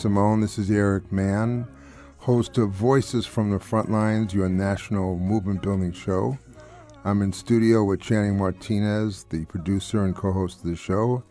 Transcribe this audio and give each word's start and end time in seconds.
Simone. 0.00 0.40
This 0.40 0.58
is 0.58 0.70
Eric 0.70 1.12
Mann, 1.12 1.68
host 2.20 2.56
of 2.56 2.70
Voices 2.70 3.26
from 3.26 3.50
the 3.50 3.60
Front 3.60 3.90
Lines, 3.90 4.32
your 4.32 4.48
national 4.48 5.18
movement 5.18 5.60
building 5.60 5.92
show. 5.92 6.38
I'm 7.04 7.20
in 7.20 7.34
studio 7.34 7.84
with 7.84 8.00
Channing 8.00 8.38
Martinez, 8.38 9.24
the 9.24 9.44
producer 9.44 10.02
and 10.02 10.16
co 10.16 10.32
host 10.32 10.64
of 10.64 10.70
the 10.70 10.76
show, 10.76 11.22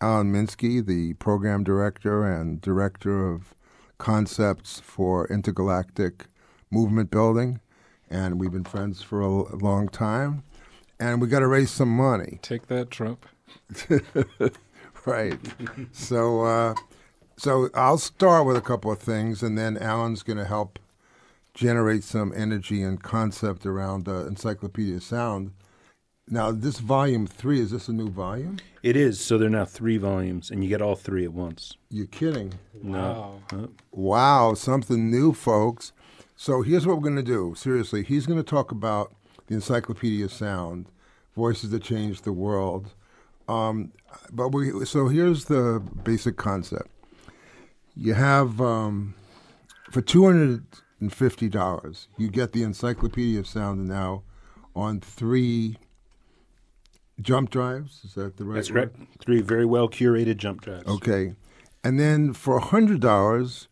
Alan 0.00 0.32
Minsky, 0.32 0.86
the 0.86 1.14
program 1.14 1.64
director 1.64 2.24
and 2.24 2.60
director 2.60 3.28
of 3.28 3.56
concepts 3.98 4.78
for 4.78 5.26
intergalactic 5.26 6.26
movement 6.70 7.10
building. 7.10 7.58
And 8.08 8.38
we've 8.38 8.52
been 8.52 8.62
friends 8.62 9.02
for 9.02 9.20
a 9.20 9.56
long 9.56 9.88
time. 9.88 10.44
And 11.00 11.20
we 11.20 11.26
got 11.26 11.40
to 11.40 11.48
raise 11.48 11.72
some 11.72 11.90
money. 11.90 12.38
Take 12.40 12.68
that, 12.68 12.92
Trump. 12.92 13.26
right. 15.06 15.40
so, 15.90 16.42
uh, 16.42 16.74
so 17.42 17.68
I'll 17.74 17.98
start 17.98 18.46
with 18.46 18.56
a 18.56 18.60
couple 18.60 18.92
of 18.92 19.00
things, 19.00 19.42
and 19.42 19.58
then 19.58 19.76
Alan's 19.76 20.22
going 20.22 20.38
to 20.38 20.44
help 20.44 20.78
generate 21.54 22.04
some 22.04 22.32
energy 22.36 22.84
and 22.84 23.02
concept 23.02 23.66
around 23.66 24.08
uh, 24.08 24.26
Encyclopedia 24.26 25.00
Sound. 25.00 25.50
Now, 26.28 26.52
this 26.52 26.78
volume 26.78 27.26
three 27.26 27.58
is 27.58 27.72
this 27.72 27.88
a 27.88 27.92
new 27.92 28.10
volume? 28.10 28.58
It 28.84 28.96
is. 28.96 29.20
So 29.20 29.38
there 29.38 29.48
are 29.48 29.50
now 29.50 29.64
three 29.64 29.96
volumes, 29.96 30.52
and 30.52 30.62
you 30.62 30.68
get 30.68 30.80
all 30.80 30.94
three 30.94 31.24
at 31.24 31.32
once. 31.32 31.76
You're 31.90 32.06
kidding? 32.06 32.54
No. 32.80 33.42
Uh, 33.52 33.66
Wow, 33.90 34.54
something 34.54 35.10
new, 35.10 35.32
folks. 35.32 35.92
So 36.36 36.62
here's 36.62 36.86
what 36.86 36.94
we're 36.94 37.10
going 37.10 37.16
to 37.16 37.24
do. 37.24 37.56
Seriously, 37.56 38.04
he's 38.04 38.24
going 38.24 38.38
to 38.38 38.48
talk 38.48 38.70
about 38.70 39.16
the 39.48 39.54
Encyclopedia 39.54 40.28
Sound, 40.28 40.86
voices 41.34 41.70
that 41.70 41.82
change 41.82 42.22
the 42.22 42.32
world. 42.32 42.94
Um, 43.48 43.90
but 44.30 44.50
we 44.50 44.84
so 44.84 45.08
here's 45.08 45.46
the 45.46 45.82
basic 46.04 46.36
concept. 46.36 46.88
You 47.94 48.14
have 48.14 48.60
um, 48.60 49.14
for 49.90 50.00
two 50.00 50.24
hundred 50.24 50.64
and 51.00 51.12
fifty 51.12 51.48
dollars, 51.48 52.08
you 52.16 52.28
get 52.28 52.52
the 52.52 52.62
Encyclopedia 52.62 53.38
of 53.38 53.46
Sound 53.46 53.86
now 53.86 54.22
on 54.74 55.00
three 55.00 55.76
jump 57.20 57.50
drives. 57.50 58.00
Is 58.04 58.14
that 58.14 58.36
the 58.36 58.44
right? 58.44 58.56
That's 58.56 58.70
correct. 58.70 58.96
Three 59.18 59.40
very 59.40 59.64
well 59.66 59.88
curated 59.88 60.36
jump 60.36 60.62
drives. 60.62 60.86
Okay. 60.86 61.34
And 61.84 61.98
then 61.98 62.32
for 62.32 62.60
$100, 62.60 63.66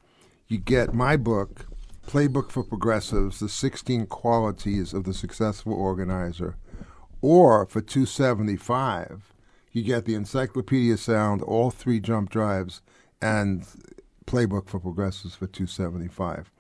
you 0.49 0.59
get 0.59 0.93
my 0.93 1.17
book, 1.17 1.67
Playbook 2.07 2.51
for 2.51 2.65
Progressives, 2.65 3.39
The 3.39 3.49
16 3.49 4.07
Qualities 4.07 4.93
of 4.93 5.05
the 5.05 5.15
Successful 5.15 5.73
Organizer. 5.73 6.57
Or 7.23 7.67
for 7.67 7.81
275, 7.81 9.33
you 9.73 9.85
get 9.85 10.07
the 10.07 10.15
Encyclopedia 10.15 10.97
Sound, 10.97 11.41
all 11.43 11.71
three 11.71 12.01
jump 12.01 12.31
drives, 12.31 12.83
and 13.23 13.65
Playbook 14.31 14.69
for 14.69 14.79
Progressives 14.79 15.35
for 15.35 15.49
275. 15.49 16.53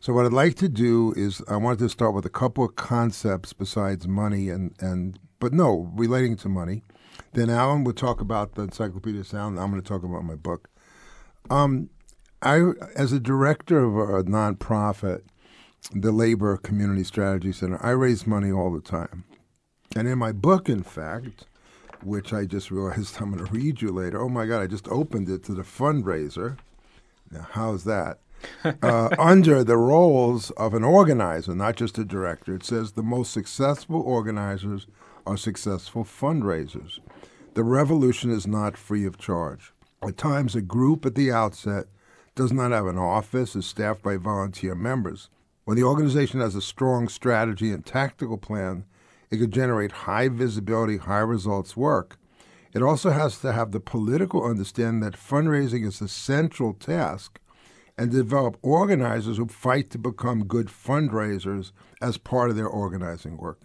So 0.00 0.12
what 0.12 0.26
I'd 0.26 0.32
like 0.32 0.56
to 0.56 0.68
do 0.68 1.14
is 1.16 1.40
I 1.46 1.56
wanted 1.56 1.78
to 1.78 1.88
start 1.88 2.14
with 2.14 2.26
a 2.26 2.30
couple 2.30 2.64
of 2.64 2.74
concepts 2.74 3.52
besides 3.52 4.08
money 4.08 4.48
and, 4.48 4.74
and 4.80 5.20
but 5.38 5.52
no, 5.52 5.92
relating 5.94 6.36
to 6.38 6.48
money. 6.48 6.82
Then 7.32 7.48
Alan 7.48 7.84
will 7.84 7.92
talk 7.92 8.20
about 8.20 8.56
the 8.56 8.62
Encyclopedia 8.62 9.22
Sound. 9.22 9.60
I'm 9.60 9.70
going 9.70 9.80
to 9.80 9.88
talk 9.88 10.02
about 10.02 10.24
my 10.24 10.34
book. 10.34 10.68
Um, 11.48 11.90
I, 12.42 12.72
as 12.96 13.12
a 13.12 13.20
director 13.20 13.84
of 13.84 13.94
a 13.96 14.24
nonprofit, 14.24 15.22
the 15.94 16.10
Labor 16.10 16.56
Community 16.56 17.04
Strategy 17.04 17.52
Center, 17.52 17.78
I 17.84 17.90
raise 17.90 18.26
money 18.26 18.50
all 18.50 18.72
the 18.72 18.80
time. 18.80 19.22
And 19.94 20.08
in 20.08 20.18
my 20.18 20.32
book, 20.32 20.68
in 20.68 20.82
fact, 20.82 21.46
which 22.02 22.32
I 22.32 22.46
just 22.46 22.72
realized 22.72 23.16
I'm 23.20 23.32
going 23.32 23.46
to 23.46 23.52
read 23.52 23.80
you 23.80 23.92
later. 23.92 24.20
Oh 24.20 24.28
my 24.28 24.46
God, 24.46 24.62
I 24.62 24.66
just 24.66 24.88
opened 24.88 25.28
it 25.28 25.44
to 25.44 25.54
the 25.54 25.62
fundraiser. 25.62 26.58
Now, 27.32 27.48
how's 27.50 27.84
that? 27.84 28.18
uh, 28.64 29.08
under 29.18 29.64
the 29.64 29.76
roles 29.76 30.50
of 30.52 30.74
an 30.74 30.84
organizer, 30.84 31.54
not 31.54 31.76
just 31.76 31.98
a 31.98 32.04
director, 32.04 32.54
it 32.54 32.64
says 32.64 32.92
the 32.92 33.02
most 33.02 33.32
successful 33.32 34.00
organizers 34.00 34.86
are 35.26 35.36
successful 35.36 36.04
fundraisers. 36.04 36.98
The 37.54 37.64
revolution 37.64 38.30
is 38.30 38.46
not 38.46 38.76
free 38.76 39.06
of 39.06 39.18
charge. 39.18 39.72
At 40.02 40.16
times, 40.16 40.54
a 40.54 40.62
group 40.62 41.06
at 41.06 41.14
the 41.14 41.30
outset 41.30 41.86
does 42.34 42.52
not 42.52 42.72
have 42.72 42.86
an 42.86 42.98
office, 42.98 43.54
is 43.54 43.66
staffed 43.66 44.02
by 44.02 44.16
volunteer 44.16 44.74
members. 44.74 45.28
When 45.64 45.76
the 45.76 45.84
organization 45.84 46.40
has 46.40 46.54
a 46.54 46.62
strong 46.62 47.08
strategy 47.08 47.70
and 47.70 47.84
tactical 47.84 48.36
plan, 48.36 48.84
it 49.30 49.36
could 49.36 49.52
generate 49.52 49.92
high 49.92 50.28
visibility, 50.28 50.96
high 50.96 51.20
results 51.20 51.76
work. 51.76 52.18
It 52.74 52.82
also 52.82 53.10
has 53.10 53.38
to 53.40 53.52
have 53.52 53.72
the 53.72 53.80
political 53.80 54.44
understanding 54.44 55.00
that 55.00 55.18
fundraising 55.18 55.86
is 55.86 56.00
a 56.00 56.08
central 56.08 56.72
task 56.72 57.38
and 57.98 58.10
develop 58.10 58.56
organizers 58.62 59.36
who 59.36 59.46
fight 59.46 59.90
to 59.90 59.98
become 59.98 60.46
good 60.46 60.68
fundraisers 60.68 61.72
as 62.00 62.16
part 62.16 62.50
of 62.50 62.56
their 62.56 62.68
organizing 62.68 63.36
work. 63.36 63.60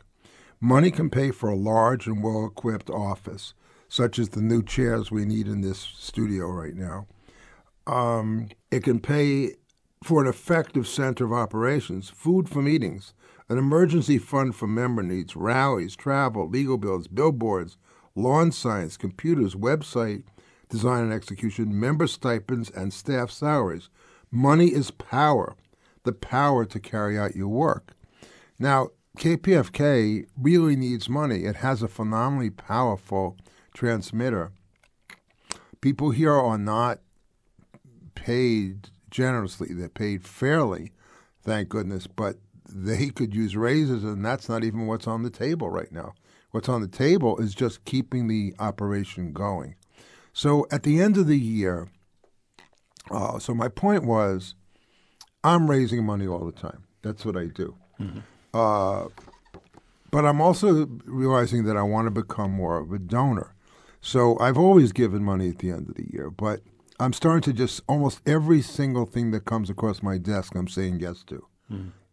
Money 0.60 0.92
can 0.92 1.10
pay 1.10 1.32
for 1.32 1.50
a 1.50 1.56
large 1.56 2.08
and 2.08 2.22
well 2.22 2.46
equipped 2.46 2.90
office, 2.90 3.54
such 3.88 4.20
as 4.20 4.30
the 4.30 4.42
new 4.42 4.62
chairs 4.62 5.12
we 5.12 5.24
need 5.24 5.48
in 5.48 5.62
this 5.62 5.80
studio 5.80 6.48
right 6.48 6.76
now. 6.76 7.08
Um, 7.86 8.50
it 8.70 8.84
can 8.84 9.00
pay 9.00 9.54
for 10.04 10.22
an 10.22 10.28
effective 10.28 10.88
center 10.88 11.26
of 11.26 11.32
operations, 11.32 12.10
food 12.10 12.50
for 12.50 12.62
meetings, 12.62 13.14
an 13.50 13.58
emergency 13.58 14.18
fund 14.18 14.56
for 14.56 14.68
member 14.68 15.02
needs, 15.02 15.36
rallies, 15.36 15.96
travel, 15.96 16.50
legal 16.50 16.78
bills, 16.78 17.08
billboards, 17.08 17.78
lawn 18.18 18.52
science, 18.52 18.98
computers, 18.98 19.56
website 19.56 20.24
design 20.70 21.04
and 21.04 21.14
execution, 21.14 21.80
member 21.80 22.08
stipends, 22.08 22.70
and 22.72 22.92
staff 22.92 23.32
salaries. 23.32 23.90
Money 24.32 24.68
is 24.68 24.92
power, 24.92 25.56
the 26.04 26.12
power 26.12 26.66
to 26.66 26.80
carry 26.80 27.18
out 27.18 27.36
your 27.36 27.48
work. 27.48 27.94
Now, 28.60 28.90
KPFK 29.18 30.26
really 30.38 30.76
needs 30.76 31.08
money. 31.08 31.46
It 31.46 31.58
has 31.58 31.82
a 31.82 31.88
phenomenally 31.88 32.50
powerful 32.50 33.38
transmitter. 33.74 34.52
People 35.80 36.12
here 36.12 36.34
are 36.34 36.58
not 36.58 37.00
paid 38.16 38.90
generously, 39.10 39.70
they're 39.72 39.90
paid 39.90 40.26
fairly, 40.26 40.92
thank 41.44 41.70
goodness, 41.70 42.08
but 42.08 42.36
they 42.68 43.10
could 43.10 43.34
use 43.34 43.56
raises, 43.56 44.04
and 44.04 44.26
that's 44.26 44.50
not 44.50 44.64
even 44.64 44.86
what's 44.88 45.08
on 45.08 45.24
the 45.24 45.30
table 45.30 45.70
right 45.70 45.92
now. 45.92 46.14
What's 46.58 46.70
on 46.70 46.82
the 46.82 46.88
table 46.88 47.38
is 47.38 47.54
just 47.54 47.86
keeping 47.86 48.28
the 48.28 48.56
operation 48.58 49.32
going. 49.32 49.76
So 50.34 50.66
at 50.72 50.82
the 50.82 51.00
end 51.00 51.16
of 51.16 51.28
the 51.28 51.38
year, 51.38 51.88
uh, 53.12 53.38
so 53.38 53.54
my 53.54 53.68
point 53.68 54.06
was, 54.06 54.56
I'm 55.44 55.70
raising 55.70 56.04
money 56.04 56.26
all 56.26 56.44
the 56.44 56.52
time. 56.52 56.86
That's 57.04 57.24
what 57.24 57.38
I 57.38 57.46
do. 57.46 57.76
Uh, 58.56 59.10
but 60.10 60.26
I'm 60.26 60.42
also 60.42 60.88
realizing 61.06 61.66
that 61.66 61.78
I 61.78 61.84
want 61.84 62.08
to 62.08 62.12
become 62.12 62.54
more 62.54 62.80
of 62.80 62.92
a 62.92 62.98
donor. 62.98 63.54
So 64.02 64.40
I've 64.40 64.58
always 64.58 64.92
given 64.92 65.24
money 65.24 65.50
at 65.50 65.60
the 65.60 65.70
end 65.70 65.90
of 65.90 65.94
the 65.94 66.10
year, 66.12 66.32
but 66.32 66.62
I'm 67.00 67.14
starting 67.14 67.44
to 67.44 67.54
just 67.54 67.82
almost 67.88 68.20
every 68.28 68.64
single 68.64 69.06
thing 69.06 69.30
that 69.30 69.46
comes 69.46 69.70
across 69.70 70.02
my 70.02 70.18
desk, 70.18 70.56
I'm 70.56 70.68
saying 70.68 71.02
yes 71.02 71.24
to. 71.28 71.46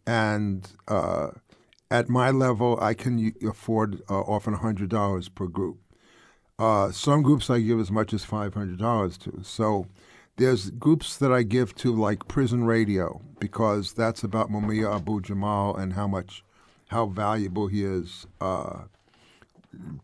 And 0.07 0.71
uh, 0.87 1.29
at 1.91 2.09
my 2.09 2.31
level, 2.31 2.79
I 2.81 2.95
can 2.95 3.33
afford 3.47 4.03
uh, 4.09 4.21
often 4.21 4.57
$100 4.57 5.35
per 5.35 5.47
group. 5.47 5.79
Uh, 6.59 6.91
some 6.93 7.23
groups 7.23 7.51
I 7.51 7.61
give 7.61 7.81
as 7.81 7.91
much 7.91 8.13
as 8.13 8.25
$500 8.25 9.19
to. 9.19 9.43
So 9.43 9.87
there's 10.37 10.71
groups 10.71 11.17
that 11.17 11.33
I 11.33 11.43
give 11.43 11.75
to 11.77 11.95
like 11.95 12.29
Prison 12.29 12.65
Radio 12.65 13.21
because 13.39 13.93
that's 13.93 14.25
about 14.25 14.51
Mumia 14.51 14.95
Abu 14.95 15.21
Jamal 15.21 15.77
and 15.77 15.93
how 15.93 16.07
much 16.07 16.45
how 16.89 17.07
valuable 17.07 17.67
he 17.67 17.83
is 17.83 18.27
uh, 18.41 18.83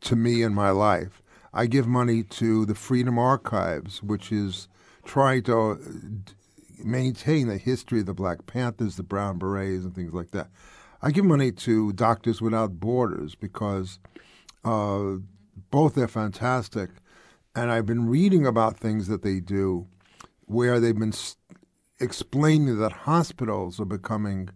to 0.00 0.17
me 0.17 0.43
in 0.43 0.55
my 0.55 0.71
life. 0.71 1.23
I 1.53 1.67
give 1.67 1.87
money 1.87 2.23
to 2.23 2.65
the 2.65 2.75
Freedom 2.75 3.19
Archives, 3.19 4.03
which 4.03 4.33
is 4.33 4.69
trying 5.05 5.43
to 5.44 5.56
uh, 5.59 5.76
maintain 6.85 7.49
the 7.49 7.59
history 7.59 8.00
of 8.00 8.06
the 8.06 8.15
Black 8.15 8.47
Panthers, 8.47 8.97
the 8.97 9.03
Brown 9.03 9.38
Berets, 9.38 9.85
and 9.85 9.94
things 9.94 10.12
like 10.12 10.31
that. 10.31 10.49
I 11.02 11.11
give 11.11 11.25
money 11.25 11.50
to 11.52 11.93
Doctors 11.94 12.43
Without 12.43 12.79
Borders 12.79 13.35
because 13.35 13.99
uh, 14.64 15.14
both 15.70 15.94
they're 15.94 16.08
fantastic, 16.08 16.91
and 17.56 17.70
I've 17.70 17.87
been 17.87 18.06
reading 18.06 18.47
about 18.47 18.76
things 18.76 19.08
that 19.08 19.23
they 19.23 19.41
do 19.41 19.87
where 20.44 20.79
they've 20.79 20.99
been 20.99 21.14
explaining 22.00 22.79
that 22.79 22.93
hospitals 22.93 23.81
are 23.81 23.87
becoming 23.87 24.50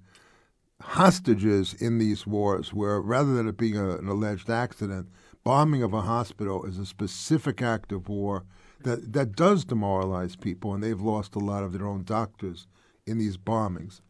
hostages 0.82 1.72
in 1.72 1.96
these 1.96 2.26
wars, 2.26 2.74
where 2.74 3.00
rather 3.00 3.34
than 3.34 3.48
it 3.48 3.56
being 3.56 3.78
a, 3.78 3.96
an 3.96 4.08
alleged 4.08 4.50
accident, 4.50 5.08
bombing 5.44 5.82
of 5.82 5.94
a 5.94 6.02
hospital 6.02 6.64
is 6.64 6.78
a 6.78 6.84
specific 6.84 7.62
act 7.62 7.90
of 7.90 8.08
war 8.10 8.44
that, 8.82 9.14
that 9.14 9.34
does 9.34 9.64
demoralize 9.64 10.36
people, 10.36 10.74
and 10.74 10.82
they've 10.82 11.00
lost 11.00 11.34
a 11.36 11.38
lot 11.38 11.62
of 11.62 11.72
their 11.72 11.86
own 11.86 12.04
doctors 12.04 12.66
in 13.06 13.16
these 13.16 13.38
bombings. 13.38 14.02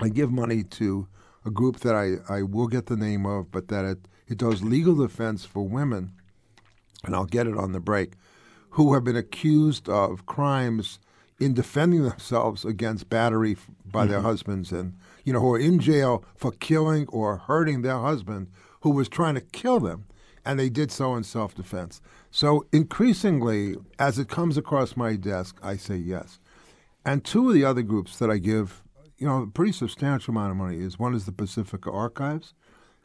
I 0.00 0.10
give 0.10 0.30
money 0.30 0.62
to 0.62 1.08
a 1.44 1.50
group 1.50 1.80
that 1.80 1.94
I, 1.94 2.16
I 2.32 2.42
will 2.42 2.68
get 2.68 2.86
the 2.86 2.96
name 2.96 3.26
of, 3.26 3.50
but 3.50 3.68
that 3.68 3.84
it, 3.84 3.98
it 4.28 4.38
does 4.38 4.62
legal 4.62 4.94
defense 4.94 5.44
for 5.44 5.66
women, 5.66 6.12
and 7.04 7.14
I'll 7.14 7.24
get 7.24 7.46
it 7.46 7.56
on 7.56 7.72
the 7.72 7.80
break, 7.80 8.12
who 8.70 8.94
have 8.94 9.04
been 9.04 9.16
accused 9.16 9.88
of 9.88 10.26
crimes 10.26 10.98
in 11.40 11.54
defending 11.54 12.02
themselves 12.02 12.64
against 12.64 13.08
battery 13.08 13.56
by 13.84 14.02
mm-hmm. 14.02 14.12
their 14.12 14.20
husbands 14.20 14.70
and 14.70 14.94
you 15.24 15.32
know 15.32 15.40
who 15.40 15.54
are 15.54 15.58
in 15.58 15.80
jail 15.80 16.22
for 16.36 16.52
killing 16.52 17.08
or 17.08 17.38
hurting 17.38 17.82
their 17.82 17.98
husband 17.98 18.46
who 18.82 18.90
was 18.90 19.08
trying 19.08 19.34
to 19.34 19.40
kill 19.40 19.80
them 19.80 20.04
and 20.44 20.58
they 20.58 20.68
did 20.68 20.92
so 20.92 21.14
in 21.16 21.24
self-defense 21.24 22.00
so 22.30 22.64
increasingly 22.72 23.74
as 23.98 24.18
it 24.18 24.28
comes 24.28 24.56
across 24.56 24.96
my 24.96 25.16
desk 25.16 25.58
i 25.62 25.76
say 25.76 25.96
yes 25.96 26.38
and 27.04 27.24
two 27.24 27.48
of 27.48 27.54
the 27.54 27.64
other 27.64 27.82
groups 27.82 28.18
that 28.18 28.30
i 28.30 28.36
give 28.36 28.82
you 29.20 29.26
know, 29.26 29.42
a 29.42 29.46
pretty 29.46 29.72
substantial 29.72 30.32
amount 30.32 30.50
of 30.50 30.56
money 30.56 30.78
is 30.78 30.98
one 30.98 31.14
is 31.14 31.26
the 31.26 31.32
Pacifica 31.32 31.90
Archives 31.92 32.54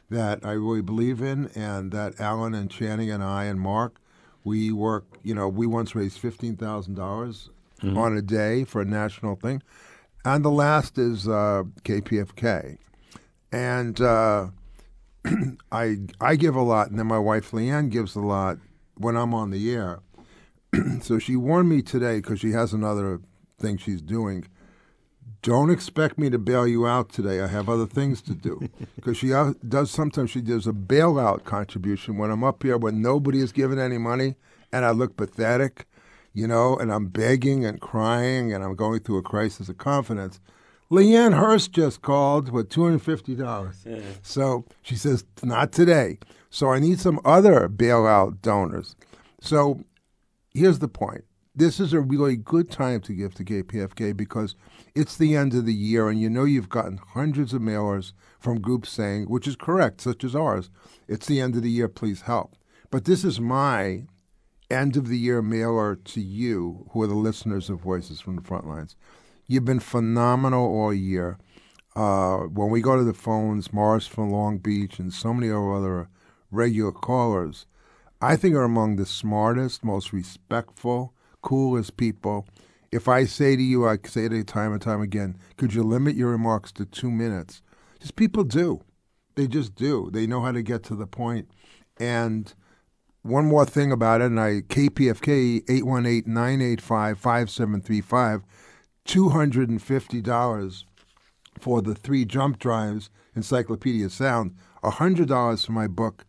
that 0.08 0.44
I 0.44 0.52
really 0.52 0.80
believe 0.80 1.20
in, 1.20 1.50
and 1.54 1.92
that 1.92 2.18
Alan 2.18 2.54
and 2.54 2.70
Channing 2.70 3.10
and 3.10 3.22
I 3.22 3.44
and 3.44 3.60
Mark, 3.60 4.00
we 4.42 4.72
work. 4.72 5.04
You 5.22 5.34
know, 5.34 5.48
we 5.48 5.66
once 5.66 5.94
raised 5.94 6.18
fifteen 6.18 6.56
thousand 6.56 6.94
dollars 6.94 7.50
mm-hmm. 7.82 7.98
on 7.98 8.16
a 8.16 8.22
day 8.22 8.64
for 8.64 8.80
a 8.80 8.86
national 8.86 9.36
thing, 9.36 9.62
and 10.24 10.42
the 10.42 10.50
last 10.50 10.96
is 10.96 11.28
uh, 11.28 11.64
KPFK, 11.82 12.78
and 13.52 14.00
uh, 14.00 14.46
I 15.70 15.98
I 16.18 16.36
give 16.36 16.56
a 16.56 16.62
lot, 16.62 16.88
and 16.88 16.98
then 16.98 17.06
my 17.06 17.18
wife 17.18 17.52
Lian 17.52 17.90
gives 17.90 18.14
a 18.16 18.20
lot 18.20 18.56
when 18.96 19.16
I'm 19.16 19.34
on 19.34 19.50
the 19.50 19.70
air. 19.70 20.00
so 21.02 21.18
she 21.18 21.36
warned 21.36 21.68
me 21.68 21.82
today 21.82 22.20
because 22.20 22.40
she 22.40 22.52
has 22.52 22.72
another 22.72 23.20
thing 23.58 23.76
she's 23.76 24.00
doing 24.00 24.46
don't 25.42 25.70
expect 25.70 26.18
me 26.18 26.30
to 26.30 26.38
bail 26.38 26.66
you 26.66 26.86
out 26.86 27.10
today. 27.10 27.40
I 27.40 27.46
have 27.46 27.68
other 27.68 27.86
things 27.86 28.22
to 28.22 28.34
do. 28.34 28.68
Because 28.96 29.18
she 29.18 29.28
does 29.68 29.90
sometimes 29.90 30.30
she 30.30 30.40
does 30.40 30.66
a 30.66 30.72
bailout 30.72 31.44
contribution 31.44 32.18
when 32.18 32.32
I'm 32.32 32.42
up 32.42 32.64
here 32.64 32.76
when 32.76 33.00
nobody 33.00 33.38
is 33.40 33.52
giving 33.52 33.78
any 33.78 33.98
money 33.98 34.34
and 34.72 34.84
I 34.84 34.90
look 34.90 35.16
pathetic, 35.16 35.86
you 36.34 36.48
know, 36.48 36.76
and 36.76 36.92
I'm 36.92 37.06
begging 37.06 37.64
and 37.64 37.80
crying 37.80 38.52
and 38.52 38.64
I'm 38.64 38.74
going 38.74 39.00
through 39.00 39.18
a 39.18 39.22
crisis 39.22 39.68
of 39.68 39.78
confidence. 39.78 40.40
Lian 40.90 41.34
Hurst 41.34 41.72
just 41.72 42.02
called 42.02 42.50
with 42.50 42.68
$250. 42.68 43.86
Yeah. 43.86 44.00
So 44.22 44.64
she 44.82 44.96
says, 44.96 45.24
not 45.42 45.70
today. 45.70 46.18
So 46.50 46.70
I 46.70 46.80
need 46.80 46.98
some 46.98 47.20
other 47.24 47.68
bailout 47.68 48.42
donors. 48.42 48.96
So 49.40 49.84
here's 50.52 50.80
the 50.80 50.88
point 50.88 51.24
this 51.56 51.80
is 51.80 51.94
a 51.94 52.00
really 52.00 52.36
good 52.36 52.70
time 52.70 53.00
to 53.00 53.14
give 53.14 53.34
to 53.34 53.44
KPFK 53.44 54.14
because 54.14 54.54
it's 54.94 55.16
the 55.16 55.34
end 55.34 55.54
of 55.54 55.64
the 55.64 55.74
year 55.74 56.10
and 56.10 56.20
you 56.20 56.28
know 56.28 56.44
you've 56.44 56.68
gotten 56.68 56.98
hundreds 56.98 57.54
of 57.54 57.62
mailers 57.62 58.12
from 58.38 58.60
groups 58.60 58.90
saying, 58.90 59.24
which 59.24 59.48
is 59.48 59.56
correct, 59.56 60.02
such 60.02 60.22
as 60.22 60.36
ours, 60.36 60.68
it's 61.08 61.26
the 61.26 61.40
end 61.40 61.56
of 61.56 61.62
the 61.62 61.70
year, 61.70 61.88
please 61.88 62.22
help. 62.22 62.54
But 62.90 63.06
this 63.06 63.24
is 63.24 63.40
my 63.40 64.04
end 64.70 64.96
of 64.96 65.08
the 65.08 65.18
year 65.18 65.40
mailer 65.40 65.96
to 65.96 66.20
you, 66.20 66.86
who 66.90 67.02
are 67.02 67.06
the 67.06 67.14
listeners 67.14 67.70
of 67.70 67.80
Voices 67.80 68.20
from 68.20 68.36
the 68.36 68.42
Front 68.42 68.66
Lines. 68.66 68.94
You've 69.46 69.64
been 69.64 69.80
phenomenal 69.80 70.66
all 70.66 70.92
year. 70.92 71.38
Uh, 71.94 72.38
when 72.40 72.68
we 72.68 72.82
go 72.82 72.96
to 72.96 73.04
the 73.04 73.14
phones, 73.14 73.72
Morris 73.72 74.06
from 74.06 74.30
Long 74.30 74.58
Beach 74.58 74.98
and 74.98 75.12
so 75.12 75.32
many 75.32 75.50
other 75.50 76.10
regular 76.50 76.92
callers, 76.92 77.64
I 78.20 78.36
think 78.36 78.54
are 78.54 78.64
among 78.64 78.96
the 78.96 79.06
smartest, 79.06 79.82
most 79.82 80.12
respectful, 80.12 81.14
coolest 81.42 81.96
people. 81.96 82.46
If 82.92 83.08
I 83.08 83.24
say 83.24 83.56
to 83.56 83.62
you, 83.62 83.86
I 83.86 83.98
say 84.04 84.26
it 84.26 84.46
time 84.46 84.72
and 84.72 84.80
time 84.80 85.02
again, 85.02 85.36
could 85.56 85.74
you 85.74 85.82
limit 85.82 86.16
your 86.16 86.30
remarks 86.30 86.72
to 86.72 86.84
two 86.84 87.10
minutes? 87.10 87.62
Just 88.00 88.16
people 88.16 88.44
do. 88.44 88.82
They 89.34 89.46
just 89.46 89.74
do. 89.74 90.10
They 90.12 90.26
know 90.26 90.40
how 90.40 90.52
to 90.52 90.62
get 90.62 90.82
to 90.84 90.94
the 90.94 91.06
point. 91.06 91.50
And 91.98 92.54
one 93.22 93.46
more 93.46 93.66
thing 93.66 93.90
about 93.90 94.20
it, 94.20 94.26
and 94.26 94.40
I 94.40 94.60
KPFK 94.62 95.64
818-985-5735, 95.66 98.42
$250 99.06 100.84
for 101.58 101.82
the 101.82 101.94
three 101.94 102.24
jump 102.24 102.58
drives, 102.58 103.10
Encyclopedia 103.34 104.10
Sound, 104.10 104.54
$100 104.84 105.66
for 105.66 105.72
my 105.72 105.88
book, 105.88 106.24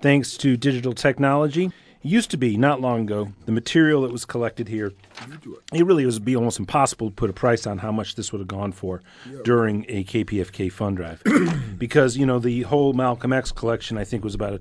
Thanks 0.00 0.36
to 0.38 0.56
digital 0.58 0.92
technology, 0.92 1.70
used 2.06 2.30
to 2.30 2.36
be 2.36 2.56
not 2.56 2.80
long 2.80 3.02
ago 3.02 3.32
the 3.44 3.52
material 3.52 4.02
that 4.02 4.12
was 4.12 4.24
collected 4.24 4.68
here 4.68 4.92
it 5.72 5.84
really 5.84 6.06
was 6.06 6.18
be 6.18 6.36
almost 6.36 6.58
impossible 6.58 7.08
to 7.08 7.14
put 7.14 7.30
a 7.30 7.32
price 7.32 7.66
on 7.66 7.78
how 7.78 7.90
much 7.92 8.14
this 8.14 8.32
would 8.32 8.38
have 8.38 8.48
gone 8.48 8.72
for 8.72 9.02
yep. 9.30 9.44
during 9.44 9.84
a 9.88 10.04
KPFK 10.04 10.70
fund 10.70 10.96
drive 10.96 11.22
because 11.78 12.16
you 12.16 12.24
know 12.24 12.38
the 12.38 12.62
whole 12.62 12.92
Malcolm 12.92 13.32
X 13.32 13.52
collection 13.52 13.98
I 13.98 14.04
think 14.04 14.24
was 14.24 14.34
about 14.34 14.54
a 14.54 14.60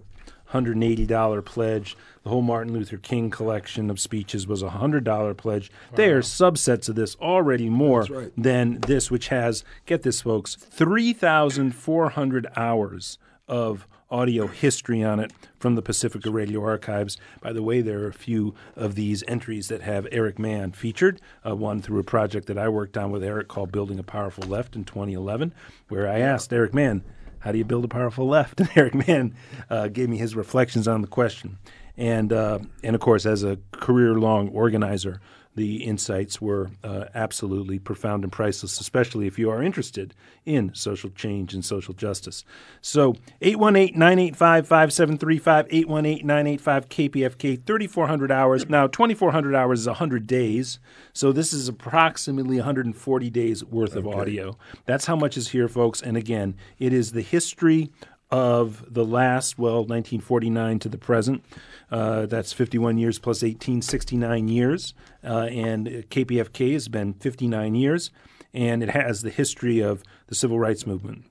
$180 0.54 1.46
pledge 1.46 1.98
the 2.24 2.30
whole 2.30 2.42
Martin 2.42 2.74
Luther 2.74 2.98
King 2.98 3.30
collection 3.30 3.90
of 3.90 4.00
speeches 4.00 4.48
was 4.48 4.62
a 4.64 4.70
$100 4.70 5.38
pledge 5.38 5.72
wow. 5.92 5.96
they 5.98 6.10
are 6.10 6.22
subsets 6.22 6.90
of 6.90 6.96
this 6.96 7.16
already 7.18 7.70
more 7.70 8.04
right. 8.04 8.32
than 8.38 8.80
this 8.82 9.12
which 9.12 9.28
has 9.28 9.64
get 9.86 10.04
this 10.04 10.22
folks 10.22 10.56
3400 10.56 12.48
hours 12.56 13.18
of 13.48 13.88
audio 14.10 14.48
history 14.48 15.04
on 15.04 15.20
it 15.20 15.34
from 15.58 15.76
the 15.76 15.82
Pacifica 15.82 16.30
Radio 16.30 16.64
Archives. 16.64 17.18
By 17.42 17.54
the 17.54 17.64
way, 17.64 17.82
there 17.82 18.04
are 18.04 18.08
a 18.08 18.14
few 18.14 18.54
of 18.76 18.96
these 18.96 19.24
entries 19.28 19.68
that 19.70 19.82
have 19.82 20.08
Eric 20.12 20.38
Mann 20.38 20.72
featured, 20.72 21.20
uh, 21.46 21.56
one 21.56 21.82
through 21.82 22.00
a 22.00 22.04
project 22.04 22.48
that 22.48 22.58
I 22.58 22.70
worked 22.70 22.98
on 22.98 23.12
with 23.12 23.24
Eric 23.24 23.48
called 23.48 23.72
Building 23.72 24.00
a 24.00 24.04
Powerful 24.04 24.48
Left 24.48 24.76
in 24.76 24.84
2011, 24.84 25.54
where 25.90 26.08
I 26.08 26.20
asked 26.20 26.54
Eric 26.54 26.74
Mann, 26.74 27.04
How 27.40 27.52
do 27.52 27.58
you 27.58 27.66
build 27.66 27.86
a 27.86 27.90
powerful 27.90 28.28
left? 28.28 28.60
And 28.60 28.70
Eric 28.76 29.08
Mann 29.08 29.36
uh, 29.70 29.88
gave 29.88 30.10
me 30.10 30.18
his 30.18 30.36
reflections 30.36 30.88
on 30.88 31.02
the 31.02 31.08
question. 31.08 31.58
And, 31.98 32.32
uh, 32.32 32.60
and 32.84 32.96
of 32.96 33.02
course, 33.02 33.26
as 33.26 33.44
a 33.44 33.58
career 33.72 34.16
long 34.16 34.50
organizer, 34.50 35.22
the 35.56 35.84
insights 35.84 36.42
were 36.42 36.70
uh, 36.84 37.06
absolutely 37.16 37.80
profound 37.80 38.24
and 38.24 38.32
priceless, 38.32 38.80
especially 38.80 39.26
if 39.26 39.40
you 39.40 39.50
are 39.50 39.64
interested 39.64 40.14
in 40.46 40.74
social 40.76 41.10
change 41.10 41.54
and 41.54 41.64
social 41.64 41.94
justice. 41.94 42.44
So 42.82 43.16
818 43.42 43.98
985 43.98 44.68
5735, 44.68 45.68
818 45.70 46.28
985 46.28 46.90
KPFK, 46.90 47.66
3,400 47.66 48.32
hours. 48.32 48.70
Now, 48.70 48.88
2,400 48.88 49.56
hours 49.56 49.82
is 49.82 49.88
100 49.88 50.28
days. 50.28 50.80
So 51.14 51.32
this 51.32 51.54
is 51.54 51.68
approximately 51.68 52.58
140 52.58 53.30
days 53.30 53.64
worth 53.64 53.96
of 53.96 54.08
audio. 54.08 54.58
That's 54.86 55.06
how 55.06 55.16
much 55.16 55.38
is 55.38 55.50
here, 55.50 55.70
folks. 55.70 56.02
And 56.02 56.18
again, 56.18 56.56
it 56.80 56.92
is 56.92 57.14
the 57.14 57.22
history 57.22 57.92
of 58.32 58.94
the 58.94 59.06
last, 59.06 59.58
well, 59.58 59.80
1949 59.80 60.80
to 60.80 60.90
the 60.90 60.98
present. 60.98 61.44
Uh, 61.92 62.26
that's 62.26 62.54
51 62.54 62.98
years 62.98 63.20
plus 63.20 63.44
18, 63.44 63.82
69 63.82 64.48
years. 64.48 64.94
Uh, 65.24 65.48
and 65.52 65.88
KPFK 65.88 66.74
has 66.74 66.88
been 66.88 67.14
59 67.14 67.76
years, 67.76 68.12
and 68.54 68.82
it 68.82 68.90
has 68.90 69.22
the 69.22 69.30
history 69.30 69.80
of 69.80 70.04
the 70.28 70.36
civil 70.36 70.60
rights 70.60 70.88
movement, 70.88 71.26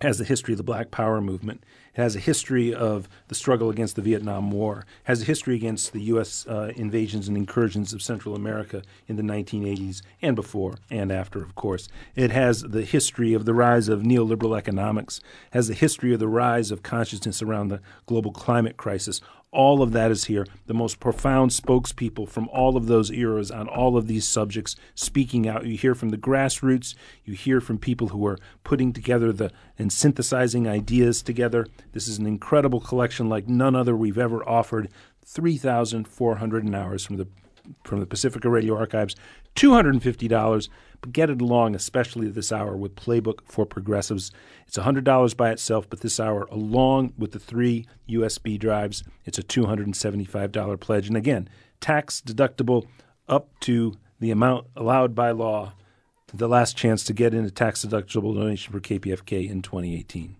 has 0.00 0.18
the 0.18 0.24
history 0.24 0.54
of 0.54 0.58
the 0.58 0.64
Black 0.64 0.90
Power 0.90 1.20
movement, 1.20 1.64
It 1.94 2.00
has 2.00 2.14
a 2.14 2.20
history 2.20 2.72
of 2.72 3.08
the 3.26 3.34
struggle 3.34 3.70
against 3.70 3.96
the 3.96 4.02
Vietnam 4.02 4.50
War. 4.50 4.80
It 4.80 4.84
has 5.04 5.22
a 5.22 5.24
history 5.24 5.56
against 5.56 5.92
the 5.92 6.02
U.S. 6.02 6.46
Uh, 6.46 6.72
invasions 6.76 7.26
and 7.26 7.36
incursions 7.36 7.92
of 7.92 8.02
Central 8.02 8.36
America 8.36 8.82
in 9.08 9.16
the 9.16 9.22
1980s 9.22 10.02
and 10.22 10.36
before 10.36 10.76
and 10.90 11.10
after, 11.10 11.42
of 11.42 11.54
course. 11.54 11.88
It 12.14 12.30
has 12.30 12.62
the 12.62 12.84
history 12.84 13.34
of 13.34 13.44
the 13.44 13.54
rise 13.54 13.88
of 13.88 14.02
neoliberal 14.02 14.56
economics. 14.56 15.18
It 15.18 15.54
has 15.54 15.68
the 15.68 15.74
history 15.74 16.12
of 16.12 16.20
the 16.20 16.28
rise 16.28 16.70
of 16.70 16.82
consciousness 16.82 17.42
around 17.42 17.68
the 17.68 17.80
global 18.06 18.30
climate 18.30 18.76
crisis. 18.76 19.20
All 19.50 19.82
of 19.82 19.92
that 19.92 20.10
is 20.10 20.26
here. 20.26 20.46
The 20.66 20.74
most 20.74 21.00
profound 21.00 21.52
spokespeople 21.52 22.28
from 22.28 22.48
all 22.48 22.76
of 22.76 22.86
those 22.86 23.10
eras 23.10 23.50
on 23.50 23.66
all 23.66 23.96
of 23.96 24.06
these 24.06 24.26
subjects 24.26 24.76
speaking 24.94 25.48
out. 25.48 25.64
You 25.64 25.76
hear 25.76 25.94
from 25.94 26.10
the 26.10 26.18
grassroots, 26.18 26.94
you 27.24 27.34
hear 27.34 27.60
from 27.60 27.78
people 27.78 28.08
who 28.08 28.26
are 28.26 28.38
putting 28.62 28.92
together 28.92 29.32
the 29.32 29.50
and 29.78 29.90
synthesizing 29.90 30.68
ideas 30.68 31.22
together. 31.22 31.66
This 31.92 32.08
is 32.08 32.18
an 32.18 32.26
incredible 32.26 32.80
collection 32.80 33.30
like 33.30 33.48
none 33.48 33.74
other 33.74 33.96
we've 33.96 34.18
ever 34.18 34.46
offered. 34.46 34.90
3,400 35.24 36.74
hours 36.74 37.04
from 37.04 37.16
the 37.16 37.28
from 37.84 38.00
the 38.00 38.06
Pacifica 38.06 38.48
Radio 38.48 38.76
Archives, 38.76 39.14
$250 39.54 40.68
but 41.00 41.12
get 41.12 41.30
it 41.30 41.40
along, 41.40 41.74
especially 41.74 42.28
this 42.28 42.52
hour, 42.52 42.76
with 42.76 42.96
Playbook 42.96 43.40
for 43.44 43.64
Progressives. 43.66 44.30
It's 44.66 44.78
$100 44.78 45.36
by 45.36 45.50
itself, 45.50 45.88
but 45.88 46.00
this 46.00 46.20
hour, 46.20 46.46
along 46.50 47.14
with 47.16 47.32
the 47.32 47.38
three 47.38 47.86
USB 48.08 48.58
drives, 48.58 49.04
it's 49.24 49.38
a 49.38 49.42
$275 49.42 50.80
pledge. 50.80 51.08
And 51.08 51.16
again, 51.16 51.48
tax 51.80 52.20
deductible 52.20 52.86
up 53.28 53.48
to 53.60 53.94
the 54.20 54.30
amount 54.30 54.66
allowed 54.76 55.14
by 55.14 55.30
law. 55.30 55.72
The 56.34 56.48
last 56.48 56.76
chance 56.76 57.04
to 57.04 57.12
get 57.12 57.32
in 57.32 57.44
a 57.44 57.50
tax 57.50 57.84
deductible 57.84 58.34
donation 58.34 58.72
for 58.72 58.80
KPFK 58.80 59.48
in 59.48 59.62
2018. 59.62 60.36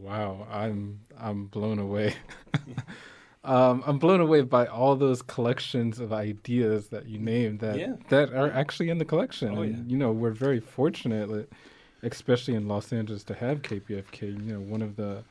Wow, 0.00 0.46
I'm 0.50 1.00
I'm 1.18 1.46
blown 1.46 1.78
away. 1.78 2.14
Um, 3.44 3.82
I'm 3.86 3.98
blown 3.98 4.20
away 4.20 4.40
by 4.40 4.66
all 4.66 4.96
those 4.96 5.20
collections 5.20 6.00
of 6.00 6.12
ideas 6.12 6.88
that 6.88 7.06
you 7.06 7.18
named 7.18 7.60
that 7.60 7.78
Yeah. 7.78 7.96
that 8.08 8.32
are 8.32 8.50
actually 8.50 8.88
in 8.88 8.98
the 8.98 9.04
collection. 9.04 9.56
Oh, 9.58 9.62
and 9.62 9.76
yeah. 9.76 9.82
you 9.86 9.96
know, 9.98 10.12
we're 10.12 10.30
very 10.30 10.60
fortunate, 10.60 11.50
especially 12.02 12.54
in 12.54 12.66
Los 12.68 12.92
Angeles, 12.92 13.22
to 13.24 13.34
have 13.34 13.60
KPFK. 13.62 14.28
You 14.28 14.54
know, 14.54 14.60
one 14.60 14.80
of 14.82 14.96
the 14.96 15.22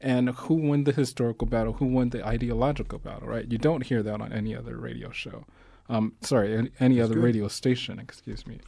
and 0.00 0.30
who 0.30 0.54
won 0.54 0.84
the 0.84 0.92
historical 0.92 1.46
battle, 1.46 1.74
who 1.74 1.86
won 1.86 2.10
the 2.10 2.24
ideological 2.24 2.98
battle, 2.98 3.28
right? 3.28 3.50
You 3.50 3.58
don't 3.58 3.84
hear 3.84 4.02
that 4.02 4.20
on 4.20 4.32
any 4.32 4.54
other 4.54 4.76
radio 4.76 5.10
show. 5.10 5.44
Um, 5.88 6.14
sorry, 6.20 6.56
any, 6.56 6.70
any 6.78 7.00
other 7.00 7.14
good. 7.14 7.24
radio 7.24 7.48
station, 7.48 7.98
excuse 7.98 8.46
me. 8.46 8.60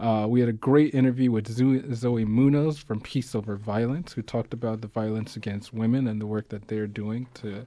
Uh, 0.00 0.26
we 0.28 0.40
had 0.40 0.48
a 0.48 0.54
great 0.54 0.94
interview 0.94 1.30
with 1.30 1.48
Zoe 1.94 2.24
Munoz 2.24 2.78
from 2.78 3.00
Peace 3.00 3.34
Over 3.34 3.56
Violence, 3.56 4.12
who 4.12 4.22
talked 4.22 4.52
about 4.52 4.80
the 4.80 4.88
violence 4.88 5.36
against 5.36 5.72
women 5.72 6.06
and 6.06 6.20
the 6.20 6.26
work 6.26 6.48
that 6.48 6.68
they're 6.68 6.86
doing 6.86 7.28
to 7.34 7.66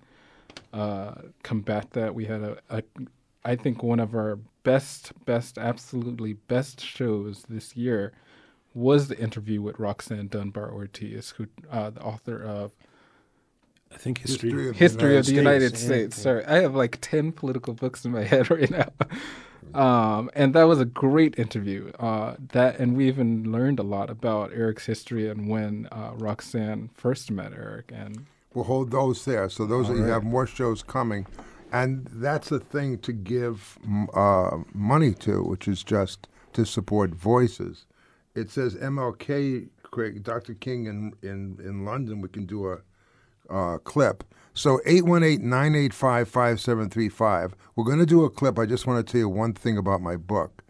uh, 0.73 1.13
combat 1.43 1.91
that. 1.91 2.13
We 2.13 2.25
had 2.25 2.41
a, 2.41 2.57
a, 2.69 2.83
I 3.45 3.55
think, 3.55 3.83
one 3.83 3.99
of 3.99 4.13
our 4.15 4.37
best, 4.63 5.13
best, 5.25 5.57
absolutely 5.57 6.33
best 6.33 6.81
shows 6.81 7.43
this 7.47 7.75
year 7.75 8.11
was 8.73 9.07
the 9.07 9.17
interview 9.17 9.61
with 9.61 9.79
Roxanne 9.79 10.27
Dunbar 10.27 10.71
Ortiz, 10.71 11.31
who 11.37 11.47
uh, 11.71 11.91
the 11.91 12.01
author 12.01 12.41
of 12.43 12.71
I 13.93 13.97
think 13.97 14.17
history. 14.19 14.69
of 14.69 14.75
History 14.75 15.17
of 15.17 15.25
the 15.25 15.33
United 15.33 15.77
States, 15.77 15.85
States. 15.85 16.17
yeah. 16.17 16.23
Sorry, 16.23 16.45
I 16.45 16.61
have 16.61 16.75
like 16.75 16.97
ten 16.99 17.31
political 17.31 17.73
books 17.73 18.03
in 18.03 18.11
my 18.11 18.23
head 18.33 18.49
right 18.51 18.69
now. 18.69 18.89
Um, 19.73 20.29
and 20.35 20.53
that 20.53 20.63
was 20.63 20.79
a 20.79 20.85
great 20.85 21.37
interview. 21.39 21.91
Uh, 21.99 22.35
that 22.53 22.79
and 22.79 22.95
we 22.95 23.07
even 23.07 23.51
learned 23.51 23.79
a 23.79 23.83
lot 23.83 24.09
about 24.09 24.51
Eric's 24.53 24.85
history 24.85 25.29
and 25.29 25.47
when 25.49 25.87
uh, 25.91 26.11
Roxanne 26.15 26.89
first 26.93 27.31
met 27.31 27.51
Eric. 27.53 27.91
And 27.93 28.25
We'll 28.53 28.65
hold 28.65 28.91
those 28.91 29.25
there. 29.25 29.49
So 29.49 29.65
those 29.65 29.89
All 29.89 29.95
you 29.97 30.03
right. 30.03 30.11
have 30.11 30.23
more 30.23 30.47
shows 30.47 30.81
coming, 30.83 31.25
and 31.71 32.07
that's 32.11 32.51
a 32.51 32.59
thing 32.59 32.97
to 32.99 33.13
give 33.13 33.79
uh, 34.13 34.57
money 34.73 35.13
to, 35.15 35.43
which 35.43 35.67
is 35.67 35.83
just 35.83 36.27
to 36.53 36.65
support 36.65 37.11
voices. 37.11 37.85
It 38.33 38.49
says 38.51 38.75
MLK, 38.75 39.69
Dr. 40.23 40.53
King 40.55 40.85
in 40.85 41.13
in 41.21 41.59
in 41.63 41.85
London. 41.85 42.21
We 42.21 42.29
can 42.29 42.45
do 42.45 42.69
a 42.69 42.79
uh, 43.49 43.77
clip. 43.79 44.23
So 44.53 44.79
818-985-5735. 44.85 47.53
We're 47.75 47.83
going 47.83 47.99
to 47.99 48.05
do 48.05 48.23
a 48.23 48.29
clip. 48.29 48.57
I 48.57 48.65
just 48.65 48.87
want 48.87 49.05
to 49.05 49.11
tell 49.11 49.19
you 49.19 49.27
one 49.29 49.53
thing 49.53 49.77
about 49.77 50.01
my 50.01 50.15
book. 50.15 50.63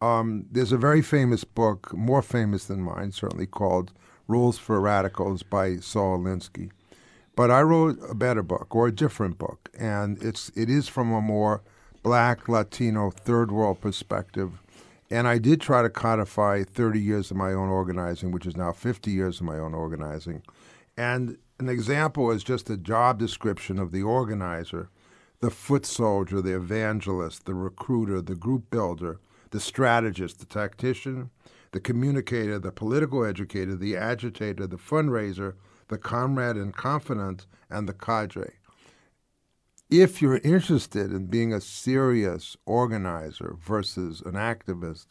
Um, 0.00 0.46
there's 0.50 0.72
a 0.72 0.78
very 0.78 1.02
famous 1.02 1.44
book, 1.44 1.94
more 1.94 2.22
famous 2.22 2.64
than 2.66 2.80
mine, 2.80 3.12
certainly, 3.12 3.46
called 3.46 3.92
Rules 4.26 4.56
for 4.58 4.80
Radicals 4.80 5.42
by 5.42 5.76
Saul 5.76 6.18
Alinsky. 6.18 6.70
But 7.36 7.50
I 7.50 7.60
wrote 7.60 7.98
a 8.08 8.14
better 8.14 8.42
book 8.42 8.74
or 8.74 8.88
a 8.88 8.92
different 8.92 9.36
book, 9.36 9.68
and 9.78 10.20
it's 10.22 10.50
it 10.56 10.70
is 10.70 10.88
from 10.88 11.12
a 11.12 11.20
more 11.20 11.62
black, 12.02 12.48
Latino, 12.48 13.10
third 13.10 13.52
world 13.52 13.80
perspective. 13.80 14.62
And 15.10 15.28
I 15.28 15.38
did 15.38 15.60
try 15.60 15.82
to 15.82 15.90
codify 15.90 16.64
30 16.64 17.00
years 17.00 17.30
of 17.30 17.36
my 17.36 17.52
own 17.52 17.68
organizing, 17.68 18.32
which 18.32 18.46
is 18.46 18.56
now 18.56 18.72
50 18.72 19.10
years 19.10 19.38
of 19.38 19.46
my 19.46 19.58
own 19.58 19.74
organizing. 19.74 20.42
And 20.96 21.36
an 21.60 21.68
example 21.68 22.30
is 22.30 22.42
just 22.42 22.66
the 22.66 22.76
job 22.76 23.18
description 23.18 23.78
of 23.78 23.92
the 23.92 24.02
organizer, 24.02 24.88
the 25.40 25.50
foot 25.50 25.84
soldier, 25.84 26.40
the 26.40 26.56
evangelist, 26.56 27.44
the 27.44 27.54
recruiter, 27.54 28.20
the 28.22 28.34
group 28.34 28.70
builder, 28.70 29.20
the 29.50 29.60
strategist, 29.60 30.40
the 30.40 30.46
tactician, 30.46 31.30
the 31.72 31.80
communicator, 31.80 32.58
the 32.58 32.72
political 32.72 33.24
educator, 33.24 33.76
the 33.76 33.96
agitator, 33.96 34.66
the 34.66 34.78
fundraiser, 34.78 35.54
the 35.88 35.98
comrade 35.98 36.56
and 36.56 36.74
confidant, 36.74 37.46
and 37.70 37.88
the 37.88 37.92
cadre. 37.94 38.52
If 39.88 40.20
you're 40.20 40.38
interested 40.38 41.12
in 41.12 41.26
being 41.26 41.52
a 41.52 41.60
serious 41.60 42.56
organizer 42.66 43.56
versus 43.58 44.20
an 44.20 44.32
activist, 44.32 45.06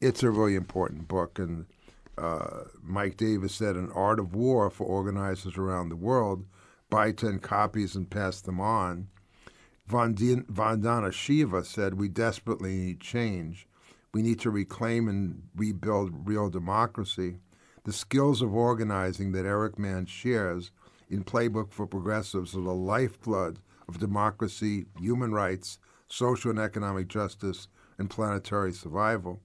it's 0.00 0.22
a 0.22 0.30
really 0.30 0.54
important 0.54 1.08
book. 1.08 1.38
And 1.38 1.66
uh, 2.16 2.64
Mike 2.80 3.16
Davis 3.16 3.54
said, 3.54 3.74
An 3.74 3.90
Art 3.92 4.20
of 4.20 4.34
War 4.34 4.70
for 4.70 4.86
Organizers 4.86 5.56
Around 5.56 5.88
the 5.88 5.96
World. 5.96 6.44
Buy 6.90 7.10
10 7.10 7.40
copies 7.40 7.96
and 7.96 8.08
pass 8.08 8.40
them 8.40 8.60
on. 8.60 9.08
Vandana 9.88 11.12
Shiva 11.12 11.64
said, 11.64 11.94
We 11.94 12.08
desperately 12.08 12.76
need 12.76 13.00
change. 13.00 13.66
We 14.12 14.22
need 14.22 14.38
to 14.40 14.50
reclaim 14.50 15.08
and 15.08 15.42
rebuild 15.56 16.28
real 16.28 16.48
democracy. 16.48 17.38
The 17.84 17.92
skills 17.92 18.40
of 18.40 18.54
organizing 18.54 19.32
that 19.32 19.44
Eric 19.44 19.78
Mann 19.78 20.06
shares 20.06 20.70
in 21.10 21.22
Playbook 21.22 21.70
for 21.70 21.86
Progressives 21.86 22.56
are 22.56 22.62
the 22.62 22.74
lifeblood 22.74 23.58
of 23.86 23.98
democracy, 23.98 24.86
human 24.98 25.32
rights, 25.32 25.78
social 26.08 26.50
and 26.50 26.58
economic 26.58 27.08
justice, 27.08 27.68
and 27.98 28.08
planetary 28.08 28.72
survival. 28.72 29.40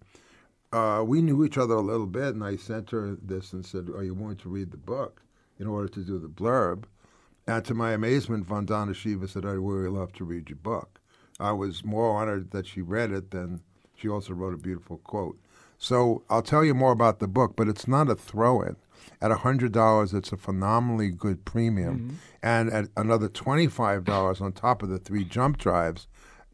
uh, 0.71 1.03
we 1.05 1.21
knew 1.21 1.43
each 1.43 1.57
other 1.57 1.73
a 1.73 1.81
little 1.81 2.05
bit, 2.05 2.35
and 2.35 2.43
I 2.43 2.55
sent 2.55 2.91
her 2.91 3.17
this 3.21 3.51
and 3.53 3.65
said, 3.65 3.89
"Are 3.89 4.03
you 4.03 4.13
willing 4.13 4.37
to 4.37 4.49
read 4.49 4.71
the 4.71 4.77
book 4.77 5.21
in 5.57 5.67
order 5.67 5.89
to 5.89 6.03
do 6.03 6.17
the 6.17 6.29
blurb?" 6.29 6.85
And 7.45 7.65
to 7.65 7.73
my 7.73 7.91
amazement, 7.91 8.47
Vandana 8.47 8.93
Shiva 8.93 9.27
said, 9.27 9.45
I'd 9.45 9.53
really 9.53 9.89
love 9.89 10.13
to 10.13 10.23
read 10.23 10.49
your 10.49 10.57
book." 10.57 11.01
I 11.39 11.51
was 11.51 11.83
more 11.83 12.21
honored 12.21 12.51
that 12.51 12.67
she 12.67 12.81
read 12.81 13.11
it 13.11 13.31
than 13.31 13.63
she 13.95 14.07
also 14.07 14.33
wrote 14.33 14.53
a 14.53 14.57
beautiful 14.57 14.99
quote. 14.99 15.39
So 15.79 16.21
I'll 16.29 16.43
tell 16.43 16.63
you 16.63 16.75
more 16.75 16.91
about 16.91 17.17
the 17.19 17.27
book, 17.27 17.55
but 17.55 17.69
it's 17.69 17.87
not 17.87 18.09
a 18.09 18.15
throw-in. 18.15 18.75
At 19.21 19.31
hundred 19.31 19.71
dollars, 19.71 20.13
it's 20.13 20.31
a 20.31 20.37
phenomenally 20.37 21.09
good 21.09 21.45
premium, 21.45 22.19
and 22.43 22.69
at 22.69 22.89
another 22.95 23.27
twenty-five 23.27 24.05
dollars 24.05 24.39
on 24.39 24.51
top 24.53 24.83
of 24.83 24.89
the 24.89 24.99
three 24.99 25.25
jump 25.25 25.57
drives, 25.57 26.07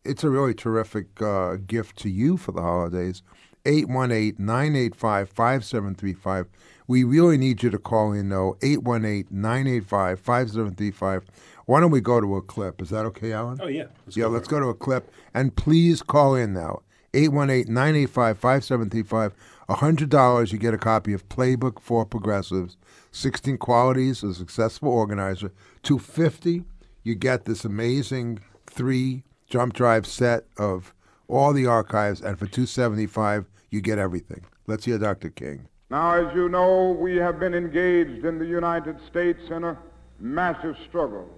it's 0.04 0.24
a 0.24 0.30
really 0.30 0.54
terrific 0.54 1.22
uh, 1.22 1.58
gift 1.58 1.98
to 1.98 2.10
you 2.10 2.38
for 2.38 2.54
the 2.54 2.62
holidays. 2.62 3.24
818-985-5735. 3.66 6.46
We 6.88 7.04
really 7.04 7.38
need 7.38 7.62
you 7.64 7.72
to 7.72 7.80
call 7.80 8.14
in, 8.14 8.30
though. 8.30 8.58
818-985-5735. 8.62 11.24
Why 11.66 11.80
don't 11.80 11.90
we 11.90 12.00
go 12.00 12.22
to 12.22 12.36
a 12.36 12.44
clip? 12.44 12.80
Is 12.82 12.92
that 12.92 13.06
okay, 13.08 13.34
Alan? 13.34 13.60
Oh 13.62 13.68
yeah. 13.68 13.86
Let's 14.06 14.18
yeah, 14.18 14.26
go 14.26 14.30
let's 14.30 14.48
go 14.48 14.60
to 14.60 14.68
a 14.68 14.76
clip. 14.76 15.10
And 15.34 15.56
please 15.56 16.04
call 16.04 16.36
in 16.36 16.54
now. 16.54 16.84
818-985-5735. 17.16 19.32
$100, 19.70 20.52
you 20.52 20.60
get 20.60 20.74
a 20.74 20.78
copy 20.78 21.14
of 21.14 21.30
Playbook 21.30 21.80
for 21.80 22.06
Progressives, 22.06 22.76
16 23.12 23.58
Qualities 23.58 24.22
of 24.22 24.32
a 24.32 24.34
Successful 24.36 24.90
Organizer. 24.90 25.54
250 25.84 26.66
you 27.06 27.16
get 27.16 27.46
this 27.46 27.64
amazing 27.64 28.40
three 28.66 29.24
jump 29.48 29.74
drive 29.74 30.08
set 30.08 30.46
of 30.58 30.94
all 31.28 31.54
the 31.54 31.68
archives. 31.68 32.20
And 32.20 32.38
for 32.38 32.48
275 32.48 33.46
you 33.70 33.80
get 33.80 33.98
everything. 33.98 34.44
Let's 34.68 34.86
hear 34.86 34.98
Dr. 34.98 35.30
King. 35.30 35.70
Now, 35.92 36.16
as 36.16 36.36
you 36.36 36.50
know, 36.50 36.98
we 37.00 37.16
have 37.18 37.40
been 37.40 37.54
engaged 37.54 38.26
in 38.26 38.40
the 38.40 38.46
United 38.46 38.98
States 39.08 39.40
in 39.52 39.64
a 39.64 39.78
massive 40.20 40.76
struggle 40.88 41.30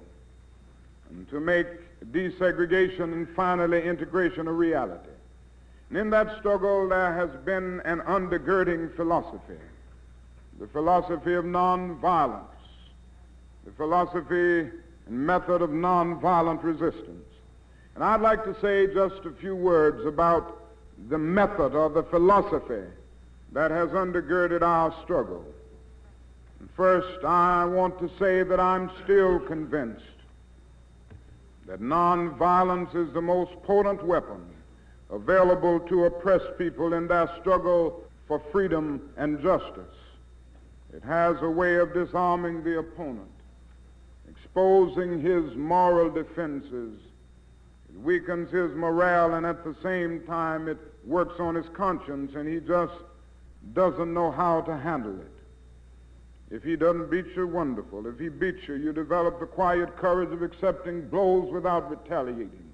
to 1.30 1.40
make 1.42 1.68
desegregation 2.12 3.14
and 3.14 3.28
finally 3.36 3.84
integration 3.84 4.48
a 4.48 4.54
reality. 4.54 5.10
And 5.90 5.98
in 5.98 6.10
that 6.10 6.38
struggle, 6.40 6.90
there 6.90 7.14
has 7.14 7.30
been 7.46 7.82
an 7.86 8.02
undergirding 8.02 8.94
philosophy, 8.96 9.60
the 10.60 10.68
philosophy 10.68 11.34
of 11.34 11.46
nonviolence, 11.46 12.44
the 13.66 13.72
philosophy 13.72 14.70
and 15.08 15.26
method 15.26 15.62
of 15.62 15.70
nonviolent 15.70 16.64
resistance. 16.64 17.26
And 17.96 18.04
I'd 18.04 18.22
like 18.22 18.44
to 18.44 18.56
say 18.60 18.94
just 18.94 19.26
a 19.26 19.32
few 19.40 19.56
words 19.56 20.06
about 20.06 20.62
the 21.10 21.18
method 21.18 21.74
or 21.74 21.90
the 21.90 22.04
philosophy 22.04 22.84
that 23.54 23.72
has 23.72 23.90
undergirded 23.90 24.62
our 24.62 24.94
struggle. 25.04 25.46
First, 26.76 27.24
I 27.24 27.66
want 27.66 27.98
to 28.00 28.10
say 28.20 28.44
that 28.44 28.60
I'm 28.60 28.92
still 29.04 29.40
convinced 29.40 30.04
that 31.66 31.82
nonviolence 31.82 32.94
is 32.96 33.14
the 33.14 33.22
most 33.22 33.52
potent 33.64 34.04
weapon 34.06 34.44
available 35.10 35.80
to 35.82 36.06
oppressed 36.06 36.58
people 36.58 36.94
in 36.94 37.08
their 37.08 37.30
struggle 37.40 38.04
for 38.28 38.42
freedom 38.52 39.10
and 39.18 39.42
justice. 39.42 39.96
It 40.94 41.04
has 41.04 41.38
a 41.42 41.50
way 41.50 41.76
of 41.76 41.94
disarming 41.94 42.64
the 42.64 42.80
opponent, 42.80 43.30
exposing 44.30 45.22
his 45.22 45.56
moral 45.56 46.10
defenses. 46.10 47.00
It 47.90 48.02
weakens 48.02 48.52
his 48.52 48.74
morale, 48.76 49.36
and 49.36 49.46
at 49.46 49.64
the 49.64 49.76
same 49.82 50.22
time, 50.26 50.68
it 50.68 50.78
works 51.06 51.40
on 51.40 51.56
his 51.56 51.68
conscience, 51.70 52.36
and 52.36 52.48
he 52.48 52.60
just 52.60 52.94
doesn't 53.74 54.14
know 54.14 54.32
how 54.32 54.62
to 54.62 54.78
handle 54.78 55.20
it. 55.20 55.32
If 56.50 56.64
he 56.64 56.78
doesn't 56.78 57.10
beat 57.12 57.36
you, 57.36 57.48
wonderful. 57.48 58.08
If 58.08 58.20
he 58.20 58.30
beats 58.30 58.68
you, 58.68 58.76
you 58.76 58.94
develop 58.94 59.40
the 59.40 59.46
quiet 59.46 59.98
courage 59.98 60.32
of 60.32 60.42
accepting 60.42 61.08
blows 61.10 61.52
without 61.52 61.90
retaliating. 61.90 62.67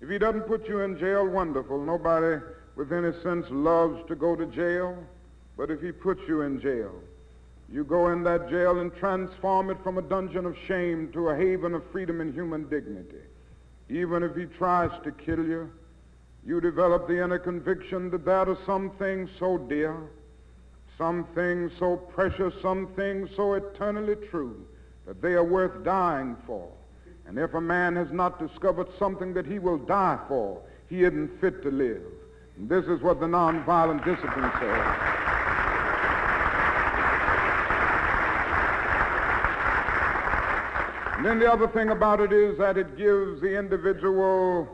If 0.00 0.08
he 0.08 0.18
doesn't 0.18 0.42
put 0.42 0.68
you 0.68 0.80
in 0.80 0.98
jail, 0.98 1.26
wonderful. 1.26 1.84
Nobody 1.84 2.40
with 2.76 2.92
any 2.92 3.12
sense 3.22 3.46
loves 3.50 4.06
to 4.08 4.14
go 4.14 4.36
to 4.36 4.46
jail. 4.46 4.96
But 5.56 5.70
if 5.70 5.80
he 5.80 5.90
puts 5.90 6.20
you 6.28 6.42
in 6.42 6.60
jail, 6.60 6.92
you 7.70 7.84
go 7.84 8.08
in 8.08 8.22
that 8.22 8.48
jail 8.48 8.78
and 8.78 8.94
transform 8.94 9.70
it 9.70 9.76
from 9.82 9.98
a 9.98 10.02
dungeon 10.02 10.46
of 10.46 10.56
shame 10.66 11.10
to 11.12 11.30
a 11.30 11.36
haven 11.36 11.74
of 11.74 11.82
freedom 11.90 12.20
and 12.20 12.32
human 12.32 12.68
dignity. 12.68 13.22
Even 13.90 14.22
if 14.22 14.36
he 14.36 14.44
tries 14.44 14.90
to 15.02 15.10
kill 15.10 15.44
you, 15.44 15.70
you 16.46 16.60
develop 16.60 17.08
the 17.08 17.22
inner 17.22 17.38
conviction 17.38 18.10
that 18.10 18.24
there 18.24 18.48
are 18.48 18.58
some 18.64 18.90
things 18.98 19.28
so 19.38 19.58
dear, 19.58 19.96
some 20.96 21.24
things 21.34 21.72
so 21.78 21.96
precious, 21.96 22.54
some 22.62 22.86
things 22.94 23.28
so 23.34 23.54
eternally 23.54 24.14
true 24.30 24.64
that 25.06 25.20
they 25.20 25.32
are 25.32 25.44
worth 25.44 25.84
dying 25.84 26.36
for. 26.46 26.70
And 27.28 27.38
if 27.38 27.52
a 27.52 27.60
man 27.60 27.94
has 27.96 28.10
not 28.10 28.38
discovered 28.38 28.88
something 28.98 29.34
that 29.34 29.44
he 29.44 29.58
will 29.58 29.76
die 29.76 30.18
for, 30.28 30.62
he 30.88 31.04
isn't 31.04 31.40
fit 31.42 31.62
to 31.62 31.70
live. 31.70 32.02
And 32.56 32.70
this 32.70 32.86
is 32.86 33.02
what 33.02 33.20
the 33.20 33.26
nonviolent 33.26 34.02
discipline 34.02 34.50
says. 34.58 35.28
And 41.16 41.26
then 41.26 41.38
the 41.38 41.52
other 41.52 41.68
thing 41.68 41.90
about 41.90 42.20
it 42.20 42.32
is 42.32 42.56
that 42.58 42.78
it 42.78 42.96
gives 42.96 43.42
the 43.42 43.58
individual 43.58 44.66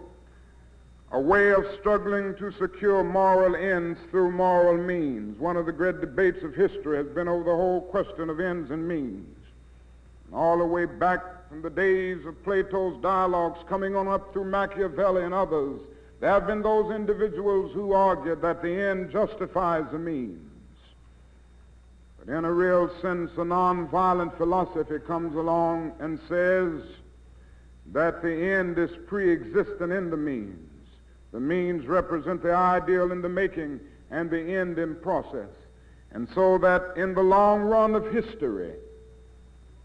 a 1.11 1.19
way 1.21 1.53
of 1.53 1.64
struggling 1.81 2.37
to 2.37 2.53
secure 2.53 3.03
moral 3.03 3.57
ends 3.57 3.99
through 4.11 4.31
moral 4.31 4.77
means. 4.77 5.40
One 5.40 5.57
of 5.57 5.67
the 5.67 5.73
great 5.73 6.01
debates 6.01 6.45
of 6.45 6.55
history 6.55 6.99
has 6.99 7.07
been 7.09 7.27
over 7.27 7.45
the 7.45 7.57
whole 7.57 7.81
question 7.81 8.31
of 8.31 8.38
ends 8.38 8.71
and 8.71 8.87
means. 8.87 9.27
And 10.27 10.35
All 10.35 10.59
the 10.59 10.67
way 10.67 10.85
back 10.85 11.21
from 11.55 11.62
the 11.62 11.71
days 11.71 12.27
of 12.27 12.43
Plato's 12.43 13.01
dialogues 13.01 13.61
coming 13.69 13.95
on 13.95 14.09
up 14.09 14.33
through 14.33 14.51
Machiavelli 14.51 15.23
and 15.23 15.33
others, 15.33 15.81
there 16.19 16.31
have 16.31 16.49
been 16.49 16.62
those 16.62 16.93
individuals 16.93 17.73
who 17.73 17.93
argued 17.93 18.43
that 18.43 18.61
the 18.61 18.73
end 18.73 19.12
justifies 19.12 19.85
the 19.93 19.99
means. 20.01 20.51
But 22.19 22.37
in 22.37 22.45
a 22.45 22.53
real 22.53 22.90
sense, 23.01 23.31
a 23.35 23.45
nonviolent 23.45 24.37
philosophy 24.37 24.99
comes 25.07 25.37
along 25.37 25.93
and 26.01 26.19
says 26.29 26.83
that 27.93 28.21
the 28.21 28.35
end 28.35 28.77
is 28.77 28.90
pre-existent 29.07 29.93
in 29.93 30.11
the 30.11 30.17
means. 30.17 30.59
The 31.31 31.38
means 31.38 31.87
represent 31.87 32.43
the 32.43 32.53
ideal 32.53 33.12
in 33.12 33.23
the 33.23 33.29
making 33.29 33.79
and 34.11 34.29
the 34.29 34.43
end 34.57 34.81
in 34.81 34.97
process. 34.97 35.51
And 36.11 36.29
so 36.35 36.59
that 36.59 36.97
in 36.97 37.14
the 37.14 37.23
long 37.23 37.61
run 37.61 37.95
of 37.95 38.12
history, 38.12 38.73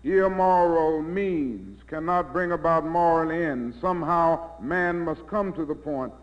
immoral 0.03 1.01
means 1.01 1.81
cannot 1.87 2.31
bring 2.31 2.51
about 2.51 2.85
moral 2.85 3.31
ends. 3.31 3.75
Somehow 3.81 4.59
man 4.61 4.99
must 4.99 5.25
come 5.27 5.53
to 5.53 5.65
the 5.65 5.75
point 5.75 6.13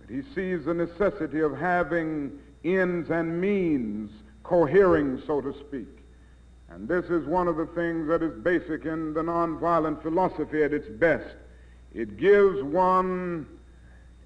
that 0.00 0.14
he 0.14 0.22
sees 0.34 0.64
the 0.64 0.74
necessity 0.74 1.40
of 1.40 1.56
having 1.56 2.38
ends 2.64 3.10
and 3.10 3.40
means 3.40 4.10
cohering, 4.42 5.22
so 5.26 5.40
to 5.40 5.52
speak. 5.60 5.88
And 6.68 6.88
this 6.88 7.06
is 7.06 7.26
one 7.26 7.48
of 7.48 7.56
the 7.56 7.66
things 7.66 8.08
that 8.08 8.22
is 8.22 8.32
basic 8.42 8.84
in 8.86 9.14
the 9.14 9.22
nonviolent 9.22 10.02
philosophy 10.02 10.62
at 10.62 10.72
its 10.72 10.88
best. 10.88 11.36
It 11.94 12.16
gives 12.16 12.62
one 12.62 13.46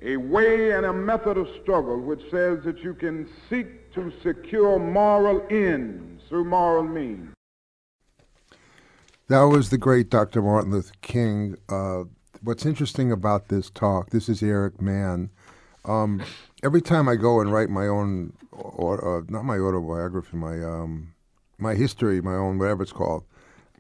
a 0.02 0.16
way 0.16 0.72
and 0.72 0.86
a 0.86 0.92
method 0.92 1.36
of 1.36 1.48
struggle 1.62 2.00
which 2.00 2.22
says 2.30 2.64
that 2.64 2.78
you 2.82 2.94
can 2.94 3.28
seek 3.48 3.92
to 3.94 4.12
secure 4.22 4.78
moral 4.78 5.46
ends 5.50 6.22
through 6.28 6.44
moral 6.44 6.84
means. 6.84 7.34
That 9.30 9.42
was 9.42 9.70
the 9.70 9.78
great 9.78 10.10
Dr. 10.10 10.42
Martin 10.42 10.72
Luther 10.72 10.92
King. 11.02 11.56
Uh, 11.68 12.02
what's 12.42 12.66
interesting 12.66 13.12
about 13.12 13.46
this 13.46 13.70
talk, 13.70 14.10
this 14.10 14.28
is 14.28 14.42
Eric 14.42 14.82
Mann. 14.82 15.30
Um, 15.84 16.20
every 16.64 16.82
time 16.82 17.08
I 17.08 17.14
go 17.14 17.40
and 17.40 17.52
write 17.52 17.70
my 17.70 17.86
own, 17.86 18.32
or, 18.50 19.18
uh, 19.18 19.22
not 19.28 19.44
my 19.44 19.56
autobiography, 19.56 20.36
my 20.36 20.60
um, 20.64 21.14
my 21.58 21.76
history, 21.76 22.20
my 22.20 22.34
own 22.34 22.58
whatever 22.58 22.82
it's 22.82 22.90
called, 22.90 23.22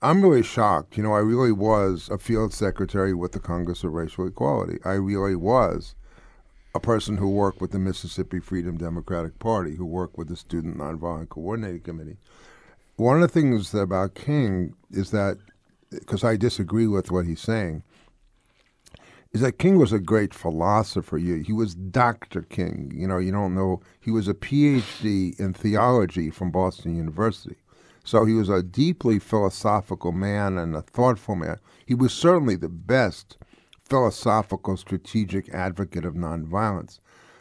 I'm 0.02 0.22
really 0.22 0.44
shocked. 0.44 0.96
You 0.96 1.02
know, 1.02 1.14
I 1.14 1.18
really 1.18 1.50
was 1.50 2.08
a 2.12 2.18
field 2.18 2.54
secretary 2.54 3.12
with 3.12 3.32
the 3.32 3.40
Congress 3.40 3.82
of 3.82 3.92
Racial 3.92 4.28
Equality. 4.28 4.78
I 4.84 4.92
really 4.92 5.34
was 5.34 5.96
a 6.76 6.78
person 6.78 7.16
who 7.16 7.28
worked 7.28 7.60
with 7.60 7.72
the 7.72 7.80
Mississippi 7.80 8.38
Freedom 8.38 8.76
Democratic 8.76 9.40
Party, 9.40 9.74
who 9.74 9.84
worked 9.84 10.16
with 10.16 10.28
the 10.28 10.36
Student 10.36 10.78
Nonviolent 10.78 11.28
Coordinating 11.28 11.80
Committee. 11.80 12.18
One 13.00 13.22
of 13.22 13.22
the 13.22 13.40
things 13.40 13.72
about 13.72 14.14
King 14.14 14.74
is 14.90 15.10
that, 15.10 15.38
because 15.88 16.22
I 16.22 16.36
disagree 16.36 16.86
with 16.86 17.10
what 17.10 17.24
he's 17.24 17.40
saying, 17.40 17.82
is 19.32 19.40
that 19.40 19.58
King 19.58 19.78
was 19.78 19.90
a 19.90 19.98
great 19.98 20.34
philosopher. 20.34 21.16
He 21.16 21.42
he 21.42 21.54
was 21.54 21.74
Dr. 21.74 22.42
King. 22.42 22.92
You 22.94 23.08
know, 23.08 23.16
you 23.16 23.32
don't 23.32 23.54
know. 23.54 23.80
He 24.00 24.10
was 24.10 24.28
a 24.28 24.34
PhD 24.34 25.40
in 25.40 25.54
theology 25.54 26.28
from 26.28 26.50
Boston 26.50 26.94
University. 26.94 27.56
So 28.04 28.26
he 28.26 28.34
was 28.34 28.50
a 28.50 28.62
deeply 28.62 29.18
philosophical 29.18 30.12
man 30.12 30.58
and 30.58 30.76
a 30.76 30.82
thoughtful 30.82 31.36
man. 31.36 31.58
He 31.86 31.94
was 31.94 32.12
certainly 32.12 32.56
the 32.56 32.68
best 32.68 33.38
philosophical 33.82 34.76
strategic 34.76 35.48
advocate 35.54 36.04
of 36.04 36.12
nonviolence. 36.12 37.00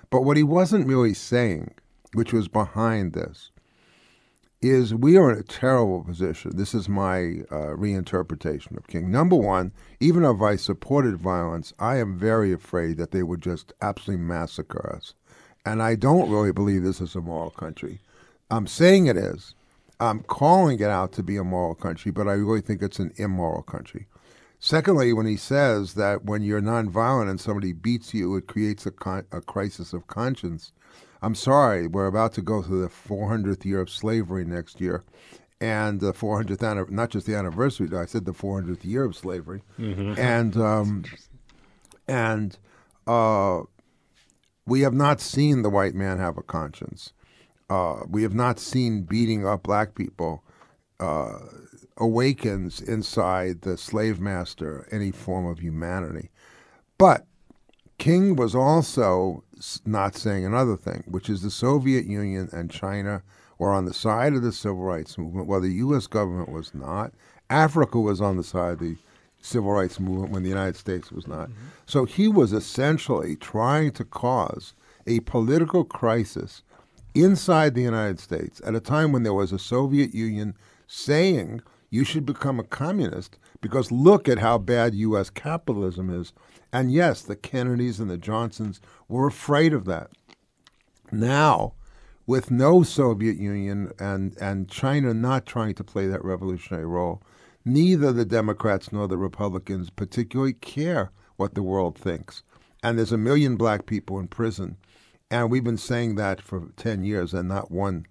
But 0.10 0.22
what 0.22 0.38
he 0.38 0.44
wasn't 0.44 0.88
really 0.88 1.14
saying 1.14 1.74
which 2.14 2.32
was 2.32 2.48
behind 2.48 3.12
this, 3.12 3.52
is 4.62 4.94
we 4.94 5.18
are 5.18 5.32
in 5.32 5.40
a 5.40 5.44
terrible 5.44 6.04
position. 6.04 6.52
This 6.56 6.74
is 6.74 6.90
my 6.90 7.20
uh, 7.50 7.76
reinterpretation 7.78 8.78
of 8.78 8.88
King. 8.88 9.10
Number 9.10 9.36
one, 9.36 9.72
even 10.00 10.26
if 10.26 10.42
I 10.42 10.58
supported 10.58 11.18
violence, 11.18 11.74
I 11.80 11.98
am 11.98 12.18
very 12.18 12.52
afraid 12.52 12.98
that 12.98 13.12
they 13.12 13.24
would 13.24 13.42
just 13.42 13.72
absolutely 13.82 14.26
massacre 14.26 14.94
us. 14.96 15.14
And 15.66 15.82
I 15.82 15.96
don't 15.96 16.30
really 16.30 16.52
believe 16.52 16.84
this 16.84 17.02
is 17.02 17.16
a 17.16 17.22
moral 17.22 17.52
country. 17.52 18.00
I'm 18.52 18.68
saying 18.68 19.06
it 19.06 19.18
is. 19.18 19.56
I'm 20.00 20.22
calling 20.22 20.80
it 20.80 20.90
out 20.90 21.12
to 21.14 21.24
be 21.24 21.38
a 21.38 21.44
moral 21.44 21.76
country, 21.76 22.12
but 22.12 22.28
I 22.28 22.34
really 22.34 22.62
think 22.62 22.82
it's 22.82 23.00
an 23.00 23.14
immoral 23.18 23.64
country. 23.64 24.08
Secondly, 24.60 25.14
when 25.14 25.26
he 25.26 25.38
says 25.38 25.94
that 25.94 26.26
when 26.26 26.42
you're 26.42 26.62
nonviolent 26.62 27.30
and 27.30 27.40
somebody 27.40 27.72
beats 27.72 28.14
you, 28.14 28.36
it 28.36 28.48
creates 28.48 28.86
a, 28.86 28.92
con- 28.92 29.26
a 29.32 29.42
crisis 29.42 29.94
of 29.94 30.08
conscience. 30.08 30.74
I'm 31.22 31.36
sorry, 31.36 31.88
we're 31.88 32.08
about 32.08 32.34
to 32.34 32.42
go 32.42 32.62
through 32.62 32.82
the 32.82 32.88
400th 32.88 33.66
year 33.66 33.82
of 33.82 33.90
slavery 33.90 34.46
next 34.46 34.80
year, 34.80 35.04
and 35.60 36.00
the 36.00 36.14
400th 36.14 36.64
anniversary, 36.64 36.96
not 36.96 37.10
just 37.10 37.28
the 37.28 37.36
anniversary, 37.36 37.90
I 37.96 38.06
said 38.06 38.26
the 38.26 38.32
400th 38.34 38.86
year 38.86 39.04
of 39.04 39.16
slavery, 39.16 39.62
and 40.18 40.56
um, 40.58 41.04
and 42.08 42.58
uh, 43.08 43.62
we 44.66 44.82
have 44.82 44.94
not 44.94 45.20
seen 45.20 45.62
the 45.62 45.70
white 45.70 45.96
man 45.96 46.20
have 46.20 46.38
a 46.38 46.44
conscience. 46.44 47.12
Uh, 47.70 48.02
we 48.10 48.24
have 48.24 48.34
not 48.34 48.60
seen 48.60 49.04
beating 49.04 49.46
up 49.46 49.64
black 49.64 49.94
people 49.96 50.44
uh, 51.00 51.40
awakens 51.98 52.82
inside 52.82 53.62
the 53.62 53.78
slave 53.78 54.20
master 54.20 54.88
any 54.92 55.12
form 55.12 55.46
of 55.46 55.60
humanity. 55.60 56.30
But 56.98 57.26
King 58.00 58.36
was 58.36 58.56
also 58.56 59.44
not 59.86 60.16
saying 60.16 60.46
another 60.46 60.78
thing, 60.78 61.04
which 61.08 61.30
is 61.30 61.42
the 61.42 61.52
Soviet 61.52 62.06
Union 62.06 62.50
and 62.52 62.72
China 62.72 63.24
were 63.58 63.74
on 63.74 63.86
the 63.86 63.94
side 63.94 64.34
of 64.34 64.42
the 64.42 64.52
civil 64.52 64.82
rights 64.82 65.18
movement, 65.18 65.48
while 65.48 65.62
the 65.62 65.74
U.S. 65.74 66.08
government 66.08 66.50
was 66.50 66.74
not. 66.74 67.12
Africa 67.50 68.00
was 68.00 68.22
on 68.22 68.38
the 68.38 68.44
side 68.44 68.74
of 68.74 68.80
the 68.80 68.96
civil 69.42 69.72
rights 69.72 70.00
movement 70.00 70.32
when 70.32 70.44
the 70.44 70.50
United 70.50 70.76
States 70.76 71.12
was 71.12 71.28
not. 71.28 71.50
Mm-hmm. 71.50 71.68
So 71.86 72.06
he 72.06 72.28
was 72.28 72.54
essentially 72.54 73.36
trying 73.36 73.92
to 73.94 74.06
cause 74.06 74.74
a 75.08 75.20
political 75.22 75.84
crisis 75.84 76.62
inside 77.16 77.74
the 77.74 77.82
United 77.82 78.20
States 78.20 78.62
at 78.66 78.76
a 78.76 78.80
time 78.80 79.12
when 79.12 79.24
there 79.24 79.34
was 79.34 79.52
a 79.52 79.60
Soviet 79.60 80.14
Union 80.14 80.56
saying 80.88 81.62
you 81.90 82.04
should 82.04 82.26
become 82.26 82.60
a 82.60 82.64
communist 82.64 83.38
because 83.62 83.92
look 83.92 84.30
at 84.30 84.38
how 84.38 84.58
bad 84.58 84.94
U.S. 84.96 85.30
capitalism 85.30 86.10
is. 86.10 86.34
And 86.72 86.92
yes, 86.92 87.22
the 87.22 87.36
Kennedys 87.36 88.00
and 88.00 88.10
the 88.10 88.18
Johnsons 88.18 88.80
were 89.08 89.28
afraid 89.28 89.74
of 89.74 89.86
that. 89.86 90.12
Now, 91.12 91.74
with 92.28 92.52
no 92.52 92.84
Soviet 92.84 93.38
Union 93.38 93.92
and, 94.00 94.38
and 94.40 94.70
China 94.70 95.14
not 95.14 95.46
trying 95.46 95.74
to 95.76 95.84
play 95.84 96.08
that 96.08 96.24
revolutionary 96.24 96.86
role, 96.86 97.24
neither 97.66 98.12
the 98.12 98.26
Democrats 98.26 98.92
nor 98.92 99.08
the 99.08 99.18
Republicans 99.18 99.90
particularly 99.90 100.54
care 100.54 101.12
what 101.38 101.56
the 101.56 101.64
world 101.64 101.98
thinks. 101.98 102.44
And 102.84 102.98
there's 102.98 103.12
a 103.12 103.18
million 103.18 103.56
black 103.56 103.86
people 103.88 104.20
in 104.20 104.28
prison. 104.28 104.78
And 105.32 105.50
we've 105.50 105.64
been 105.64 105.78
saying 105.78 106.16
that 106.16 106.42
for 106.42 106.70
10 106.78 107.04
years, 107.04 107.34
and 107.34 107.50
not 107.50 107.72
one 107.72 108.06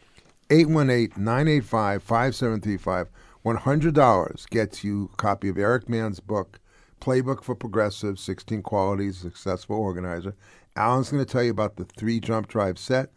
818-985-5735. 0.50 3.06
$100 3.44 4.50
gets 4.50 4.82
you 4.82 5.10
a 5.12 5.16
copy 5.16 5.48
of 5.48 5.58
Eric 5.58 5.88
Mann's 5.88 6.18
book 6.20 6.58
Playbook 7.00 7.44
for 7.44 7.54
Progressive, 7.54 8.18
16 8.18 8.62
Qualities, 8.62 9.18
Successful 9.18 9.76
Organizer. 9.76 10.34
Alan's 10.74 11.10
going 11.10 11.24
to 11.24 11.30
tell 11.30 11.42
you 11.42 11.50
about 11.50 11.76
the 11.76 11.84
three 11.84 12.20
jump 12.20 12.48
drive 12.48 12.78
set 12.78 13.10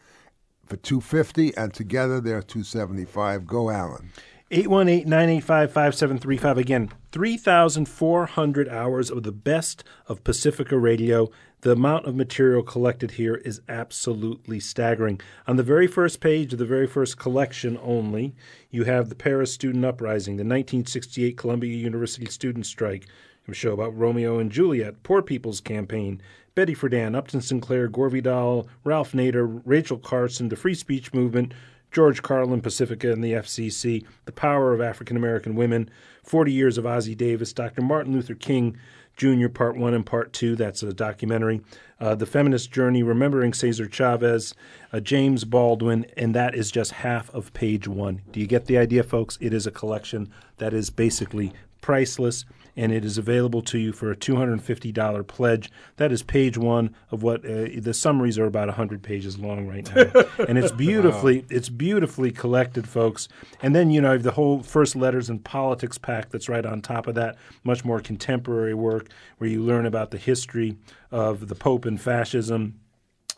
for 0.72 0.78
250 0.78 1.56
and 1.58 1.74
together 1.74 2.22
they're 2.22 2.42
275. 2.42 3.46
Go, 3.46 3.70
Alan. 3.70 4.10
818-985-5735. 4.52 6.58
Again, 6.58 6.90
3,400 7.12 8.70
hours 8.70 9.12
of 9.12 9.24
the 9.24 9.34
best 9.34 9.84
of 10.08 10.24
Pacifica 10.24 10.78
Radio. 10.78 11.30
The 11.60 11.74
amount 11.74 12.06
of 12.06 12.16
material 12.16 12.64
collected 12.64 13.12
here 13.12 13.36
is 13.36 13.60
absolutely 13.68 14.62
staggering. 14.62 15.20
On 15.46 15.58
the 15.58 15.64
very 15.64 15.88
first 15.88 16.22
page 16.22 16.54
of 16.54 16.60
the 16.60 16.66
very 16.66 16.88
first 16.88 17.18
collection 17.18 17.78
only, 17.84 18.34
you 18.70 18.86
have 18.86 19.10
the 19.10 19.16
Paris 19.16 19.54
Student 19.54 19.84
Uprising, 19.84 20.38
the 20.38 20.44
1968 20.44 21.38
Columbia 21.38 21.76
University 21.76 22.28
student 22.28 22.66
strike, 22.66 23.08
a 23.48 23.54
show 23.54 23.74
about 23.74 23.98
Romeo 23.98 24.40
and 24.40 24.52
Juliet, 24.52 25.04
Poor 25.04 25.22
People's 25.22 25.60
Campaign, 25.60 26.22
Betty 26.54 26.76
Friedan, 26.76 27.16
Upton 27.16 27.42
Sinclair, 27.42 27.88
Gore 27.88 28.10
Vidal, 28.10 28.68
Ralph 28.84 29.14
Nader, 29.14 29.62
Rachel 29.66 29.98
Carson, 29.98 30.50
the 30.50 30.58
Free 30.58 30.74
Speech 30.74 31.14
Movement, 31.14 31.54
George 31.92 32.22
Carlin, 32.22 32.62
Pacifica, 32.62 33.12
and 33.12 33.24
the 33.24 33.34
FCC, 33.34 34.06
The 34.26 34.32
Power 34.34 34.74
of 34.74 34.82
African 34.82 35.16
American 35.16 35.56
Women, 35.56 35.90
40 36.24 36.52
Years 36.52 36.78
of 36.78 36.84
Ossie 36.84 37.16
Davis, 37.16 37.54
Dr. 37.54 37.82
Martin 37.82 38.14
Luther 38.14 38.36
King 38.36 38.78
Jr., 39.16 39.48
Part 39.48 39.78
1 39.78 39.94
and 39.94 40.06
Part 40.06 40.34
2, 40.34 40.56
that's 40.58 40.84
a 40.84 40.94
documentary, 40.94 41.62
uh, 42.00 42.16
The 42.16 42.26
Feminist 42.26 42.72
Journey, 42.72 43.02
Remembering 43.02 43.54
Cesar 43.54 43.88
Chavez, 43.88 44.54
uh, 44.92 45.00
James 45.00 45.46
Baldwin, 45.46 46.06
and 46.18 46.36
that 46.36 46.54
is 46.54 46.70
just 46.70 46.92
half 46.92 47.30
of 47.34 47.54
page 47.54 47.88
one. 47.88 48.22
Do 48.32 48.42
you 48.42 48.48
get 48.48 48.66
the 48.66 48.78
idea, 48.78 49.04
folks? 49.04 49.38
It 49.40 49.54
is 49.54 49.68
a 49.68 49.72
collection 49.72 50.30
that 50.58 50.74
is 50.74 50.90
basically 50.90 51.54
priceless 51.82 52.46
and 52.76 52.92
it 52.92 53.04
is 53.04 53.18
available 53.18 53.62
to 53.62 53.78
you 53.78 53.92
for 53.92 54.12
a 54.12 54.16
$250 54.16 55.28
pledge. 55.28 55.72
That 55.98 56.12
is 56.12 56.24
page 56.24 56.58
one 56.58 56.96
of 57.10 57.24
what 57.24 57.46
uh, 57.46 57.68
the 57.78 57.94
summaries 57.94 58.38
are 58.38 58.46
about 58.46 58.68
100 58.68 59.04
pages 59.04 59.38
long 59.38 59.68
right 59.68 59.94
now, 59.96 60.24
and 60.48 60.58
it's 60.58 60.72
beautifully 60.72 61.40
wow. 61.40 61.46
it's 61.50 61.70
beautifully 61.70 62.32
collected, 62.32 62.88
folks. 62.88 63.28
And 63.62 63.76
then 63.76 63.92
you 63.92 64.02
know 64.02 64.18
the 64.18 64.32
whole 64.32 64.64
first 64.64 64.96
letters 64.96 65.30
and 65.30 65.44
politics 65.44 65.98
pack 65.98 66.30
that's 66.30 66.50
right 66.50 66.66
on 66.66 66.82
top 66.82 67.08
of 67.08 67.16
that, 67.16 67.38
much 67.64 67.84
more 67.86 68.00
contemporary 68.00 68.74
work 68.74 69.10
where 69.38 69.50
you 69.50 69.62
learn 69.62 69.86
about 69.86 70.12
the 70.12 70.18
history 70.18 70.78
of 71.12 71.48
the 71.48 71.56
Pope 71.56 71.86
and 71.86 72.00
fascism 72.00 72.80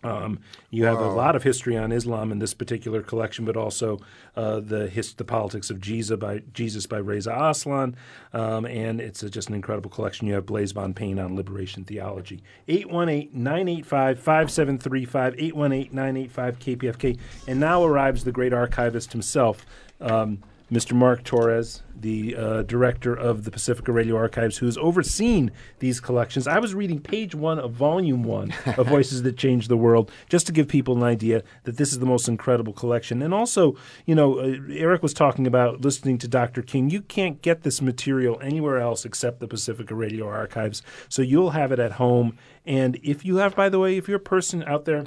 um, 0.04 0.40
you 0.70 0.86
have 0.86 1.00
a 1.00 1.10
lot 1.10 1.36
of 1.36 1.44
history 1.44 1.78
on 1.78 1.92
Islam 1.92 2.32
in 2.32 2.40
this 2.40 2.54
particular 2.54 3.02
collection, 3.02 3.46
but 3.46 3.58
also 3.58 4.00
uh, 4.36 4.60
the 4.60 4.88
his, 4.88 5.14
the 5.14 5.24
politics 5.24 5.70
of 5.70 5.80
Jesus 5.80 6.20
by 6.20 6.42
Jesus 6.54 6.86
by 6.86 6.98
Reza 6.98 7.34
Aslan, 7.34 7.96
um, 8.34 8.66
and 8.66 9.00
it's 9.00 9.24
a, 9.24 9.30
just 9.30 9.48
an 9.50 9.56
incredible 9.56 9.90
collection. 9.90 10.28
You 10.28 10.34
have 10.36 10.46
Blase 10.46 10.74
Bonpane 10.74 11.24
on 11.24 11.36
liberation 11.36 11.84
theology. 11.84 12.44
818-985-5735, 12.68 15.54
818-985-KPFK, 15.54 17.18
and 17.48 17.60
now 17.60 17.84
arrives 17.84 18.24
the 18.24 18.32
great 18.32 18.54
archivist 18.54 19.12
himself. 19.12 19.66
Um, 20.02 20.44
Mr. 20.72 20.94
Mark 20.94 21.24
Torres, 21.24 21.84
the 21.96 22.36
uh, 22.36 22.64
director 22.64 23.14
of 23.14 23.44
the 23.44 23.52
Pacifica 23.52 23.92
Radio 23.92 24.16
Archives, 24.16 24.58
who's 24.58 24.78
overseen 24.78 25.52
these 25.80 26.00
collections. 26.00 26.48
I 26.48 26.60
was 26.60 26.74
reading 26.74 27.00
page 27.00 27.36
one 27.36 27.60
of 27.60 27.74
volume 27.74 28.24
one 28.24 28.54
of 28.78 28.88
Voices 28.90 29.24
That 29.24 29.38
Changed 29.38 29.70
the 29.70 29.78
World, 29.78 30.12
just 30.30 30.48
to 30.48 30.54
give 30.54 30.68
people 30.68 30.96
an 30.96 31.04
idea 31.04 31.44
that 31.64 31.78
this 31.78 31.92
is 31.92 32.00
the 32.00 32.06
most 32.06 32.28
incredible 32.28 32.74
collection. 32.74 33.22
And 33.22 33.34
also, 33.34 33.76
you 34.06 34.16
know, 34.16 34.40
uh, 34.40 34.56
Eric 34.70 35.04
was 35.04 35.14
talking 35.14 35.46
about 35.46 35.82
listening 35.82 36.18
to 36.20 36.28
Dr. 36.28 36.62
King. 36.62 36.90
You 36.90 37.02
can't 37.02 37.42
get 37.42 37.64
this 37.64 37.82
material 37.82 38.40
anywhere 38.42 38.80
else 38.80 39.06
except 39.06 39.40
the 39.40 39.48
Pacifica 39.48 39.94
Radio 39.94 40.28
Archives. 40.28 40.82
So 41.10 41.22
you'll 41.22 41.52
have 41.52 41.72
it 41.72 41.80
at 41.80 41.94
home. 41.94 42.38
And 42.66 42.98
if 43.04 43.26
you 43.26 43.38
have, 43.38 43.56
by 43.56 43.70
the 43.70 43.80
way, 43.80 43.98
if 43.98 44.08
you're 44.08 44.18
a 44.18 44.20
person 44.20 44.64
out 44.64 44.86
there, 44.86 45.04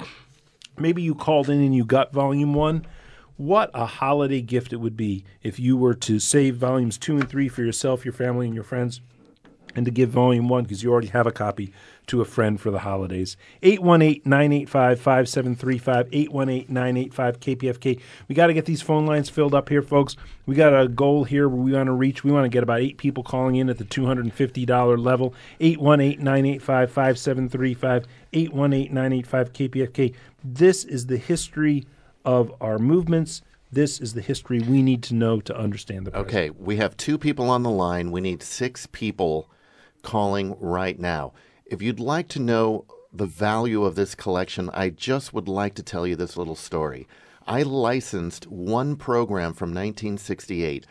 maybe 0.77 1.01
you 1.01 1.15
called 1.15 1.49
in 1.49 1.59
and 1.61 1.75
you 1.75 1.83
got 1.83 2.13
volume 2.13 2.53
one 2.53 2.85
what 3.37 3.69
a 3.73 3.85
holiday 3.85 4.41
gift 4.41 4.73
it 4.73 4.77
would 4.77 4.97
be 4.97 5.23
if 5.43 5.59
you 5.59 5.77
were 5.77 5.93
to 5.93 6.19
save 6.19 6.57
volumes 6.57 6.97
two 6.97 7.17
and 7.17 7.29
three 7.29 7.47
for 7.47 7.61
yourself, 7.63 8.03
your 8.03 8.13
family, 8.13 8.47
and 8.47 8.55
your 8.55 8.63
friends, 8.63 8.99
and 9.75 9.85
to 9.85 9.91
give 9.91 10.09
volume 10.09 10.49
one, 10.49 10.63
because 10.63 10.81
you 10.81 10.91
already 10.91 11.07
have 11.07 11.27
a 11.27 11.31
copy, 11.31 11.71
to 12.07 12.21
a 12.21 12.25
friend 12.25 12.59
for 12.59 12.71
the 12.71 12.79
holidays. 12.79 13.37
818 13.61 14.21
985 14.25 14.99
5735, 14.99 16.07
818 16.11 16.73
985 16.73 17.39
KPFK. 17.39 18.01
We 18.27 18.33
got 18.33 18.47
to 18.47 18.53
get 18.53 18.65
these 18.65 18.81
phone 18.81 19.05
lines 19.05 19.29
filled 19.29 19.53
up 19.53 19.69
here, 19.69 19.81
folks. 19.81 20.15
We 20.45 20.55
got 20.55 20.79
a 20.79 20.87
goal 20.87 21.25
here 21.25 21.47
we 21.47 21.73
want 21.73 21.87
to 21.87 21.91
reach. 21.91 22.23
We 22.23 22.31
want 22.31 22.45
to 22.45 22.49
get 22.49 22.63
about 22.63 22.79
eight 22.79 22.97
people 22.97 23.23
calling 23.23 23.57
in 23.57 23.69
at 23.69 23.77
the 23.77 23.83
$250 23.83 25.03
level. 25.03 25.35
818 25.59 26.23
985 26.23 26.91
5735, 26.91 28.07
818 28.33 28.93
985 28.93 29.53
KPFK. 29.53 30.15
This 30.43 30.85
is 30.85 31.07
the 31.07 31.17
history 31.17 31.85
of 32.25 32.51
our 32.61 32.77
movements. 32.77 33.41
This 33.71 33.99
is 33.99 34.13
the 34.13 34.21
history 34.21 34.59
we 34.59 34.81
need 34.81 35.03
to 35.03 35.13
know 35.13 35.41
to 35.41 35.57
understand 35.57 36.07
the 36.07 36.11
present. 36.11 36.29
Okay, 36.29 36.49
we 36.51 36.77
have 36.77 36.95
two 36.95 37.17
people 37.17 37.49
on 37.49 37.63
the 37.63 37.69
line. 37.69 38.11
We 38.11 38.21
need 38.21 38.41
six 38.41 38.87
people 38.87 39.49
calling 40.03 40.55
right 40.59 40.97
now. 40.97 41.33
If 41.65 41.81
you'd 41.81 41.99
like 41.99 42.29
to 42.29 42.39
know 42.39 42.85
the 43.11 43.25
value 43.25 43.83
of 43.83 43.95
this 43.95 44.15
collection, 44.15 44.69
I 44.73 44.89
just 44.89 45.33
would 45.33 45.47
like 45.47 45.73
to 45.75 45.83
tell 45.83 46.07
you 46.07 46.15
this 46.15 46.37
little 46.37 46.55
story. 46.55 47.07
I 47.45 47.63
licensed 47.63 48.47
one 48.47 48.95
program 48.95 49.53
from 49.53 49.69
1968 49.69 50.85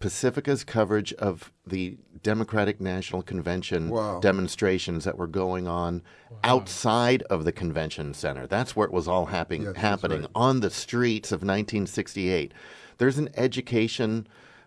Pacifica's 0.00 0.62
coverage 0.62 1.12
of 1.14 1.52
the 1.66 1.98
Democratic 2.22 2.80
National 2.80 3.20
Convention 3.22 3.88
Wow. 3.90 4.20
demonstrations 4.20 5.04
that 5.04 5.18
were 5.18 5.26
going 5.26 5.66
on 5.66 6.02
outside 6.44 7.22
of 7.24 7.44
the 7.44 7.50
convention 7.52 8.14
center. 8.14 8.46
That's 8.46 8.76
where 8.76 8.86
it 8.86 8.92
was 8.92 9.08
all 9.08 9.26
happen- 9.26 9.62
yes, 9.62 9.76
happening 9.76 10.20
right. 10.22 10.30
on 10.36 10.60
the 10.60 10.70
streets 10.70 11.32
of 11.32 11.40
1968. 11.42 12.52
There's 12.98 13.18
an 13.18 13.30
education 13.36 14.26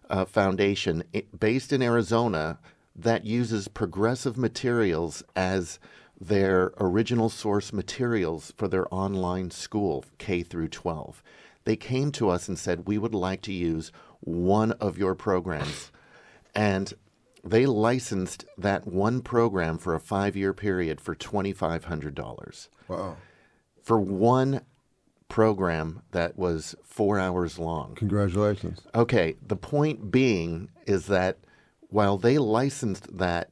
uh, 0.10 0.26
foundation 0.26 1.04
based 1.39 1.72
in 1.72 1.82
Arizona 1.82 2.60
that 2.94 3.26
uses 3.26 3.70
progressive 3.70 4.38
materials 4.38 5.24
as 5.38 5.80
their 6.20 6.74
original 6.78 7.30
source 7.30 7.72
materials 7.72 8.54
for 8.58 8.67
their 8.67 8.94
online 8.94 9.50
school, 9.50 10.04
K 10.17 10.44
through 10.44 10.67
12. 10.67 11.24
They 11.63 11.78
came 11.78 12.12
to 12.13 12.30
us 12.30 12.50
and 12.50 12.60
said, 12.60 12.86
We 12.88 12.98
would 12.98 13.15
like 13.15 13.41
to 13.44 13.54
use 13.54 13.91
one 14.21 14.71
of 14.73 14.97
your 14.97 15.15
programs. 15.15 15.91
And 16.55 16.93
they 17.43 17.65
licensed 17.65 18.45
that 18.57 18.86
one 18.88 19.21
program 19.21 19.77
for 19.77 19.95
a 19.95 19.99
five 19.99 20.36
year 20.36 20.53
period 20.53 21.01
for 21.01 21.15
$2,500 21.15 22.67
Wow. 22.88 23.17
for 23.81 23.99
one 23.99 24.62
program 25.27 26.01
that 26.12 26.38
was 26.38 26.75
four 26.84 27.17
hours 27.17 27.57
long. 27.57 27.95
Congratulations. 27.95 28.81
Okay, 28.93 29.36
the 29.45 29.55
point 29.55 30.12
being 30.12 30.69
is 30.86 31.07
that 31.07 31.38
while 31.89 32.17
they 32.17 32.38
licensed 32.38 33.17
that 33.17 33.49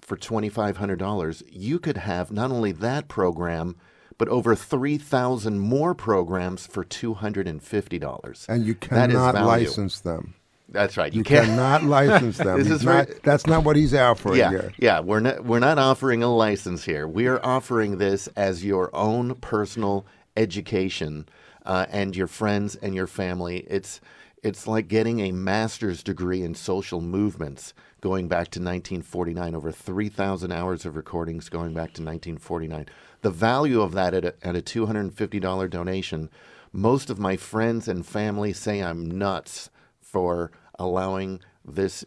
for 0.00 0.16
$2,500, 0.16 1.42
you 1.50 1.78
could 1.78 1.98
have 1.98 2.32
not 2.32 2.50
only 2.50 2.72
that 2.72 3.08
program, 3.08 3.76
but 4.18 4.28
over 4.28 4.54
3,000 4.54 5.58
more 5.58 5.94
programs 5.94 6.66
for 6.66 6.84
$250. 6.84 8.48
And 8.48 8.64
you 8.64 8.74
cannot 8.74 9.34
license 9.34 10.00
them. 10.00 10.34
That's 10.68 10.96
right. 10.96 11.12
You, 11.12 11.18
You 11.18 11.24
cannot 11.24 11.84
license 11.84 12.38
them. 12.38 12.58
This 12.58 12.68
He's 12.68 12.76
is 12.76 12.84
not, 12.84 13.08
that's 13.22 13.46
not 13.46 13.64
what 13.64 13.76
he's 13.76 13.94
offering 13.94 14.38
yeah, 14.38 14.50
here. 14.50 14.72
yeah. 14.78 15.00
We're 15.00 15.20
not 15.20 15.44
we're 15.44 15.58
not 15.58 15.78
offering 15.78 16.22
a 16.22 16.34
license 16.34 16.84
here. 16.84 17.06
We 17.06 17.26
are 17.26 17.44
offering 17.44 17.98
this 17.98 18.26
as 18.36 18.64
your 18.64 18.94
own 18.96 19.34
personal 19.36 20.06
education 20.36 21.28
uh, 21.66 21.86
and 21.90 22.16
your 22.16 22.26
friends 22.26 22.74
and 22.76 22.94
your 22.94 23.06
family. 23.06 23.66
It's 23.68 24.00
it's 24.42 24.66
like 24.66 24.88
getting 24.88 25.20
a 25.20 25.30
master's 25.32 26.02
degree 26.02 26.42
in 26.42 26.54
social 26.54 27.00
movements 27.00 27.74
going 28.00 28.26
back 28.28 28.48
to 28.52 28.58
1949. 28.58 29.54
Over 29.54 29.70
3,000 29.70 30.52
hours 30.52 30.84
of 30.84 30.96
recordings 30.96 31.48
going 31.48 31.74
back 31.74 31.92
to 31.94 32.02
1949. 32.02 32.86
The 33.22 33.30
value 33.30 33.80
of 33.80 33.92
that 33.92 34.14
at 34.14 34.24
a, 34.24 34.34
at 34.42 34.56
a 34.56 34.62
$250 34.62 35.70
donation. 35.70 36.30
Most 36.72 37.10
of 37.10 37.18
my 37.18 37.36
friends 37.36 37.88
and 37.88 38.04
family 38.04 38.52
say 38.52 38.82
I'm 38.82 39.10
nuts 39.10 39.70
for 40.00 40.50
allowing 40.78 41.40
this 41.64 42.04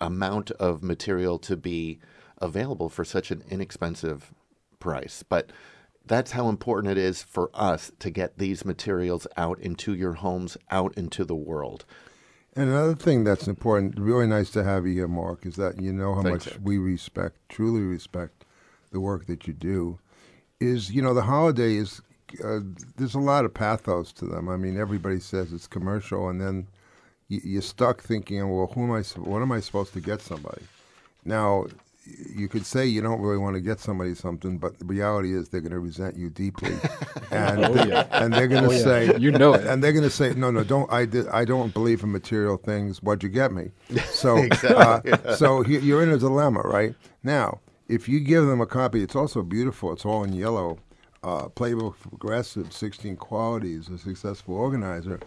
amount 0.00 0.50
of 0.52 0.82
material 0.82 1.38
to 1.38 1.56
be 1.56 2.00
available 2.38 2.88
for 2.88 3.04
such 3.04 3.30
an 3.30 3.44
inexpensive 3.48 4.32
price. 4.80 5.22
But 5.22 5.50
that's 6.06 6.32
how 6.32 6.48
important 6.48 6.92
it 6.92 6.98
is 6.98 7.22
for 7.22 7.50
us 7.54 7.90
to 8.00 8.10
get 8.10 8.38
these 8.38 8.64
materials 8.64 9.26
out 9.36 9.58
into 9.60 9.94
your 9.94 10.14
homes, 10.14 10.56
out 10.70 10.94
into 10.96 11.24
the 11.24 11.34
world. 11.34 11.84
And 12.56 12.68
another 12.68 12.94
thing 12.94 13.24
that's 13.24 13.48
important, 13.48 13.98
really 13.98 14.26
nice 14.26 14.50
to 14.50 14.62
have 14.62 14.86
you 14.86 14.92
here, 14.92 15.08
Mark, 15.08 15.46
is 15.46 15.56
that 15.56 15.80
you 15.80 15.92
know 15.92 16.14
how 16.14 16.22
Thanks, 16.22 16.46
much 16.46 16.58
we 16.60 16.78
respect, 16.78 17.36
truly 17.48 17.80
respect 17.80 18.44
the 18.92 19.00
work 19.00 19.26
that 19.26 19.46
you 19.46 19.52
do. 19.52 19.98
Is, 20.60 20.90
you 20.90 21.02
know, 21.02 21.14
the 21.14 21.22
holidays, 21.22 22.00
uh, 22.42 22.60
there's 22.96 23.14
a 23.14 23.18
lot 23.20 23.44
of 23.44 23.52
pathos 23.52 24.12
to 24.14 24.24
them. 24.26 24.48
I 24.48 24.56
mean, 24.56 24.78
everybody 24.78 25.20
says 25.20 25.52
it's 25.52 25.66
commercial, 25.66 26.28
and 26.28 26.40
then 26.40 26.68
you, 27.28 27.40
you're 27.44 27.62
stuck 27.62 28.02
thinking, 28.02 28.48
well, 28.48 28.70
who 28.74 28.84
am 28.84 28.92
I, 28.92 29.02
what 29.20 29.42
am 29.42 29.52
I 29.52 29.60
supposed 29.60 29.92
to 29.94 30.00
get 30.00 30.20
somebody? 30.22 30.62
Now, 31.24 31.66
you 32.34 32.48
could 32.48 32.66
say 32.66 32.86
you 32.86 33.00
don't 33.00 33.20
really 33.20 33.38
want 33.38 33.54
to 33.56 33.60
get 33.62 33.80
somebody 33.80 34.14
something, 34.14 34.58
but 34.58 34.78
the 34.78 34.84
reality 34.84 35.34
is 35.34 35.48
they're 35.48 35.60
going 35.62 35.72
to 35.72 35.78
resent 35.80 36.16
you 36.16 36.30
deeply, 36.30 36.74
and 37.30 37.64
Oh, 37.64 37.84
yeah. 37.84 38.06
and 38.12 38.32
they're 38.32 38.46
going 38.48 38.64
to 38.64 38.68
Oh, 38.70 38.72
yeah. 38.72 38.84
say 38.84 39.16
You 39.18 39.32
know 39.32 39.54
it. 39.54 39.66
and 39.66 39.82
they're 39.82 39.92
going 39.92 40.04
to 40.04 40.10
say, 40.10 40.34
no, 40.34 40.50
no, 40.50 40.64
don't. 40.64 40.90
I 40.92 41.06
did. 41.06 41.28
I 41.28 41.44
don't 41.44 41.74
believe 41.74 42.02
in 42.04 42.12
material 42.12 42.58
things. 42.58 43.02
What'd 43.02 43.22
you 43.22 43.28
get 43.28 43.52
me? 43.52 43.70
So, 44.12 44.46
uh, 44.68 45.34
so 45.36 45.64
you're 45.64 46.02
in 46.02 46.10
a 46.10 46.18
dilemma, 46.18 46.60
right? 46.60 46.94
Now, 47.22 47.60
if 47.88 48.08
you 48.08 48.20
give 48.20 48.46
them 48.46 48.60
a 48.60 48.66
copy, 48.66 49.02
it's 49.02 49.16
also 49.16 49.42
beautiful. 49.42 49.92
It's 49.92 50.04
all 50.04 50.24
in 50.24 50.32
yellow. 50.32 50.78
Uh, 51.22 51.48
Playbook 51.48 51.96
for 51.96 52.10
Progressive, 52.10 52.72
16 52.72 53.16
Qualities, 53.16 53.88
a 53.88 53.98
Successful 53.98 54.56
Organizer. 54.56 55.20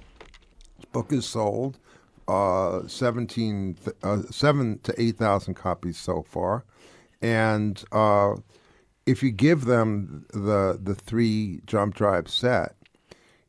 This 0.75 0.85
book 0.91 1.11
is 1.11 1.25
sold. 1.25 1.79
Uh, 2.27 2.85
17, 2.87 3.77
th- 3.83 3.95
uh, 4.03 4.21
7 4.29 4.79
to 4.83 5.01
8,000 5.01 5.53
copies 5.53 5.97
so 5.97 6.23
far. 6.23 6.65
And 7.21 7.83
uh, 7.91 8.35
if 9.05 9.23
you 9.23 9.31
give 9.31 9.65
them 9.65 10.25
the, 10.33 10.79
the 10.81 10.93
three 10.93 11.61
jump 11.65 11.95
drive 11.95 12.29
set, 12.29 12.75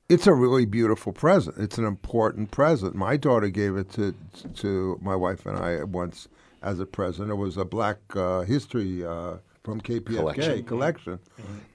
it's 0.09 0.27
a 0.27 0.33
really 0.33 0.65
beautiful 0.65 1.13
present. 1.13 1.57
It's 1.59 1.77
an 1.77 1.85
important 1.85 2.51
present. 2.51 2.95
My 2.95 3.17
daughter 3.17 3.49
gave 3.49 3.77
it 3.77 3.91
to 3.93 4.15
to 4.55 4.99
my 5.03 5.15
wife 5.15 5.45
and 5.45 5.59
I 5.59 5.85
once 5.85 6.29
as 6.63 6.81
a 6.81 6.87
president. 6.87 7.31
It 7.31 7.37
was 7.37 7.57
a 7.57 7.65
Black 7.65 7.99
uh, 8.15 8.43
History 8.43 9.05
uh, 9.05 9.37
from 9.63 9.81
KPFK 9.81 10.17
Collection. 10.17 10.65
collection. 10.65 11.19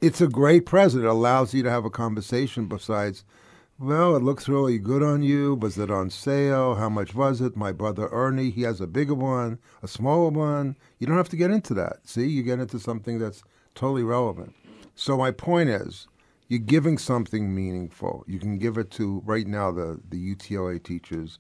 It's 0.02 0.22
a 0.22 0.28
great 0.28 0.66
present. 0.66 1.04
It 1.04 1.08
allows 1.08 1.54
you 1.54 1.64
to 1.64 1.70
have 1.70 1.86
a 1.86 1.90
conversation. 1.90 2.68
Besides, 2.68 3.24
well, 3.80 4.16
it 4.16 4.24
looks 4.24 4.50
really 4.50 4.80
good 4.80 5.04
on 5.04 5.24
you. 5.24 5.56
Was 5.56 5.78
it 5.78 5.92
on 5.92 6.10
sale? 6.10 6.76
How 6.76 6.90
much 6.90 7.14
was 7.14 7.42
it? 7.42 7.56
My 7.56 7.72
brother 7.72 8.08
Ernie, 8.12 8.50
he 8.50 8.64
has 8.64 8.82
a 8.82 8.88
bigger 8.88 9.14
one, 9.16 9.60
a 9.82 9.88
smaller 9.88 10.30
one. 10.30 10.76
You 11.00 11.08
don't 11.08 11.18
have 11.18 11.30
to 11.30 11.38
get 11.38 11.52
into 11.52 11.74
that. 11.76 12.08
See, 12.08 12.28
you 12.28 12.44
get 12.44 12.60
into 12.60 12.80
something 12.80 13.20
that's 13.20 13.44
totally 13.76 14.04
relevant. 14.04 14.56
So 14.96 15.18
my 15.18 15.32
point 15.32 15.70
is, 15.70 16.08
you're 16.48 16.60
giving 16.60 16.98
something 16.98 17.54
meaningful. 17.56 18.24
You 18.28 18.40
can 18.40 18.58
give 18.58 18.78
it 18.78 18.92
to 18.92 19.22
right 19.26 19.48
now. 19.48 19.72
The 19.72 20.00
the 20.10 20.36
UTLA 20.36 20.84
teachers 20.84 21.40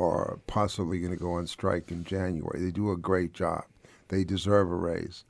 are 0.00 0.38
possibly 0.46 0.98
going 0.98 1.12
to 1.12 1.18
go 1.18 1.32
on 1.32 1.46
strike 1.46 1.90
in 1.90 2.04
January. 2.04 2.60
They 2.60 2.70
do 2.70 2.90
a 2.90 2.96
great 2.96 3.32
job. 3.32 3.64
They 4.08 4.24
deserve 4.24 4.70
a 4.70 4.74
raise. 4.74 5.24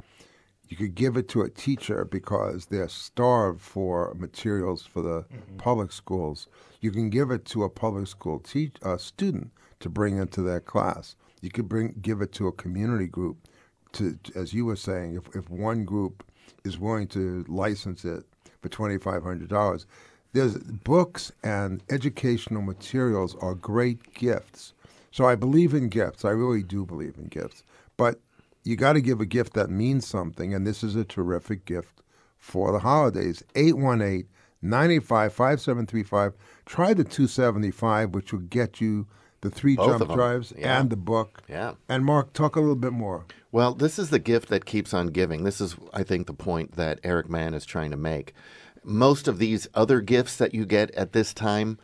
You 0.68 0.76
could 0.76 0.94
give 0.94 1.16
it 1.16 1.28
to 1.30 1.42
a 1.42 1.50
teacher 1.50 2.04
because 2.04 2.66
they're 2.66 2.88
starved 2.88 3.60
for 3.60 4.14
materials 4.14 4.86
for 4.86 5.02
the 5.02 5.24
public 5.58 5.90
schools. 5.90 6.46
You 6.80 6.92
can 6.92 7.10
give 7.10 7.32
it 7.32 7.44
to 7.46 7.64
a 7.64 7.68
public 7.68 8.06
school 8.06 8.38
teach, 8.38 8.76
uh, 8.82 8.96
student 8.96 9.50
to 9.80 9.88
bring 9.88 10.18
into 10.18 10.42
their 10.42 10.60
class. 10.60 11.16
You 11.42 11.50
could 11.50 11.68
bring 11.68 11.96
give 12.00 12.20
it 12.20 12.32
to 12.32 12.46
a 12.46 12.52
community 12.52 13.06
group. 13.06 13.48
To 13.94 14.16
as 14.36 14.54
you 14.54 14.64
were 14.64 14.76
saying, 14.76 15.16
if 15.16 15.34
if 15.34 15.50
one 15.50 15.84
group 15.84 16.24
is 16.64 16.78
willing 16.78 17.08
to 17.08 17.44
license 17.48 18.04
it 18.04 18.24
for 18.60 18.68
twenty 18.68 18.98
five 18.98 19.24
hundred 19.24 19.48
dollars, 19.48 19.86
there's 20.32 20.56
books 20.58 21.32
and 21.42 21.82
educational 21.90 22.62
materials 22.62 23.34
are 23.40 23.54
great 23.54 24.14
gifts. 24.14 24.72
So 25.10 25.24
I 25.26 25.34
believe 25.34 25.74
in 25.74 25.88
gifts. 25.88 26.24
I 26.24 26.30
really 26.30 26.62
do 26.62 26.86
believe 26.86 27.16
in 27.18 27.26
gifts. 27.26 27.62
But 27.96 28.20
you 28.62 28.76
got 28.76 28.92
to 28.92 29.00
give 29.00 29.20
a 29.20 29.26
gift 29.26 29.54
that 29.54 29.70
means 29.70 30.06
something, 30.06 30.54
and 30.54 30.66
this 30.66 30.84
is 30.84 30.94
a 30.94 31.04
terrific 31.04 31.64
gift 31.64 32.02
for 32.38 32.72
the 32.72 32.78
holidays. 32.80 33.42
818 33.54 34.26
985 34.62 35.32
5735. 35.32 36.32
Try 36.66 36.94
the 36.94 37.04
275, 37.04 38.14
which 38.14 38.32
will 38.32 38.40
get 38.40 38.80
you 38.80 39.06
the 39.40 39.50
three 39.50 39.74
Both 39.74 39.98
jump 40.00 40.12
drives 40.12 40.52
Yeah. 40.56 40.78
and 40.80 40.90
the 40.90 40.96
book. 40.96 41.42
Yeah. 41.48 41.72
And 41.88 42.04
Mark, 42.04 42.32
talk 42.34 42.56
a 42.56 42.60
little 42.60 42.76
bit 42.76 42.92
more. 42.92 43.24
Well, 43.50 43.74
this 43.74 43.98
is 43.98 44.10
the 44.10 44.18
gift 44.18 44.48
that 44.50 44.66
keeps 44.66 44.92
on 44.92 45.08
giving. 45.08 45.44
This 45.44 45.60
is, 45.60 45.76
I 45.94 46.02
think, 46.02 46.26
the 46.26 46.34
point 46.34 46.72
that 46.72 47.00
Eric 47.02 47.28
Mann 47.30 47.54
is 47.54 47.64
trying 47.64 47.90
to 47.90 47.96
make. 47.96 48.34
Most 48.82 49.28
of 49.28 49.38
these 49.38 49.68
other 49.74 50.00
gifts 50.00 50.36
that 50.36 50.54
you 50.54 50.64
get 50.64 50.90
at 50.92 51.12
this 51.12 51.34
time 51.34 51.78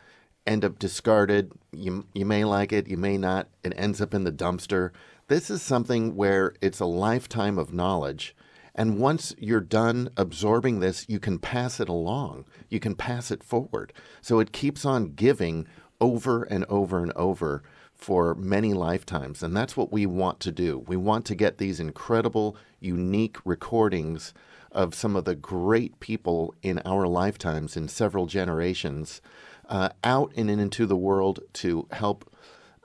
end 0.45 0.65
up 0.65 0.79
discarded. 0.79 1.51
You, 1.71 2.05
you 2.13 2.25
may 2.25 2.43
like 2.43 2.71
it, 2.73 2.87
you 2.87 2.97
may 2.97 3.17
not. 3.17 3.49
It 3.63 3.73
ends 3.75 4.01
up 4.01 4.13
in 4.13 4.23
the 4.23 4.31
dumpster. 4.31 4.91
This 5.27 5.49
is 5.49 5.61
something 5.61 6.15
where 6.15 6.53
it's 6.61 6.79
a 6.79 6.85
lifetime 6.85 7.57
of 7.57 7.73
knowledge. 7.73 8.35
And 8.73 8.99
once 8.99 9.33
you're 9.39 9.59
done 9.59 10.09
absorbing 10.15 10.79
this, 10.79 11.05
you 11.09 11.19
can 11.19 11.39
pass 11.39 11.79
it 11.79 11.89
along. 11.89 12.45
You 12.69 12.79
can 12.79 12.95
pass 12.95 13.31
it 13.31 13.43
forward. 13.43 13.91
So 14.21 14.39
it 14.39 14.51
keeps 14.51 14.85
on 14.85 15.13
giving 15.13 15.67
over 15.99 16.43
and 16.43 16.63
over 16.65 17.01
and 17.01 17.11
over 17.13 17.63
for 17.93 18.35
many 18.35 18.73
lifetimes. 18.73 19.41
And 19.41 19.57
that's 19.57 19.75
what 19.75 19.91
we 19.91 20.05
want 20.05 20.39
to 20.41 20.51
do. 20.51 20.83
We 20.87 20.95
want 20.95 21.25
to 21.25 21.35
get 21.35 21.57
these 21.57 21.79
incredible, 21.79 22.55
unique 22.79 23.37
recordings 23.43 24.33
of 24.77 24.93
some 24.93 25.15
of 25.15 25.25
the 25.25 25.35
great 25.35 25.99
people 25.99 26.53
in 26.61 26.79
our 26.85 27.07
lifetimes 27.07 27.75
in 27.75 27.87
several 27.87 28.27
generations 28.27 29.21
uh, 29.67 29.89
out 30.03 30.31
and 30.37 30.49
into 30.51 30.85
the 30.85 30.95
world 30.95 31.39
to 31.51 31.87
help 31.91 32.31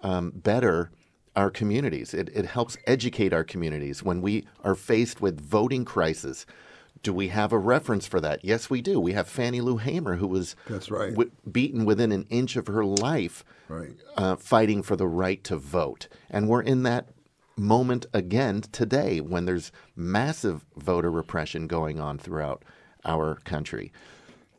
um, 0.03 0.33
better 0.35 0.91
our 1.37 1.51
communities. 1.51 2.15
It, 2.15 2.31
it 2.35 2.47
helps 2.47 2.77
educate 2.87 3.33
our 3.35 3.45
communities 3.45 4.03
when 4.03 4.23
we 4.23 4.47
are 4.65 4.75
faced 4.75 5.21
with 5.21 5.39
voting 5.41 5.85
crisis. 5.85 6.47
Do 7.03 7.13
we 7.13 7.29
have 7.29 7.53
a 7.53 7.59
reference 7.59 8.07
for 8.07 8.21
that? 8.23 8.43
Yes, 8.45 8.71
we 8.71 8.81
do. 8.81 8.99
We 8.99 9.13
have 9.13 9.29
Fannie 9.29 9.61
Lou 9.61 9.77
Hamer, 9.77 10.17
who 10.17 10.27
was 10.29 10.57
That's 10.69 10.91
right. 10.91 11.11
w- 11.11 11.31
beaten 11.51 11.85
within 11.85 12.11
an 12.11 12.27
inch 12.31 12.57
of 12.57 12.67
her 12.69 12.85
life 12.85 13.45
Right. 13.69 13.93
uh, 14.17 14.37
fighting 14.37 14.83
for 14.83 14.97
the 14.97 15.07
right 15.09 15.43
to 15.45 15.57
vote. 15.57 16.09
And 16.31 16.49
we're 16.49 16.63
in 16.63 16.85
that 16.85 17.09
moment 17.57 18.07
again 18.13 18.63
today 18.73 19.21
when 19.21 19.45
there's 19.45 19.73
massive 19.97 20.65
voter 20.77 21.11
repression 21.11 21.67
going 21.67 21.99
on 22.01 22.19
throughout 22.19 22.63
our 23.05 23.37
country. 23.45 23.93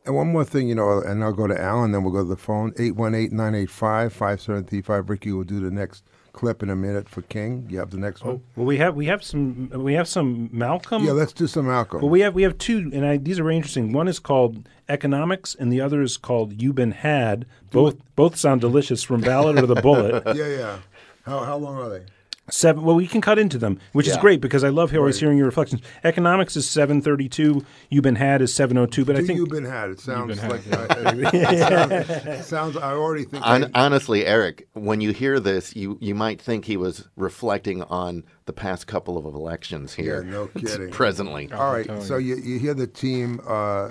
And 0.06 0.14
one 0.14 0.28
more 0.28 0.44
thing, 0.44 0.68
you 0.68 0.74
know, 0.74 1.00
and 1.00 1.24
I'll 1.24 1.32
go 1.32 1.46
to 1.46 1.58
Alan, 1.58 1.92
then 1.92 2.04
we'll 2.04 2.12
go 2.12 2.22
to 2.22 2.28
the 2.28 2.36
phone. 2.36 2.72
818-985-5735. 2.72 5.08
Ricky 5.08 5.32
will 5.32 5.44
do 5.44 5.60
the 5.60 5.70
next 5.70 6.04
clip 6.34 6.62
in 6.62 6.68
a 6.68 6.76
minute 6.76 7.08
for 7.08 7.22
King. 7.22 7.66
You 7.70 7.78
have 7.78 7.90
the 7.90 7.96
next 7.96 8.22
oh, 8.22 8.26
one? 8.26 8.42
Well, 8.54 8.66
we 8.66 8.76
have 8.76 8.94
we 8.94 9.06
have 9.06 9.24
some 9.24 9.70
we 9.70 9.94
have 9.94 10.06
some 10.06 10.50
Malcolm. 10.52 11.04
Yeah, 11.04 11.12
let's 11.12 11.32
do 11.32 11.46
some 11.46 11.66
Malcolm. 11.66 12.02
Well, 12.02 12.10
we 12.10 12.20
have 12.20 12.34
we 12.34 12.42
have 12.42 12.58
two, 12.58 12.90
and 12.92 13.06
I, 13.06 13.16
these 13.16 13.38
are 13.38 13.44
very 13.44 13.56
interesting. 13.56 13.92
One 13.92 14.08
is 14.08 14.18
called 14.18 14.68
Economics, 14.90 15.54
and 15.54 15.72
the 15.72 15.80
other 15.80 16.02
is 16.02 16.18
called 16.18 16.60
You've 16.60 16.74
Been 16.74 16.90
Had. 16.90 17.46
Both 17.70 17.96
both 18.14 18.36
sound 18.36 18.60
delicious 18.60 19.02
from 19.02 19.22
Ballot 19.22 19.58
or 19.58 19.66
the 19.66 19.76
Bullet. 19.76 20.22
yeah, 20.36 20.48
yeah. 20.48 20.78
How, 21.24 21.40
how 21.40 21.56
long 21.56 21.76
are 21.76 21.88
they? 21.88 22.04
Seven. 22.50 22.84
Well, 22.84 22.94
we 22.94 23.06
can 23.06 23.22
cut 23.22 23.38
into 23.38 23.56
them, 23.56 23.80
which 23.92 24.06
is 24.06 24.18
great 24.18 24.42
because 24.42 24.64
I 24.64 24.68
love 24.68 24.94
always 24.94 25.18
hearing 25.18 25.38
your 25.38 25.46
reflections. 25.46 25.80
Economics 26.04 26.56
is 26.56 26.68
seven 26.68 27.00
thirty 27.00 27.26
two. 27.26 27.64
You've 27.88 28.02
Been 28.04 28.16
Had 28.16 28.42
is 28.42 28.52
seven 28.52 28.76
oh 28.76 28.84
two. 28.84 29.06
But 29.06 29.16
I 29.16 29.24
think 29.24 29.38
you've 29.38 29.48
been 29.48 29.64
had? 29.64 29.90
It 29.90 30.00
sounds 30.00 30.28
been 30.28 30.38
had, 30.38 30.50
like 30.50 30.62
it 30.66 31.58
sounds, 31.58 32.10
it 32.26 32.44
sounds. 32.44 32.76
I 32.76 32.92
already 32.92 33.24
think. 33.24 33.42
Hon- 33.42 33.70
I, 33.74 33.84
honestly, 33.86 34.26
Eric, 34.26 34.68
when 34.74 35.00
you 35.00 35.12
hear 35.12 35.40
this, 35.40 35.74
you, 35.74 35.96
you 36.02 36.14
might 36.14 36.40
think 36.40 36.66
he 36.66 36.76
was 36.76 37.08
reflecting 37.16 37.82
on 37.84 38.24
the 38.44 38.52
past 38.52 38.86
couple 38.86 39.16
of 39.16 39.24
elections 39.24 39.94
here. 39.94 40.22
Yeah, 40.22 40.30
no 40.30 40.46
kidding. 40.48 40.90
presently. 40.90 41.50
all 41.50 41.72
right. 41.72 42.02
So 42.02 42.18
you, 42.18 42.36
you 42.36 42.58
hear 42.58 42.74
the 42.74 42.86
team: 42.86 43.40
uh, 43.48 43.90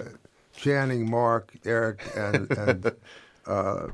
Channing, 0.56 1.10
Mark, 1.10 1.54
Eric, 1.66 2.04
and 2.16 2.52
and 2.52 2.92
uh, 3.48 3.88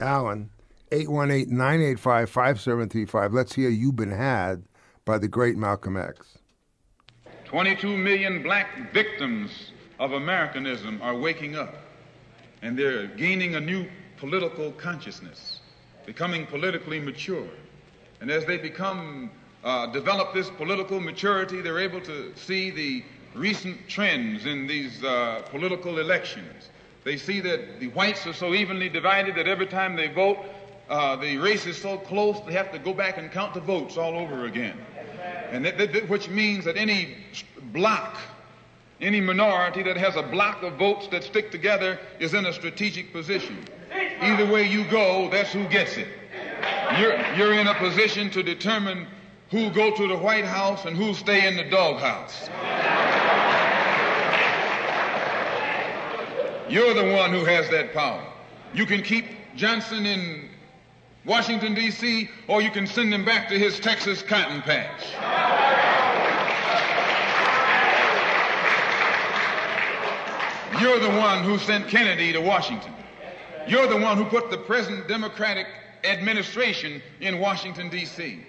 Alan. 0.00 0.50
818-985-5735. 0.94 3.32
Let's 3.32 3.54
hear 3.54 3.68
You've 3.68 3.96
Been 3.96 4.12
Had" 4.12 4.62
by 5.04 5.18
the 5.18 5.26
great 5.26 5.56
Malcolm 5.56 5.96
X. 5.96 6.38
22 7.46 7.96
million 7.96 8.40
black 8.42 8.92
victims 8.92 9.72
of 9.98 10.12
Americanism 10.12 11.00
are 11.02 11.16
waking 11.16 11.56
up 11.56 11.74
and 12.62 12.78
they're 12.78 13.08
gaining 13.08 13.56
a 13.56 13.60
new 13.60 13.86
political 14.16 14.70
consciousness, 14.72 15.60
becoming 16.06 16.46
politically 16.46 17.00
mature. 17.00 17.48
And 18.20 18.30
as 18.30 18.46
they 18.46 18.56
become, 18.56 19.30
uh, 19.64 19.88
develop 19.88 20.32
this 20.32 20.48
political 20.50 21.00
maturity, 21.00 21.60
they're 21.60 21.80
able 21.80 22.00
to 22.02 22.32
see 22.36 22.70
the 22.70 23.02
recent 23.34 23.88
trends 23.88 24.46
in 24.46 24.68
these 24.68 25.02
uh, 25.02 25.42
political 25.50 25.98
elections. 25.98 26.70
They 27.02 27.16
see 27.18 27.40
that 27.40 27.80
the 27.80 27.88
whites 27.88 28.26
are 28.26 28.32
so 28.32 28.54
evenly 28.54 28.88
divided 28.88 29.34
that 29.34 29.46
every 29.46 29.66
time 29.66 29.94
they 29.96 30.06
vote, 30.06 30.38
uh, 30.88 31.16
the 31.16 31.36
race 31.38 31.66
is 31.66 31.80
so 31.80 31.96
close 31.98 32.40
they 32.46 32.52
have 32.52 32.70
to 32.72 32.78
go 32.78 32.92
back 32.92 33.16
and 33.18 33.30
count 33.30 33.54
the 33.54 33.60
votes 33.60 33.96
all 33.96 34.16
over 34.18 34.46
again. 34.46 34.76
And 35.50 35.64
that, 35.64 35.78
that- 35.78 35.92
that- 35.92 36.08
which 36.08 36.28
means 36.28 36.64
that 36.64 36.76
any 36.76 37.16
block, 37.72 38.18
any 39.00 39.20
minority 39.20 39.82
that 39.82 39.96
has 39.96 40.16
a 40.16 40.22
block 40.22 40.62
of 40.62 40.74
votes 40.74 41.08
that 41.08 41.24
stick 41.24 41.50
together 41.50 41.98
is 42.20 42.34
in 42.34 42.46
a 42.46 42.52
strategic 42.52 43.12
position. 43.12 43.64
Either 44.20 44.46
way 44.50 44.66
you 44.68 44.84
go, 44.90 45.28
that's 45.30 45.52
who 45.52 45.64
gets 45.68 45.96
it. 45.96 46.08
You're, 46.98 47.16
you're 47.36 47.54
in 47.54 47.66
a 47.66 47.74
position 47.74 48.30
to 48.30 48.42
determine 48.42 49.06
who 49.50 49.70
go 49.70 49.94
to 49.94 50.08
the 50.08 50.16
White 50.16 50.44
House 50.44 50.84
and 50.84 50.96
who 50.96 51.14
stay 51.14 51.46
in 51.46 51.56
the 51.56 51.64
doghouse. 51.70 52.48
You're 56.68 56.94
the 56.94 57.12
one 57.14 57.30
who 57.30 57.44
has 57.44 57.68
that 57.70 57.92
power. 57.92 58.24
You 58.72 58.86
can 58.86 59.02
keep 59.02 59.26
Johnson 59.54 60.06
in 60.06 60.48
Washington, 61.24 61.74
D.C., 61.74 62.28
or 62.48 62.60
you 62.60 62.70
can 62.70 62.86
send 62.86 63.12
him 63.12 63.24
back 63.24 63.48
to 63.48 63.58
his 63.58 63.80
Texas 63.80 64.22
cotton 64.22 64.60
patch. 64.62 65.02
You're 70.80 70.98
the 70.98 71.08
one 71.18 71.44
who 71.44 71.56
sent 71.58 71.88
Kennedy 71.88 72.32
to 72.32 72.40
Washington. 72.40 72.92
You're 73.66 73.86
the 73.86 73.96
one 73.96 74.18
who 74.18 74.24
put 74.24 74.50
the 74.50 74.58
present 74.58 75.08
Democratic 75.08 75.66
administration 76.02 77.00
in 77.20 77.38
Washington, 77.38 77.88
D.C. 77.88 78.40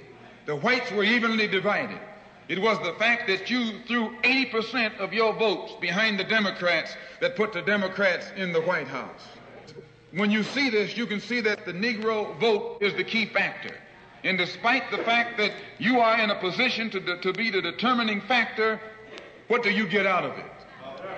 The 0.45 0.55
whites 0.57 0.91
were 0.91 1.03
evenly 1.03 1.47
divided. 1.47 1.99
It 2.47 2.59
was 2.61 2.77
the 2.79 2.93
fact 2.93 3.27
that 3.27 3.49
you 3.49 3.79
threw 3.87 4.15
80% 4.21 4.97
of 4.97 5.13
your 5.13 5.33
votes 5.33 5.73
behind 5.79 6.19
the 6.19 6.23
Democrats 6.23 6.95
that 7.21 7.35
put 7.35 7.53
the 7.53 7.61
Democrats 7.61 8.27
in 8.35 8.51
the 8.51 8.61
White 8.61 8.87
House. 8.87 9.23
When 10.15 10.31
you 10.31 10.43
see 10.43 10.69
this, 10.69 10.95
you 10.95 11.05
can 11.05 11.19
see 11.19 11.41
that 11.41 11.65
the 11.65 11.73
Negro 11.73 12.39
vote 12.39 12.77
is 12.79 12.93
the 12.93 13.03
key 13.03 13.25
factor. 13.25 13.75
And 14.23 14.37
despite 14.37 14.89
the 14.89 14.99
fact 14.99 15.37
that 15.37 15.51
you 15.77 15.99
are 15.99 16.19
in 16.19 16.29
a 16.29 16.39
position 16.39 16.89
to, 16.91 17.17
to 17.21 17.33
be 17.33 17.51
the 17.51 17.61
determining 17.61 18.21
factor, 18.21 18.79
what 19.49 19.61
do 19.61 19.71
you 19.71 19.85
get 19.85 20.05
out 20.05 20.23
of 20.23 20.37
it? 20.37 20.45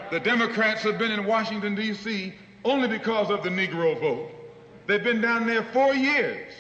The 0.10 0.20
Democrats 0.20 0.82
have 0.82 0.98
been 0.98 1.12
in 1.12 1.26
Washington, 1.26 1.76
D.C. 1.76 2.34
only 2.66 2.88
because 2.88 3.30
of 3.30 3.44
the 3.44 3.50
Negro 3.50 4.00
vote. 4.02 4.32
They've 4.88 5.04
been 5.04 5.22
down 5.22 5.46
there 5.46 5.64
four 5.74 5.94
years. 5.94 6.52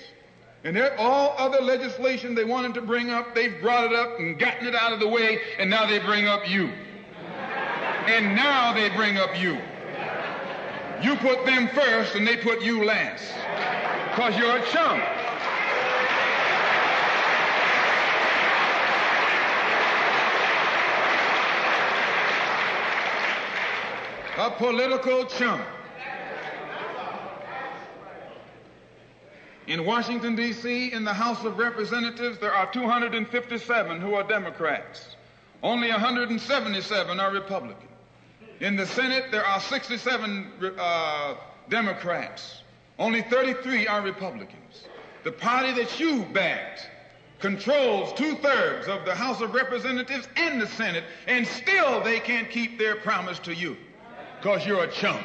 And 0.63 0.77
all 0.97 1.33
other 1.37 1.61
legislation 1.61 2.35
they 2.35 2.43
wanted 2.43 2.75
to 2.75 2.81
bring 2.81 3.09
up, 3.09 3.33
they've 3.33 3.59
brought 3.61 3.91
it 3.91 3.93
up 3.93 4.19
and 4.19 4.37
gotten 4.37 4.67
it 4.67 4.75
out 4.75 4.93
of 4.93 4.99
the 4.99 5.07
way, 5.07 5.39
and 5.57 5.69
now 5.69 5.87
they 5.87 5.99
bring 5.99 6.27
up 6.27 6.47
you. 6.47 6.69
And 8.05 8.35
now 8.35 8.73
they 8.73 8.89
bring 8.89 9.17
up 9.17 9.39
you. 9.39 9.57
You 11.01 11.15
put 11.15 11.45
them 11.45 11.67
first 11.69 12.15
and 12.15 12.25
they 12.25 12.37
put 12.37 12.61
you 12.61 12.83
last. 12.83 13.33
Because 14.09 14.37
you're 14.37 14.57
a 14.57 14.65
chump. 14.71 15.03
A 24.39 24.51
political 24.51 25.25
chump. 25.25 25.63
In 29.67 29.85
Washington, 29.85 30.35
D.C., 30.35 30.93
in 30.93 31.03
the 31.03 31.13
House 31.13 31.43
of 31.43 31.57
Representatives, 31.57 32.39
there 32.39 32.53
are 32.53 32.71
257 32.71 33.99
who 33.99 34.13
are 34.13 34.23
Democrats. 34.23 35.15
Only 35.61 35.89
177 35.89 37.19
are 37.19 37.31
Republican. 37.31 37.87
In 38.59 38.75
the 38.75 38.87
Senate, 38.87 39.25
there 39.31 39.45
are 39.45 39.59
67 39.59 40.51
uh, 40.79 41.35
Democrats. 41.69 42.63
Only 42.97 43.21
33 43.21 43.87
are 43.87 44.01
Republicans. 44.01 44.85
The 45.23 45.31
party 45.31 45.73
that 45.73 45.99
you 45.99 46.25
backed 46.33 46.89
controls 47.39 48.13
two 48.13 48.35
thirds 48.37 48.87
of 48.87 49.05
the 49.05 49.13
House 49.13 49.41
of 49.41 49.53
Representatives 49.53 50.27
and 50.37 50.59
the 50.59 50.67
Senate, 50.67 51.03
and 51.27 51.45
still 51.45 52.01
they 52.01 52.19
can't 52.19 52.49
keep 52.49 52.79
their 52.79 52.95
promise 52.95 53.37
to 53.39 53.53
you 53.53 53.77
because 54.41 54.65
you're 54.65 54.83
a 54.83 54.91
chump. 54.91 55.21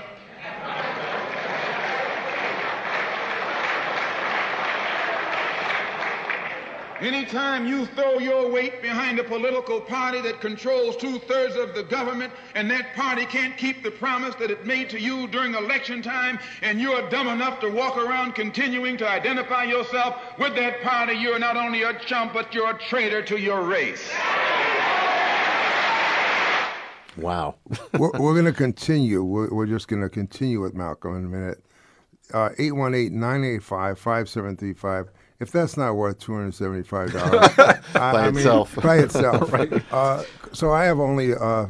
Anytime 7.02 7.66
you 7.66 7.84
throw 7.86 8.20
your 8.20 8.48
weight 8.48 8.80
behind 8.80 9.18
a 9.18 9.24
political 9.24 9.80
party 9.80 10.20
that 10.20 10.40
controls 10.40 10.96
two 10.96 11.18
thirds 11.18 11.56
of 11.56 11.74
the 11.74 11.82
government 11.82 12.32
and 12.54 12.70
that 12.70 12.94
party 12.94 13.26
can't 13.26 13.56
keep 13.56 13.82
the 13.82 13.90
promise 13.90 14.36
that 14.36 14.52
it 14.52 14.64
made 14.64 14.88
to 14.90 15.00
you 15.00 15.26
during 15.26 15.54
election 15.54 16.00
time 16.00 16.38
and 16.62 16.80
you're 16.80 17.10
dumb 17.10 17.26
enough 17.26 17.58
to 17.58 17.68
walk 17.68 17.96
around 17.96 18.36
continuing 18.36 18.96
to 18.98 19.08
identify 19.08 19.64
yourself 19.64 20.14
with 20.38 20.54
that 20.54 20.80
party, 20.82 21.14
you're 21.14 21.40
not 21.40 21.56
only 21.56 21.82
a 21.82 21.98
chump, 21.98 22.32
but 22.32 22.54
you're 22.54 22.70
a 22.70 22.78
traitor 22.78 23.20
to 23.20 23.36
your 23.36 23.62
race. 23.62 24.08
Wow. 27.16 27.56
we're, 27.98 28.12
we're 28.12 28.34
going 28.34 28.44
to 28.44 28.52
continue. 28.52 29.24
We're, 29.24 29.52
we're 29.52 29.66
just 29.66 29.88
going 29.88 30.02
to 30.02 30.08
continue 30.08 30.60
with 30.60 30.74
Malcolm 30.74 31.16
in 31.16 31.24
a 31.24 31.28
minute. 31.28 31.64
Uh, 32.32 32.50
818 32.58 33.18
985 33.18 33.98
5735. 33.98 35.08
If 35.42 35.50
that's 35.50 35.76
not 35.76 35.96
worth 35.96 36.20
$275 36.20 37.92
By 37.94 38.00
I 38.00 38.26
mean, 38.26 38.36
itself. 38.36 38.76
by 38.82 38.98
itself. 38.98 39.52
uh, 39.92 40.22
so 40.52 40.70
I 40.70 40.84
have 40.84 41.00
only 41.00 41.34
uh, 41.34 41.66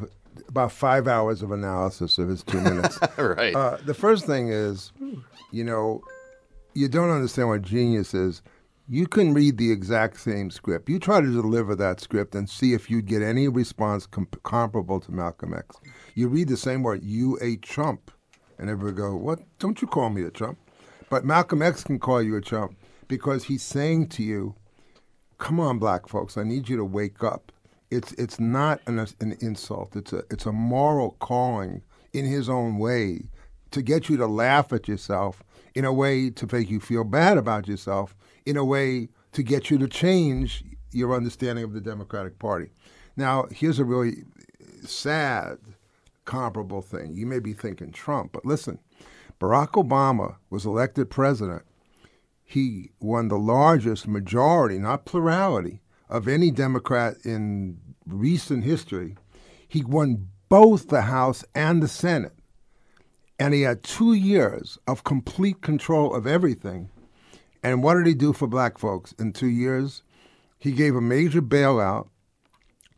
about 0.47 0.73
five 0.73 1.09
hours 1.09 1.41
of 1.41 1.53
analysis 1.53 2.19
of 2.19 2.29
his 2.29 2.43
two 2.43 2.61
minutes. 2.61 2.99
right. 3.17 3.55
Uh, 3.55 3.79
the 3.87 3.95
first 3.95 4.27
thing 4.27 4.51
is, 4.51 4.93
you 5.53 5.65
know, 5.65 6.03
you 6.75 6.87
don't 6.87 7.09
understand 7.09 7.49
what 7.49 7.63
genius 7.63 8.13
is. 8.13 8.43
You 8.91 9.07
can 9.07 9.33
read 9.33 9.57
the 9.57 9.73
exact 9.73 10.21
same 10.21 10.51
script. 10.51 10.91
You 10.91 10.99
try 10.99 11.23
to 11.23 11.33
deliver 11.33 11.75
that 11.77 11.99
script 11.99 12.35
and 12.35 12.51
see 12.51 12.75
if 12.75 12.91
you'd 12.91 13.07
get 13.07 13.23
any 13.23 13.49
response 13.49 14.05
com- 14.05 14.29
comparable 14.43 15.01
to 15.01 15.13
Malcolm 15.13 15.55
X. 15.55 15.77
You 16.15 16.29
read 16.29 16.49
the 16.49 16.59
same 16.59 16.83
word, 16.83 17.03
you 17.03 17.39
a 17.41 17.57
Trump, 17.57 18.11
and 18.59 18.69
everybody 18.69 18.97
go, 18.97 19.17
"What? 19.17 19.39
Don't 19.59 19.81
you 19.81 19.89
call 19.89 20.11
me 20.11 20.25
a 20.25 20.31
Trump? 20.31 20.59
But 21.09 21.25
Malcolm 21.25 21.63
X 21.63 21.85
can 21.85 21.99
call 21.99 22.21
you 22.21 22.37
a 22.37 22.43
chump 22.43 22.77
because 23.09 23.45
he's 23.45 23.63
saying 23.63 24.09
to 24.09 24.23
you, 24.23 24.55
"Come 25.39 25.61
on, 25.61 25.79
black 25.79 26.09
folks, 26.09 26.37
I 26.37 26.45
need 26.45 26.69
you 26.69 26.77
to 26.77 26.85
wake 26.85 27.23
up." 27.23 27.53
It's 27.91 28.13
it's 28.13 28.41
not 28.41 28.81
an, 28.87 28.99
an 28.99 29.37
insult. 29.41 29.97
It's 29.97 30.13
a 30.13 30.25
it's 30.31 30.47
a 30.47 30.53
moral 30.53 31.17
calling 31.21 31.83
in 32.13 32.25
his 32.25 32.49
own 32.49 32.79
way 32.79 33.25
to 33.71 33.83
get 33.83 34.09
you 34.09 34.17
to 34.19 34.27
laugh 34.27 34.73
at 34.73 34.87
yourself, 34.87 35.43
in 35.75 35.85
a 35.85 35.93
way 35.93 36.31
to 36.31 36.49
make 36.53 36.71
you 36.71 36.79
feel 36.79 37.05
bad 37.05 37.39
about 37.39 37.67
yourself, 37.67 38.15
in 38.47 38.57
a 38.57 38.65
way 38.65 39.09
to 39.33 39.43
get 39.43 39.71
you 39.71 39.79
to 39.79 39.89
change 39.89 40.65
your 40.91 41.15
understanding 41.15 41.65
of 41.65 41.73
the 41.73 41.81
Democratic 41.81 42.39
Party. 42.39 42.71
Now, 43.17 43.47
here's 43.51 43.79
a 43.79 43.85
really 43.85 44.25
sad 44.83 45.59
comparable 46.25 46.83
thing. 46.83 47.15
You 47.15 47.27
may 47.27 47.39
be 47.39 47.53
thinking 47.53 47.93
Trump, 47.93 48.33
but 48.33 48.45
listen, 48.45 48.79
Barack 49.41 49.73
Obama 49.73 50.37
was 50.51 50.65
elected 50.65 51.11
president. 51.11 51.63
He 52.53 52.91
won 53.01 53.29
the 53.29 53.39
largest 53.39 54.07
majority, 54.07 54.79
not 54.79 55.07
plurality, 55.07 55.81
of 56.11 56.29
any 56.29 56.51
Democrat 56.51 57.17
in 57.25 57.79
recent 58.07 58.63
history. 58.63 59.17
He 59.67 59.83
won 59.83 60.29
both 60.51 60.89
the 60.89 61.01
House 61.01 61.47
and 61.55 61.83
the 61.83 61.89
Senate. 61.89 62.35
And 63.39 63.55
he 63.55 63.63
had 63.63 63.83
two 63.83 64.13
years 64.13 64.79
of 64.87 65.03
complete 65.03 65.63
control 65.63 66.15
of 66.15 66.27
everything. 66.27 66.91
And 67.63 67.83
what 67.83 67.95
did 67.95 68.07
he 68.07 68.13
do 68.13 68.35
for 68.35 68.47
black 68.47 68.77
folks 68.77 69.15
in 69.19 69.33
two 69.33 69.47
years? 69.47 70.03
He 70.59 70.73
gave 70.73 70.95
a 70.95 71.01
major 71.01 71.41
bailout 71.41 72.11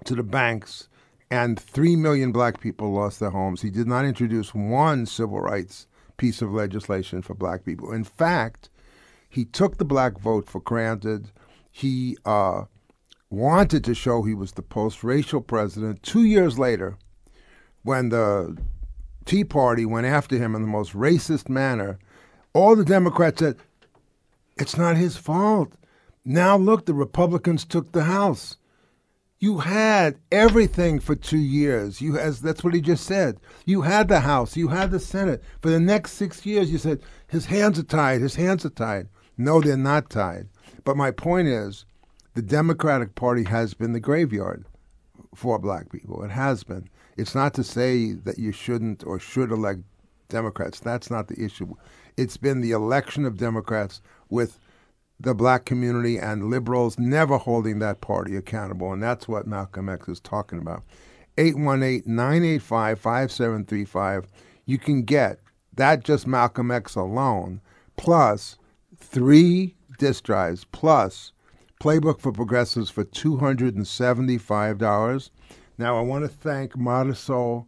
to 0.04 0.16
the 0.16 0.24
banks, 0.24 0.88
and 1.30 1.60
three 1.60 1.94
million 1.94 2.32
black 2.32 2.58
people 2.58 2.90
lost 2.90 3.20
their 3.20 3.30
homes. 3.30 3.62
He 3.62 3.70
did 3.70 3.86
not 3.86 4.04
introduce 4.04 4.52
one 4.52 5.06
civil 5.06 5.38
rights 5.38 5.86
piece 6.16 6.42
of 6.42 6.52
legislation 6.52 7.22
for 7.22 7.34
black 7.34 7.64
people. 7.64 7.92
In 7.92 8.02
fact, 8.02 8.68
he 9.34 9.44
took 9.44 9.78
the 9.78 9.84
black 9.84 10.18
vote 10.18 10.48
for 10.48 10.60
granted. 10.60 11.32
He 11.70 12.16
uh, 12.24 12.64
wanted 13.30 13.82
to 13.84 13.94
show 13.94 14.22
he 14.22 14.32
was 14.34 14.52
the 14.52 14.62
post 14.62 15.02
racial 15.02 15.40
president. 15.40 16.04
Two 16.04 16.22
years 16.22 16.56
later, 16.56 16.96
when 17.82 18.10
the 18.10 18.56
Tea 19.24 19.42
Party 19.42 19.84
went 19.84 20.06
after 20.06 20.36
him 20.36 20.54
in 20.54 20.62
the 20.62 20.68
most 20.68 20.92
racist 20.92 21.48
manner, 21.48 21.98
all 22.52 22.76
the 22.76 22.84
Democrats 22.84 23.40
said, 23.40 23.56
It's 24.56 24.76
not 24.76 24.96
his 24.96 25.16
fault. 25.16 25.72
Now 26.24 26.56
look, 26.56 26.86
the 26.86 26.94
Republicans 26.94 27.64
took 27.64 27.90
the 27.90 28.04
House. 28.04 28.56
You 29.40 29.58
had 29.58 30.20
everything 30.30 31.00
for 31.00 31.16
two 31.16 31.38
years. 31.38 32.00
You 32.00 32.16
as 32.16 32.40
that's 32.40 32.62
what 32.62 32.72
he 32.72 32.80
just 32.80 33.04
said. 33.04 33.40
You 33.66 33.82
had 33.82 34.06
the 34.06 34.20
House, 34.20 34.56
you 34.56 34.68
had 34.68 34.92
the 34.92 35.00
Senate. 35.00 35.42
For 35.60 35.70
the 35.70 35.80
next 35.80 36.12
six 36.12 36.46
years, 36.46 36.70
you 36.70 36.78
said 36.78 37.02
his 37.26 37.46
hands 37.46 37.80
are 37.80 37.82
tied. 37.82 38.20
His 38.20 38.36
hands 38.36 38.64
are 38.64 38.70
tied. 38.70 39.08
No, 39.36 39.60
they're 39.60 39.76
not 39.76 40.10
tied. 40.10 40.48
But 40.84 40.96
my 40.96 41.10
point 41.10 41.48
is, 41.48 41.84
the 42.34 42.42
Democratic 42.42 43.14
Party 43.14 43.44
has 43.44 43.74
been 43.74 43.92
the 43.92 44.00
graveyard 44.00 44.64
for 45.34 45.58
black 45.58 45.90
people. 45.90 46.22
It 46.22 46.30
has 46.30 46.64
been. 46.64 46.88
It's 47.16 47.34
not 47.34 47.54
to 47.54 47.64
say 47.64 48.12
that 48.12 48.38
you 48.38 48.52
shouldn't 48.52 49.04
or 49.04 49.18
should 49.18 49.50
elect 49.50 49.80
Democrats. 50.28 50.80
That's 50.80 51.10
not 51.10 51.28
the 51.28 51.42
issue. 51.42 51.74
It's 52.16 52.36
been 52.36 52.60
the 52.60 52.72
election 52.72 53.24
of 53.24 53.36
Democrats 53.36 54.00
with 54.30 54.58
the 55.20 55.34
black 55.34 55.64
community 55.64 56.18
and 56.18 56.50
liberals 56.50 56.98
never 56.98 57.38
holding 57.38 57.78
that 57.78 58.00
party 58.00 58.36
accountable. 58.36 58.92
And 58.92 59.02
that's 59.02 59.28
what 59.28 59.46
Malcolm 59.46 59.88
X 59.88 60.08
is 60.08 60.20
talking 60.20 60.58
about. 60.58 60.82
818 61.38 62.02
985 62.06 62.98
5735. 62.98 64.28
You 64.66 64.78
can 64.78 65.02
get 65.02 65.40
that 65.74 66.04
just 66.04 66.26
Malcolm 66.26 66.70
X 66.70 66.94
alone, 66.94 67.60
plus 67.96 68.56
three 69.04 69.76
disk 69.98 70.24
drives, 70.24 70.64
plus 70.64 71.32
Playbook 71.80 72.20
for 72.20 72.32
Progressives 72.32 72.90
for 72.90 73.04
$275. 73.04 75.30
Now, 75.76 75.98
I 75.98 76.00
want 76.00 76.24
to 76.24 76.28
thank 76.28 76.72
Marisol 76.72 77.66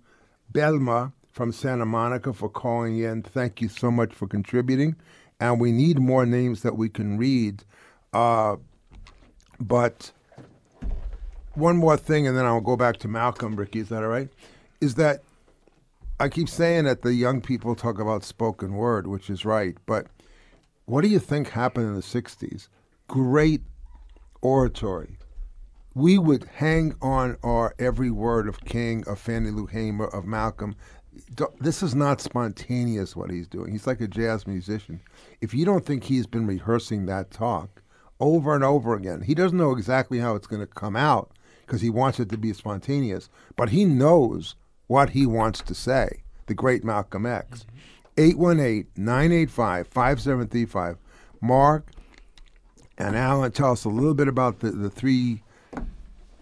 Belma 0.53 1.13
from 1.31 1.53
Santa 1.53 1.85
Monica 1.85 2.33
for 2.33 2.49
calling 2.49 2.99
in. 2.99 3.23
Thank 3.23 3.61
you 3.61 3.69
so 3.69 3.91
much 3.91 4.15
for 4.15 4.27
contributing. 4.27 4.97
And 5.39 5.61
we 5.61 5.71
need 5.71 5.99
more 5.99 6.25
names 6.25 6.63
that 6.63 6.77
we 6.77 6.89
can 6.89 7.19
read. 7.19 7.63
Uh, 8.13 8.57
but 9.61 10.13
one 11.55 11.77
more 11.77 11.97
thing, 11.97 12.27
and 12.27 12.37
then 12.37 12.47
I'll 12.47 12.61
go 12.61 12.77
back 12.77 12.97
to 12.99 13.09
Malcolm, 13.09 13.57
Ricky. 13.57 13.81
Is 13.81 13.89
that 13.91 14.03
all 14.03 14.09
right? 14.09 14.29
Is 14.81 14.95
that 14.95 15.23
I 16.19 16.31
keep 16.31 16.49
saying 16.49 16.85
that 16.85 17.03
the 17.03 17.13
young 17.13 17.43
people 17.43 17.75
talk 17.75 17.99
about 17.99 18.25
spoken 18.25 18.75
word, 18.75 19.07
which 19.07 19.29
is 19.29 19.45
right. 19.45 19.77
But 19.85 20.07
what 20.87 21.03
do 21.03 21.09
you 21.09 21.19
think 21.19 21.51
happened 21.51 21.87
in 21.87 21.95
the 21.95 22.01
60s? 22.01 22.69
Great 23.09 23.63
oratory. 24.41 25.19
We 25.95 26.19
would 26.19 26.45
hang 26.45 26.95
on 27.03 27.37
our 27.43 27.75
every 27.79 28.11
word 28.11 28.49
of 28.49 28.65
King, 28.65 29.05
of 29.07 29.19
Fannie 29.19 29.51
Lou 29.51 29.67
Hamer, 29.67 30.07
of 30.07 30.25
Malcolm. 30.25 30.77
This 31.59 31.83
is 31.83 31.95
not 31.95 32.21
spontaneous 32.21 33.17
what 33.17 33.31
he's 33.31 33.49
doing. 33.49 33.73
He's 33.73 33.87
like 33.87 34.01
a 34.01 34.07
jazz 34.07 34.47
musician. 34.47 35.01
If 35.41 35.55
you 35.55 35.65
don't 35.65 35.85
think 35.85 36.05
he's 36.05 36.27
been 36.27 36.47
rehearsing 36.47 37.07
that 37.07 37.31
talk 37.31 37.83
over 38.21 38.55
and 38.55 38.63
over 38.63 38.95
again, 38.95 39.23
he 39.23 39.35
doesn't 39.35 39.59
know 39.59 39.73
exactly 39.73 40.19
how 40.19 40.37
it's 40.37 40.47
going 40.47 40.61
to 40.61 40.67
come 40.67 40.95
out 40.95 41.33
because 41.63 41.81
he 41.81 41.91
wants 41.91 42.21
it 42.21 42.29
to 42.29 42.39
be 42.39 42.53
spontaneous, 42.53 43.29
but 43.57 43.71
he 43.71 43.85
knows 43.85 44.55
what 44.87 45.11
he 45.11 45.27
wants 45.27 45.63
to 45.63 45.75
say. 45.75 46.23
The 46.47 46.55
great 46.55 46.85
Malcolm 46.85 47.27
X. 47.27 47.67
818 47.96 47.96
985 48.97 49.89
5735. 49.89 50.97
Mark 51.41 51.91
and 52.99 53.15
Alan, 53.15 53.53
tell 53.53 53.73
us 53.73 53.85
a 53.85 53.89
little 53.91 54.15
bit 54.15 54.29
about 54.29 54.61
the, 54.61 54.71
the 54.71 54.91
three 54.91 55.43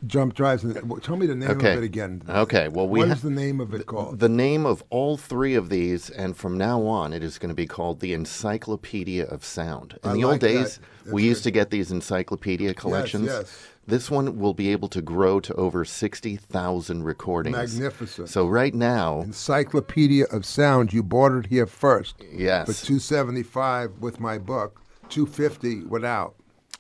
jump 0.07 0.35
drives. 0.35 0.65
And 0.65 0.89
well, 0.89 1.01
tell 1.01 1.17
me 1.17 1.27
the 1.27 1.35
name 1.35 1.51
Okay. 1.51 1.73
of 1.73 1.79
it 1.83 1.85
again. 1.85 2.23
Okay, 2.29 2.69
well, 2.69 2.89
we 2.89 3.01
What 3.01 3.09
ha- 3.09 3.15
is 3.15 3.23
the 3.23 3.31
name 3.31 3.61
of 3.61 3.75
it 3.75 3.87
called? 3.87 4.19
The 4.21 4.29
name 4.29 4.67
of 4.67 4.83
all 4.91 5.17
three 5.17 5.55
of 5.55 5.69
these, 5.69 6.11
and 6.11 6.37
from 6.37 6.57
now 6.59 6.83
on, 6.83 7.13
it 7.13 7.23
is 7.23 7.39
going 7.39 7.49
to 7.51 7.55
be 7.55 7.67
called 7.67 8.01
the 8.01 8.13
Encyclopedia 8.13 9.25
of 9.27 9.45
Sound. 9.45 9.99
In 10.05 10.11
I 10.11 10.13
the 10.15 10.19
like 10.25 10.33
old 10.33 10.41
days, 10.41 10.81
we 11.11 11.25
used 11.25 11.45
to 11.45 11.51
get 11.51 11.71
these 11.71 11.91
encyclopedia 11.91 12.75
collections. 12.75 13.27
yes. 13.27 13.67
This 13.87 14.11
one 14.11 14.39
will 14.39 14.55
be 14.55 14.71
able 14.73 14.89
to 14.89 15.03
grow 15.03 15.41
to 15.41 15.53
over 15.57 15.85
60,000 15.85 17.03
recordings. 17.03 17.55
Magnificent. 17.75 18.31
So, 18.31 18.47
right 18.47 18.75
now, 18.75 19.21
Encyclopedia 19.21 20.25
of 20.33 20.47
Sound. 20.47 20.93
You 20.95 21.03
bought 21.03 21.33
it 21.33 21.47
here 21.47 21.67
first. 21.67 22.15
Yes. 22.33 22.67
For 22.67 22.87
275 22.87 23.99
with 24.01 24.21
my 24.21 24.39
book, 24.39 24.81
250 25.11 25.85
without. 25.85 26.35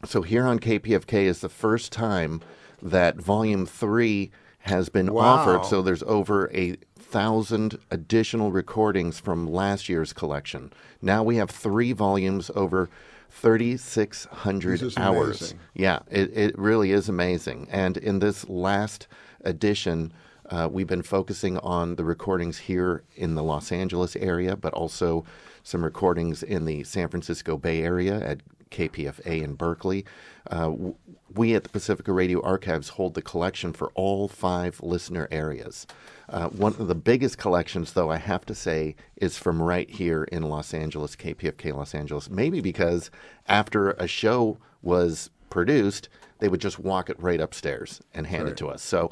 So 0.07 0.23
here 0.23 0.45
on 0.47 0.59
KPFK 0.59 1.25
is 1.25 1.41
the 1.41 1.49
first 1.49 1.93
time 1.93 2.41
that 2.85 3.17
Volume 3.17 3.67
Three 3.67 4.31
has 4.61 4.89
been 4.89 5.13
Wow. 5.13 5.23
offered. 5.23 5.65
So 5.67 5.83
there's 5.83 6.03
over 6.05 6.49
a 6.55 6.77
thousand 6.97 7.79
additional 7.91 8.53
recordings 8.53 9.19
from 9.19 9.47
last 9.47 9.89
year's 9.89 10.13
collection. 10.13 10.73
Now 11.03 11.23
we 11.25 11.37
have 11.37 11.51
three 11.51 11.93
volumes 11.93 12.51
over. 12.55 12.89
3,600 13.31 14.97
hours. 14.97 15.41
amazing. 15.41 15.59
Yeah, 15.75 15.99
it, 16.09 16.31
it 16.37 16.59
really 16.59 16.93
is 16.93 17.09
amazing. 17.09 17.67
And 17.71 17.97
in 17.97 18.21
this 18.21 18.49
last 18.49 19.09
edition, 19.45 20.13
uh, 20.51 20.69
we've 20.71 20.87
been 20.87 21.03
focusing 21.03 21.59
on 21.59 21.97
the 21.97 22.05
recordings 22.05 22.59
here 22.59 23.03
in 23.17 23.35
the 23.35 23.43
Los 23.43 23.73
Angeles 23.73 24.15
area, 24.17 24.55
but 24.57 24.73
also 24.75 25.25
some 25.65 25.83
recordings 25.85 26.43
in 26.45 26.65
the 26.65 26.85
San 26.85 27.09
Francisco 27.09 27.57
Bay 27.59 27.83
Area 27.83 28.21
at 28.21 28.41
KPFA 28.75 29.43
in 29.43 29.55
Berkeley. 29.55 30.05
Uh, 30.51 30.67
w- 30.67 30.95
we 31.35 31.55
at 31.55 31.63
the 31.63 31.69
Pacifica 31.69 32.13
Radio 32.13 32.43
Archives 32.43 32.91
hold 32.91 33.15
the 33.15 33.23
collection 33.23 33.73
for 33.73 33.91
all 33.95 34.29
five 34.29 34.81
listener 34.83 35.29
areas. 35.31 35.87
Uh, 36.29 36.49
one 36.49 36.73
of 36.79 36.89
the 36.89 36.95
biggest 36.95 37.39
collections, 37.39 37.93
though, 37.93 38.11
I 38.11 38.17
have 38.17 38.45
to 38.47 38.55
say, 38.55 38.97
is 39.17 39.39
from 39.39 39.63
right 39.63 39.89
here 39.89 40.25
in 40.25 40.43
Los 40.43 40.75
Angeles, 40.75 41.17
KPFK 41.17 41.75
Los 41.75 41.95
Angeles. 41.95 42.29
Maybe 42.31 42.61
because 42.61 43.11
after 43.47 43.91
a 43.93 44.07
show 44.07 44.59
was 44.83 45.31
produced, 45.51 46.09
they 46.41 46.49
would 46.49 46.61
just 46.61 46.79
walk 46.79 47.09
it 47.09 47.21
right 47.21 47.41
upstairs 47.41 48.01
and 48.13 48.27
hand 48.27 48.49
it 48.49 48.57
to 48.59 48.69
us. 48.69 48.83
So 48.83 49.11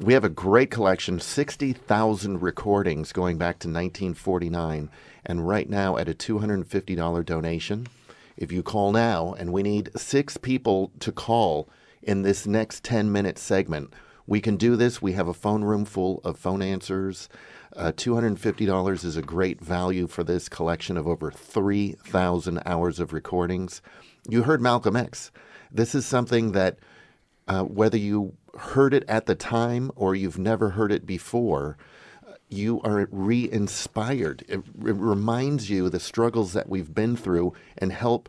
we 0.00 0.12
have 0.14 0.24
a 0.24 0.28
great 0.28 0.70
collection 0.70 1.20
60,000 1.20 2.42
recordings 2.42 3.12
going 3.12 3.38
back 3.38 3.58
to 3.60 3.68
1949. 3.68 4.90
And 5.24 5.48
right 5.48 5.68
now, 5.70 5.96
at 5.96 6.08
a 6.08 6.14
$250 6.14 7.24
donation, 7.24 7.86
if 8.36 8.50
you 8.52 8.62
call 8.62 8.92
now, 8.92 9.34
and 9.38 9.52
we 9.52 9.62
need 9.62 9.90
six 9.96 10.36
people 10.36 10.92
to 11.00 11.12
call 11.12 11.68
in 12.02 12.22
this 12.22 12.46
next 12.46 12.84
10 12.84 13.10
minute 13.10 13.38
segment, 13.38 13.92
we 14.26 14.40
can 14.40 14.56
do 14.56 14.76
this. 14.76 15.02
We 15.02 15.12
have 15.12 15.28
a 15.28 15.34
phone 15.34 15.64
room 15.64 15.84
full 15.84 16.20
of 16.24 16.38
phone 16.38 16.62
answers. 16.62 17.28
Uh, 17.76 17.92
$250 17.92 19.04
is 19.04 19.16
a 19.16 19.22
great 19.22 19.60
value 19.60 20.06
for 20.06 20.24
this 20.24 20.48
collection 20.48 20.96
of 20.96 21.06
over 21.06 21.30
3,000 21.30 22.62
hours 22.64 23.00
of 23.00 23.12
recordings. 23.12 23.82
You 24.28 24.44
heard 24.44 24.62
Malcolm 24.62 24.96
X. 24.96 25.30
This 25.70 25.94
is 25.94 26.06
something 26.06 26.52
that, 26.52 26.78
uh, 27.48 27.64
whether 27.64 27.98
you 27.98 28.34
heard 28.58 28.94
it 28.94 29.04
at 29.08 29.26
the 29.26 29.34
time 29.34 29.90
or 29.96 30.14
you've 30.14 30.38
never 30.38 30.70
heard 30.70 30.92
it 30.92 31.04
before, 31.04 31.76
you 32.48 32.80
are 32.82 33.08
re 33.10 33.50
inspired. 33.50 34.44
It, 34.48 34.58
it 34.58 34.96
reminds 34.96 35.70
you 35.70 35.88
the 35.88 36.00
struggles 36.00 36.52
that 36.52 36.68
we've 36.68 36.94
been 36.94 37.16
through 37.16 37.52
and 37.78 37.92
help 37.92 38.28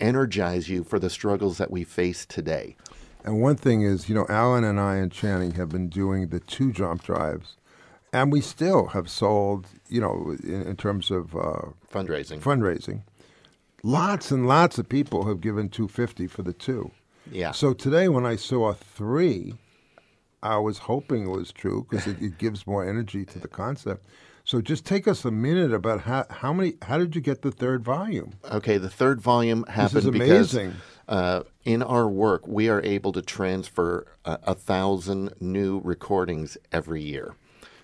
energize 0.00 0.68
you 0.68 0.84
for 0.84 0.98
the 0.98 1.10
struggles 1.10 1.58
that 1.58 1.70
we 1.70 1.84
face 1.84 2.26
today. 2.26 2.76
And 3.24 3.40
one 3.40 3.56
thing 3.56 3.82
is, 3.82 4.08
you 4.08 4.14
know, 4.16 4.26
Alan 4.28 4.64
and 4.64 4.80
I 4.80 4.96
and 4.96 5.12
Channing 5.12 5.52
have 5.52 5.68
been 5.68 5.88
doing 5.88 6.28
the 6.28 6.40
two 6.40 6.72
jump 6.72 7.04
drives, 7.04 7.56
and 8.12 8.32
we 8.32 8.40
still 8.40 8.88
have 8.88 9.08
sold, 9.08 9.68
you 9.88 10.00
know, 10.00 10.36
in, 10.42 10.62
in 10.62 10.76
terms 10.76 11.10
of 11.10 11.36
uh, 11.36 11.68
Fundraising. 11.92 12.40
fundraising, 12.40 13.02
lots 13.84 14.32
and 14.32 14.48
lots 14.48 14.76
of 14.78 14.88
people 14.88 15.26
have 15.26 15.40
given 15.40 15.68
250 15.68 16.26
for 16.26 16.42
the 16.42 16.52
two. 16.52 16.90
yeah. 17.30 17.52
So 17.52 17.72
today, 17.72 18.08
when 18.08 18.26
I 18.26 18.34
saw 18.34 18.72
three, 18.72 19.54
I 20.42 20.58
was 20.58 20.78
hoping 20.78 21.24
it 21.24 21.30
was 21.30 21.52
true 21.52 21.86
because 21.88 22.06
it, 22.06 22.20
it 22.20 22.38
gives 22.38 22.66
more 22.66 22.88
energy 22.88 23.24
to 23.26 23.38
the 23.38 23.48
concept. 23.48 24.04
So 24.44 24.60
just 24.60 24.84
take 24.84 25.06
us 25.06 25.24
a 25.24 25.30
minute 25.30 25.72
about 25.72 26.00
how, 26.00 26.26
how 26.28 26.52
many 26.52 26.74
how 26.82 26.98
did 26.98 27.14
you 27.14 27.20
get 27.20 27.42
the 27.42 27.52
third 27.52 27.84
volume? 27.84 28.32
Okay, 28.50 28.76
the 28.76 28.90
third 28.90 29.20
volume 29.20 29.64
happened 29.68 30.04
is 30.04 30.10
because 30.10 30.58
uh, 31.08 31.42
in 31.64 31.82
our 31.82 32.08
work 32.08 32.46
we 32.48 32.68
are 32.68 32.82
able 32.82 33.12
to 33.12 33.22
transfer 33.22 34.06
a, 34.24 34.38
a 34.48 34.54
thousand 34.54 35.34
new 35.40 35.80
recordings 35.84 36.58
every 36.72 37.02
year. 37.02 37.34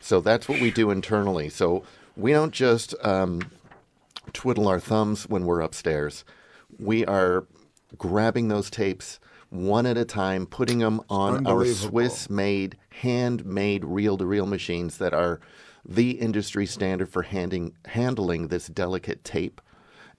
So 0.01 0.21
that's 0.21 0.49
what 0.49 0.61
we 0.61 0.73
do 0.73 0.91
internally. 0.91 1.49
So 1.49 1.85
we 2.17 2.33
don't 2.33 2.53
just 2.53 2.95
um, 3.05 3.43
twiddle 4.33 4.67
our 4.67 4.81
thumbs 4.81 5.29
when 5.29 5.45
we're 5.45 5.61
upstairs. 5.61 6.25
We 6.79 7.05
are 7.07 7.47
grabbing 7.97 8.49
those 8.49 8.69
tapes 8.69 9.21
one 9.51 9.87
at 9.87 9.97
a 9.97 10.05
time, 10.05 10.47
putting 10.47 10.79
them 10.79 11.01
on 11.09 11.47
our 11.47 11.65
Swiss-made, 11.65 12.77
handmade 12.91 13.85
reel-to-reel 13.85 14.47
machines 14.47 14.99
that 14.99 15.15
are 15.15 15.41
the 15.85 16.13
industry 16.13 16.67
standard 16.67 17.09
for 17.09 17.23
handing, 17.23 17.75
handling 17.87 18.49
this 18.49 18.67
delicate 18.67 19.25
tape 19.25 19.61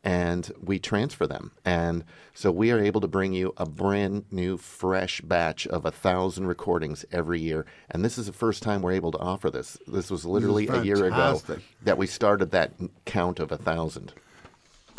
and 0.04 0.52
we 0.62 0.80
transfer 0.80 1.28
them. 1.28 1.52
And 1.66 2.06
so 2.34 2.52
we 2.52 2.72
are 2.72 2.80
able 2.80 3.02
to 3.02 3.08
bring 3.08 3.34
you 3.34 3.54
a 3.58 3.66
brand 3.66 4.26
new, 4.32 4.58
fresh 4.58 5.22
batch 5.22 5.68
of 5.68 5.86
a 5.86 5.92
thousand 5.92 6.48
recordings 6.48 7.06
every 7.12 7.40
year. 7.40 7.66
And 7.92 8.04
this 8.04 8.18
is 8.18 8.28
the 8.28 8.34
first 8.34 8.64
time 8.64 8.82
we're 8.82 8.94
able 8.94 9.12
to 9.12 9.18
offer 9.18 9.52
this. 9.52 9.78
This 9.88 10.10
was 10.10 10.26
literally 10.26 10.68
a 10.68 10.84
year 10.84 11.06
ago 11.06 11.42
that 11.84 11.98
we 11.98 12.08
started 12.08 12.52
that 12.52 12.74
count 13.06 13.40
of 13.40 13.52
a 13.52 13.58
thousand. 13.58 14.14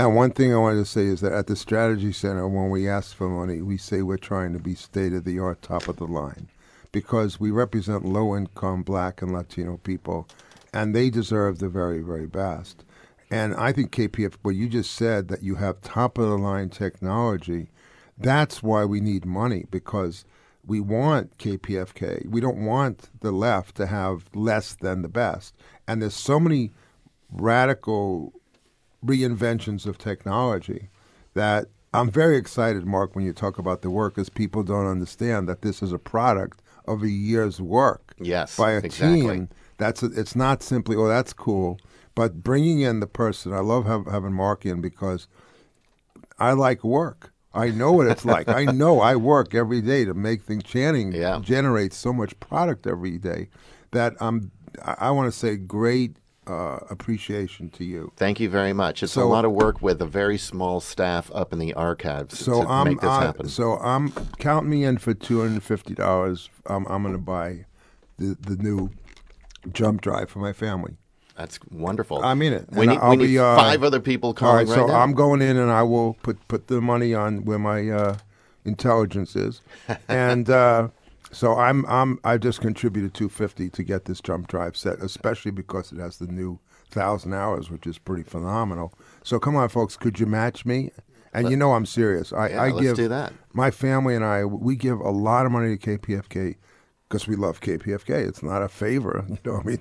And 0.00 0.16
one 0.16 0.30
thing 0.30 0.50
I 0.50 0.56
wanted 0.56 0.78
to 0.78 0.86
say 0.86 1.02
is 1.02 1.20
that 1.20 1.34
at 1.34 1.46
the 1.46 1.54
Strategy 1.54 2.10
Center, 2.10 2.48
when 2.48 2.70
we 2.70 2.88
ask 2.88 3.14
for 3.14 3.28
money, 3.28 3.60
we 3.60 3.76
say 3.76 4.00
we're 4.00 4.16
trying 4.16 4.54
to 4.54 4.58
be 4.58 4.74
state 4.74 5.12
of 5.12 5.24
the 5.24 5.38
art, 5.38 5.60
top 5.60 5.88
of 5.88 5.96
the 5.96 6.06
line, 6.06 6.48
because 6.90 7.38
we 7.38 7.50
represent 7.50 8.06
low 8.06 8.34
income 8.34 8.82
Black 8.82 9.20
and 9.20 9.30
Latino 9.30 9.76
people, 9.76 10.26
and 10.72 10.96
they 10.96 11.10
deserve 11.10 11.58
the 11.58 11.68
very, 11.68 12.00
very 12.00 12.26
best. 12.26 12.82
And 13.30 13.54
I 13.56 13.72
think 13.72 13.92
KPF, 13.92 14.36
what 14.40 14.54
you 14.54 14.70
just 14.70 14.94
said, 14.94 15.28
that 15.28 15.42
you 15.42 15.56
have 15.56 15.82
top 15.82 16.16
of 16.16 16.30
the 16.30 16.38
line 16.38 16.70
technology, 16.70 17.68
that's 18.16 18.62
why 18.62 18.86
we 18.86 19.02
need 19.02 19.26
money 19.26 19.66
because 19.70 20.24
we 20.64 20.80
want 20.80 21.36
KPFK. 21.36 22.26
We 22.26 22.40
don't 22.40 22.64
want 22.64 23.10
the 23.20 23.32
left 23.32 23.76
to 23.76 23.86
have 23.86 24.24
less 24.34 24.72
than 24.76 25.02
the 25.02 25.10
best. 25.10 25.54
And 25.86 26.00
there's 26.00 26.14
so 26.16 26.40
many 26.40 26.72
radical 27.30 28.39
reinventions 29.04 29.86
of 29.86 29.98
technology 29.98 30.88
that 31.34 31.66
I'm 31.92 32.10
very 32.10 32.36
excited, 32.36 32.86
Mark, 32.86 33.16
when 33.16 33.24
you 33.24 33.32
talk 33.32 33.58
about 33.58 33.82
the 33.82 33.90
work, 33.90 34.14
because 34.14 34.28
people 34.28 34.62
don't 34.62 34.86
understand 34.86 35.48
that 35.48 35.62
this 35.62 35.82
is 35.82 35.92
a 35.92 35.98
product 35.98 36.62
of 36.86 37.02
a 37.02 37.08
year's 37.08 37.60
work 37.60 38.14
Yes, 38.20 38.56
by 38.56 38.72
a 38.72 38.78
exactly. 38.78 39.20
team. 39.22 39.48
That's 39.78 40.02
a, 40.02 40.06
it's 40.06 40.36
not 40.36 40.62
simply 40.62 40.94
oh 40.96 41.08
that's 41.08 41.32
cool, 41.32 41.78
but 42.14 42.42
bringing 42.42 42.80
in 42.80 43.00
the 43.00 43.06
person. 43.06 43.52
I 43.52 43.60
love 43.60 43.86
have, 43.86 44.06
having 44.06 44.32
Mark 44.32 44.64
in 44.66 44.80
because 44.80 45.26
I 46.38 46.52
like 46.52 46.84
work. 46.84 47.32
I 47.52 47.70
know 47.70 47.90
what 47.92 48.06
it's 48.06 48.24
like. 48.24 48.48
I 48.48 48.64
know 48.66 49.00
I 49.00 49.16
work 49.16 49.54
every 49.54 49.80
day 49.80 50.04
to 50.04 50.14
make 50.14 50.42
things. 50.42 50.62
Channing 50.62 51.12
Yeah. 51.12 51.40
generates 51.42 51.96
so 51.96 52.12
much 52.12 52.38
product 52.40 52.86
every 52.86 53.18
day 53.18 53.48
that 53.90 54.14
I'm. 54.20 54.52
I, 54.84 54.94
I 54.98 55.10
want 55.10 55.32
to 55.32 55.36
say 55.36 55.56
great 55.56 56.16
uh, 56.46 56.78
appreciation 56.90 57.68
to 57.70 57.84
you. 57.84 58.12
Thank 58.16 58.40
you 58.40 58.48
very 58.48 58.72
much. 58.72 59.02
It's 59.02 59.16
a 59.16 59.24
lot 59.24 59.44
of 59.44 59.52
work 59.52 59.82
with 59.82 60.00
a 60.02 60.06
very 60.06 60.38
small 60.38 60.80
staff 60.80 61.30
up 61.34 61.52
in 61.52 61.58
the 61.58 61.74
archives 61.74 62.38
So 62.38 62.62
to 62.62 62.68
I'm 62.68 62.88
make 62.88 63.00
this 63.00 63.10
I- 63.10 63.24
happen. 63.24 63.48
so 63.48 63.78
I'm 63.78 64.12
count 64.38 64.66
me 64.66 64.84
in 64.84 64.98
for 64.98 65.14
two 65.14 65.40
hundred 65.40 65.52
and 65.54 65.62
fifty 65.62 65.94
dollars. 65.94 66.48
I'm 66.66 66.86
I'm 66.86 67.02
going 67.02 67.14
to 67.14 67.18
buy 67.20 67.66
the 68.18 68.36
the 68.40 68.56
new 68.56 68.90
jump 69.72 70.00
drive 70.00 70.30
for 70.30 70.38
my 70.40 70.52
family. 70.52 70.96
That's 71.36 71.58
wonderful. 71.70 72.22
I 72.22 72.34
mean 72.34 72.52
it. 72.52 72.66
We 72.72 72.80
And 72.80 72.90
need, 72.90 72.98
I'll 72.98 73.10
we 73.10 73.16
need 73.16 73.26
be, 73.28 73.38
uh, 73.38 73.56
five 73.56 73.82
other 73.82 74.00
people 74.00 74.28
All 74.30 74.34
calling 74.34 74.66
right, 74.68 74.74
so 74.74 74.86
now. 74.86 74.94
I'm 74.94 75.12
going 75.14 75.40
in 75.40 75.56
and 75.56 75.70
I 75.70 75.82
will 75.82 76.14
put 76.22 76.46
put 76.48 76.66
the 76.66 76.80
money 76.80 77.14
on 77.14 77.44
where 77.44 77.58
my 77.58 77.88
uh, 77.88 78.16
intelligence 78.64 79.36
is, 79.36 79.60
and 80.08 80.50
uh, 80.50 80.88
so 81.32 81.56
I'm 81.56 81.84
I'm 81.86 82.18
I 82.24 82.38
just 82.38 82.60
contributed 82.60 83.14
two 83.14 83.28
fifty 83.28 83.68
to 83.70 83.82
get 83.82 84.04
this 84.06 84.20
jump 84.20 84.48
drive 84.48 84.76
set, 84.76 84.98
especially 85.00 85.50
because 85.52 85.92
it 85.92 85.98
has 85.98 86.18
the 86.18 86.26
new 86.26 86.58
thousand 86.90 87.34
hours, 87.34 87.70
which 87.70 87.86
is 87.86 87.98
pretty 87.98 88.22
phenomenal. 88.24 88.92
So 89.22 89.38
come 89.38 89.56
on, 89.56 89.68
folks, 89.68 89.96
could 89.96 90.18
you 90.18 90.26
match 90.26 90.66
me? 90.66 90.90
And 91.32 91.48
you 91.48 91.56
know 91.56 91.74
I'm 91.74 91.86
serious. 91.86 92.32
I, 92.32 92.48
Yeah, 92.48 92.62
I 92.62 92.70
let's 92.70 92.80
give 92.80 92.96
do 92.96 93.08
that. 93.08 93.32
my 93.52 93.70
family 93.70 94.16
and 94.16 94.24
I 94.24 94.44
we 94.44 94.74
give 94.74 94.98
a 94.98 95.10
lot 95.10 95.46
of 95.46 95.52
money 95.52 95.76
to 95.76 95.98
KPFK 95.98 96.56
because 97.08 97.28
we 97.28 97.36
love 97.36 97.60
KPFK. 97.60 98.26
It's 98.26 98.42
not 98.42 98.62
a 98.62 98.68
favor, 98.68 99.24
you 99.28 99.38
know. 99.44 99.52
what 99.58 99.66
I 99.66 99.68
mean, 99.68 99.80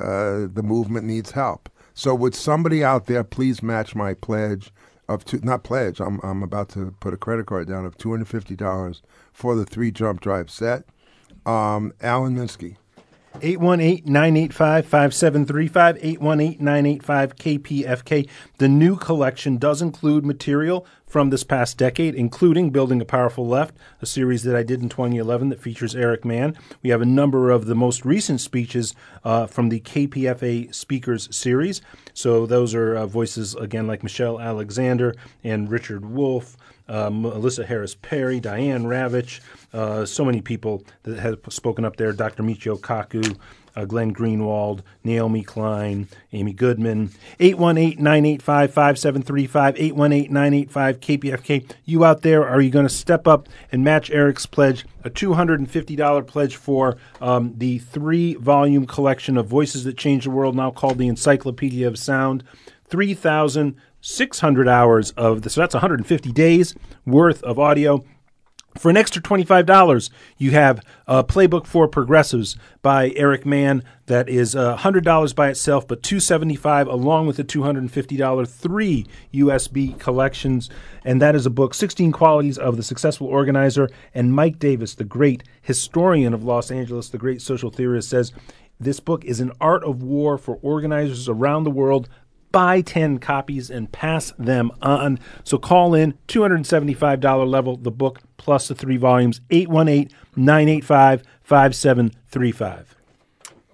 uh, 0.00 0.48
the 0.52 0.62
movement 0.64 1.06
needs 1.06 1.32
help. 1.32 1.68
So 1.92 2.14
would 2.14 2.34
somebody 2.34 2.82
out 2.82 3.06
there 3.06 3.24
please 3.24 3.62
match 3.62 3.94
my 3.94 4.14
pledge 4.14 4.70
of 5.08 5.24
two? 5.24 5.40
Not 5.42 5.64
pledge. 5.64 6.00
I'm 6.00 6.20
I'm 6.22 6.42
about 6.42 6.68
to 6.70 6.94
put 7.00 7.14
a 7.14 7.16
credit 7.16 7.46
card 7.46 7.68
down 7.68 7.86
of 7.86 7.96
two 7.96 8.10
hundred 8.10 8.28
fifty 8.28 8.56
dollars 8.56 9.02
for 9.32 9.54
the 9.54 9.64
three 9.64 9.90
jump 9.90 10.20
drive 10.20 10.50
set. 10.50 10.84
Um, 11.46 11.92
Alan 12.00 12.36
Minsky. 12.36 12.76
818-985-5735 13.40 16.18
818-985-KPFK. 16.18 18.28
The 18.58 18.68
new 18.68 18.96
collection 18.96 19.58
does 19.58 19.80
include 19.80 20.26
material 20.26 20.84
from 21.06 21.30
this 21.30 21.44
past 21.44 21.78
decade, 21.78 22.14
including 22.14 22.70
Building 22.70 23.00
a 23.00 23.04
Powerful 23.04 23.46
Left, 23.46 23.74
a 24.02 24.06
series 24.06 24.42
that 24.42 24.54
I 24.54 24.62
did 24.62 24.82
in 24.82 24.88
2011 24.88 25.48
that 25.48 25.60
features 25.60 25.96
Eric 25.96 26.24
Mann. 26.24 26.56
We 26.82 26.90
have 26.90 27.00
a 27.00 27.06
number 27.06 27.50
of 27.50 27.66
the 27.66 27.74
most 27.74 28.04
recent 28.04 28.40
speeches 28.40 28.94
uh, 29.24 29.46
from 29.46 29.70
the 29.70 29.80
KPFA 29.80 30.74
Speakers 30.74 31.34
series. 31.34 31.80
So 32.18 32.46
those 32.46 32.74
are 32.74 32.96
uh, 32.96 33.06
voices, 33.06 33.54
again, 33.54 33.86
like 33.86 34.02
Michelle 34.02 34.40
Alexander 34.40 35.14
and 35.44 35.70
Richard 35.70 36.04
Wolff, 36.04 36.56
uh, 36.88 37.10
Melissa 37.10 37.66
Harris 37.66 37.94
Perry, 37.94 38.40
Diane 38.40 38.84
Ravitch, 38.84 39.40
uh, 39.72 40.04
so 40.06 40.24
many 40.24 40.40
people 40.40 40.82
that 41.02 41.18
have 41.18 41.40
spoken 41.50 41.84
up 41.84 41.96
there. 41.96 42.12
Dr. 42.12 42.42
Michio 42.42 42.80
Kaku, 42.80 43.36
uh, 43.76 43.84
Glenn 43.84 44.14
Greenwald, 44.14 44.80
Naomi 45.04 45.44
Klein, 45.44 46.08
Amy 46.32 46.52
Goodman. 46.52 47.10
818-985-5735, 47.38 49.94
818-985-KPFK. 49.94 51.70
You 51.84 52.04
out 52.04 52.22
there, 52.22 52.44
are 52.48 52.60
you 52.60 52.70
going 52.70 52.86
to 52.86 52.92
step 52.92 53.28
up 53.28 53.48
and 53.70 53.84
match 53.84 54.10
Eric's 54.10 54.46
pledge, 54.46 54.84
a 55.04 55.10
$250 55.10 56.26
pledge 56.26 56.56
for 56.56 56.96
um, 57.20 57.54
the 57.56 57.78
three-volume 57.78 58.86
collection 58.86 59.36
of 59.36 59.46
Voices 59.46 59.84
That 59.84 59.96
Change 59.96 60.24
the 60.24 60.30
World, 60.30 60.56
now 60.56 60.72
called 60.72 60.98
the 60.98 61.06
Encyclopedia 61.08 61.86
of 61.86 61.96
Sound? 61.98 62.42
3,000 62.88 63.76
600 64.00 64.68
hours 64.68 65.10
of 65.12 65.42
this. 65.42 65.54
So 65.54 65.60
that's 65.60 65.74
150 65.74 66.32
days 66.32 66.74
worth 67.04 67.42
of 67.42 67.58
audio. 67.58 68.04
For 68.76 68.90
an 68.90 68.96
extra 68.96 69.20
$25, 69.20 70.10
you 70.36 70.52
have 70.52 70.80
a 71.08 71.24
Playbook 71.24 71.66
for 71.66 71.88
Progressives 71.88 72.56
by 72.80 73.10
Eric 73.16 73.44
Mann 73.44 73.82
that 74.06 74.28
is 74.28 74.54
uh, 74.54 74.76
$100 74.76 75.34
by 75.34 75.48
itself, 75.48 75.88
but 75.88 76.02
275 76.04 76.86
along 76.86 77.26
with 77.26 77.38
the 77.38 77.44
$250 77.44 78.48
three 78.48 79.06
USB 79.34 79.98
collections. 79.98 80.70
And 81.04 81.20
that 81.20 81.34
is 81.34 81.44
a 81.44 81.50
book, 81.50 81.74
16 81.74 82.12
Qualities 82.12 82.56
of 82.56 82.76
the 82.76 82.84
Successful 82.84 83.26
Organizer. 83.26 83.88
And 84.14 84.32
Mike 84.32 84.60
Davis, 84.60 84.94
the 84.94 85.02
great 85.02 85.42
historian 85.60 86.32
of 86.32 86.44
Los 86.44 86.70
Angeles, 86.70 87.08
the 87.08 87.18
great 87.18 87.42
social 87.42 87.70
theorist, 87.70 88.08
says 88.08 88.32
this 88.78 89.00
book 89.00 89.24
is 89.24 89.40
an 89.40 89.50
art 89.60 89.82
of 89.82 90.04
war 90.04 90.38
for 90.38 90.56
organizers 90.62 91.28
around 91.28 91.64
the 91.64 91.70
world 91.70 92.08
buy 92.52 92.80
10 92.80 93.18
copies 93.18 93.70
and 93.70 93.90
pass 93.92 94.32
them 94.38 94.70
on. 94.82 95.18
So 95.44 95.58
call 95.58 95.94
in 95.94 96.14
$275 96.28 97.46
level, 97.46 97.76
the 97.76 97.90
book 97.90 98.20
plus 98.36 98.68
the 98.68 98.74
three 98.74 98.96
volumes, 98.96 99.40
818 99.50 100.10
985 100.36 101.22
5735. 101.42 102.96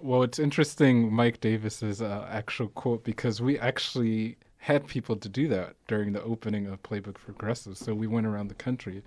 Well, 0.01 0.23
it's 0.23 0.39
interesting, 0.39 1.11
Mike 1.11 1.41
Davis's 1.41 2.01
uh, 2.01 2.27
actual 2.29 2.67
quote, 2.69 3.03
because 3.03 3.41
we 3.41 3.57
actually 3.57 4.37
had 4.57 4.85
people 4.87 5.15
to 5.15 5.29
do 5.29 5.47
that 5.47 5.75
during 5.87 6.13
the 6.13 6.21
opening 6.23 6.67
of 6.67 6.81
Playbook 6.83 7.17
for 7.17 7.33
Progressives. 7.33 7.79
So 7.79 7.93
we 7.93 8.07
went 8.07 8.27
around 8.27 8.49
the 8.49 8.55
country, 8.55 9.03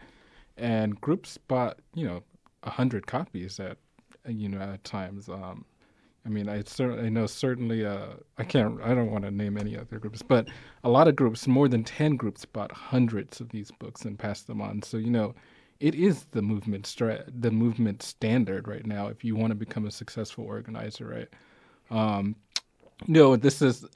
and 0.57 1.01
groups 1.01 1.39
bought, 1.39 1.79
you 1.95 2.07
know, 2.07 2.23
a 2.65 2.71
hundred 2.71 3.07
copies 3.07 3.61
at, 3.61 3.77
you 4.27 4.49
know, 4.49 4.61
at 4.61 4.83
times. 4.85 5.29
Um, 5.29 5.65
I 6.29 6.31
mean, 6.31 6.47
I 6.47 6.63
know 7.09 7.27
certainly 7.27 7.87
uh, 7.87 8.09
I 8.37 8.45
can't 8.45 8.83
I 8.83 8.95
don't 8.95 9.11
want 9.11 9.25
to 9.25 9.31
name 9.31 9.57
any 9.57 9.79
other 9.79 9.99
groups, 9.99 10.21
but 10.21 10.49
a 10.85 10.91
lot 10.91 11.09
of 11.09 11.17
groups, 11.17 11.47
more 11.47 11.69
than 11.69 11.85
ten 11.85 12.17
groups, 12.17 12.45
bought 12.45 12.71
hundreds 12.71 13.41
of 13.41 13.49
these 13.49 13.71
books 13.71 14.05
and 14.05 14.19
passed 14.19 14.47
them 14.47 14.61
on. 14.61 14.83
So 14.83 14.99
you 14.99 15.11
know, 15.11 15.35
it 15.81 15.95
is 15.95 16.27
the 16.33 16.43
movement 16.43 16.87
stra- 16.87 17.25
the 17.27 17.51
movement 17.51 18.03
standard 18.03 18.69
right 18.69 18.85
now. 18.85 19.09
If 19.09 19.25
you 19.25 19.37
want 19.37 19.53
to 19.53 19.55
become 19.55 19.87
a 19.87 19.91
successful 19.91 20.45
organizer, 20.45 21.07
right? 21.07 21.29
Um, 21.91 22.37
know, 23.07 23.37
this 23.37 23.63
is. 23.63 23.87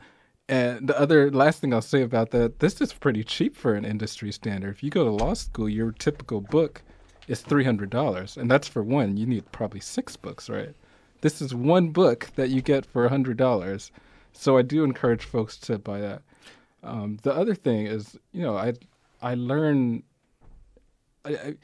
And 0.48 0.88
the 0.88 0.98
other 0.98 1.30
last 1.30 1.60
thing 1.60 1.72
I'll 1.72 1.80
say 1.80 2.02
about 2.02 2.30
that, 2.32 2.58
this 2.58 2.80
is 2.80 2.92
pretty 2.92 3.24
cheap 3.24 3.56
for 3.56 3.74
an 3.74 3.84
industry 3.84 4.32
standard. 4.32 4.70
If 4.70 4.82
you 4.82 4.90
go 4.90 5.04
to 5.04 5.10
law 5.10 5.34
school, 5.34 5.68
your 5.68 5.92
typical 5.92 6.40
book 6.40 6.82
is 7.28 7.42
three 7.42 7.64
hundred 7.64 7.90
dollars, 7.90 8.38
and 8.38 8.50
that's 8.50 8.68
for 8.68 8.82
one. 8.82 9.18
You 9.18 9.26
need 9.26 9.50
probably 9.52 9.80
six 9.80 10.16
books, 10.16 10.48
right? 10.48 10.74
This 11.22 11.40
is 11.40 11.54
one 11.54 11.88
book 11.90 12.28
that 12.34 12.50
you 12.50 12.60
get 12.60 12.84
for 12.84 13.08
hundred 13.08 13.36
dollars, 13.36 13.90
so 14.32 14.58
I 14.58 14.62
do 14.62 14.84
encourage 14.84 15.24
folks 15.24 15.56
to 15.58 15.78
buy 15.78 16.00
that. 16.00 16.22
Um, 16.82 17.18
the 17.22 17.32
other 17.32 17.54
thing 17.54 17.86
is, 17.86 18.18
you 18.32 18.42
know, 18.42 18.56
I 18.56 18.74
I 19.22 19.34
learn. 19.34 20.02
I, 21.24 21.30
I, 21.30 21.54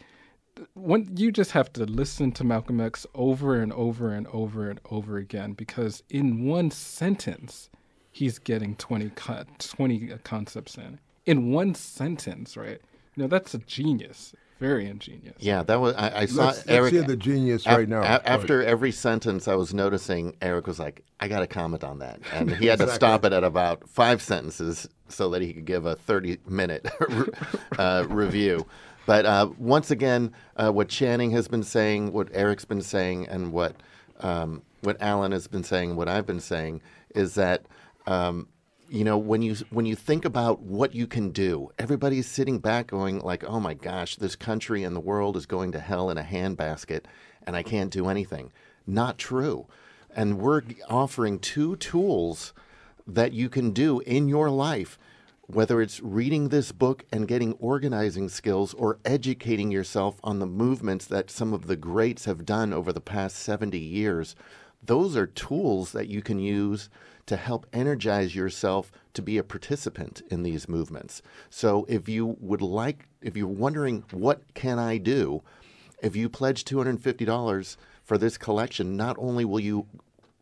when 0.74 1.16
you 1.16 1.30
just 1.30 1.52
have 1.52 1.72
to 1.74 1.84
listen 1.84 2.32
to 2.32 2.44
Malcolm 2.44 2.80
X 2.80 3.06
over 3.14 3.60
and 3.60 3.72
over 3.72 4.12
and 4.12 4.26
over 4.28 4.70
and 4.70 4.80
over 4.90 5.16
again 5.16 5.52
because 5.52 6.02
in 6.08 6.46
one 6.46 6.70
sentence 6.70 7.70
he's 8.10 8.38
getting 8.38 8.74
20, 8.76 9.10
co- 9.10 9.44
20 9.58 10.08
concepts 10.24 10.76
in 10.76 10.98
in 11.26 11.52
one 11.52 11.74
sentence 11.74 12.56
right 12.56 12.80
you 13.14 13.22
know 13.22 13.28
that's 13.28 13.54
a 13.54 13.58
genius 13.58 14.32
very 14.58 14.86
ingenious. 14.86 15.36
Yeah, 15.38 15.62
that 15.62 15.80
was. 15.80 15.94
I, 15.94 16.20
I 16.22 16.26
saw 16.26 16.46
Let's, 16.46 16.58
let's 16.58 16.68
Eric. 16.68 16.92
hear 16.92 17.02
the 17.02 17.16
genius 17.16 17.64
af- 17.66 17.76
right 17.76 17.88
now. 17.88 18.02
a- 18.02 18.22
after 18.28 18.62
every 18.62 18.92
sentence, 18.92 19.48
I 19.48 19.54
was 19.54 19.72
noticing 19.72 20.36
Eric 20.42 20.66
was 20.66 20.78
like, 20.78 21.04
"I 21.20 21.28
got 21.28 21.40
to 21.40 21.46
comment 21.46 21.84
on 21.84 21.98
that," 22.00 22.20
and 22.32 22.50
he 22.56 22.66
had 22.66 22.78
to 22.80 22.88
stop 22.92 23.24
it 23.24 23.32
at 23.32 23.44
about 23.44 23.88
five 23.88 24.20
sentences 24.22 24.88
so 25.08 25.30
that 25.30 25.42
he 25.42 25.52
could 25.52 25.64
give 25.64 25.86
a 25.86 25.94
thirty-minute 25.96 26.86
uh, 27.78 28.06
review. 28.08 28.66
But 29.06 29.24
uh, 29.26 29.48
once 29.58 29.90
again, 29.90 30.32
uh, 30.56 30.70
what 30.70 30.88
Channing 30.88 31.30
has 31.30 31.48
been 31.48 31.62
saying, 31.62 32.12
what 32.12 32.28
Eric's 32.32 32.64
been 32.64 32.82
saying, 32.82 33.28
and 33.28 33.52
what 33.52 33.76
um, 34.20 34.62
what 34.82 35.00
Alan 35.00 35.32
has 35.32 35.46
been 35.46 35.64
saying, 35.64 35.96
what 35.96 36.08
I've 36.08 36.26
been 36.26 36.40
saying, 36.40 36.82
is 37.14 37.34
that. 37.34 37.62
Um, 38.06 38.48
you 38.88 39.04
know 39.04 39.18
when 39.18 39.42
you 39.42 39.54
when 39.70 39.86
you 39.86 39.94
think 39.94 40.24
about 40.24 40.60
what 40.60 40.94
you 40.94 41.06
can 41.06 41.30
do 41.30 41.70
everybody's 41.78 42.26
sitting 42.26 42.58
back 42.58 42.86
going 42.86 43.18
like 43.20 43.44
oh 43.44 43.60
my 43.60 43.74
gosh 43.74 44.16
this 44.16 44.34
country 44.34 44.82
and 44.82 44.96
the 44.96 45.00
world 45.00 45.36
is 45.36 45.46
going 45.46 45.72
to 45.72 45.80
hell 45.80 46.10
in 46.10 46.16
a 46.18 46.22
handbasket 46.22 47.04
and 47.46 47.56
i 47.56 47.62
can't 47.62 47.90
do 47.90 48.08
anything. 48.08 48.52
Not 48.86 49.18
true. 49.18 49.66
And 50.16 50.38
we're 50.38 50.62
offering 50.88 51.38
two 51.38 51.76
tools 51.76 52.54
that 53.06 53.32
you 53.32 53.48
can 53.48 53.70
do 53.70 54.00
in 54.00 54.28
your 54.28 54.50
life 54.50 54.98
whether 55.46 55.80
it's 55.80 56.02
reading 56.02 56.50
this 56.50 56.72
book 56.72 57.06
and 57.10 57.26
getting 57.26 57.54
organizing 57.54 58.28
skills 58.28 58.74
or 58.74 58.98
educating 59.06 59.70
yourself 59.70 60.20
on 60.22 60.40
the 60.40 60.46
movements 60.46 61.06
that 61.06 61.30
some 61.30 61.54
of 61.54 61.66
the 61.66 61.76
greats 61.76 62.26
have 62.26 62.44
done 62.44 62.70
over 62.70 62.92
the 62.92 63.00
past 63.00 63.34
70 63.38 63.78
years. 63.78 64.36
Those 64.84 65.16
are 65.16 65.26
tools 65.26 65.92
that 65.92 66.08
you 66.08 66.20
can 66.20 66.38
use 66.38 66.90
to 67.28 67.36
help 67.36 67.66
energize 67.74 68.34
yourself 68.34 68.90
to 69.12 69.22
be 69.22 69.36
a 69.36 69.44
participant 69.44 70.22
in 70.30 70.42
these 70.42 70.68
movements. 70.68 71.22
So 71.50 71.84
if 71.88 72.08
you 72.08 72.36
would 72.40 72.62
like 72.62 73.06
if 73.20 73.36
you're 73.36 73.46
wondering 73.46 74.04
what 74.12 74.42
can 74.54 74.78
I 74.78 74.96
do, 74.96 75.42
if 76.02 76.16
you 76.16 76.28
pledge 76.28 76.64
$250 76.64 77.76
for 78.02 78.16
this 78.16 78.38
collection, 78.38 78.96
not 78.96 79.16
only 79.18 79.44
will 79.44 79.60
you 79.60 79.86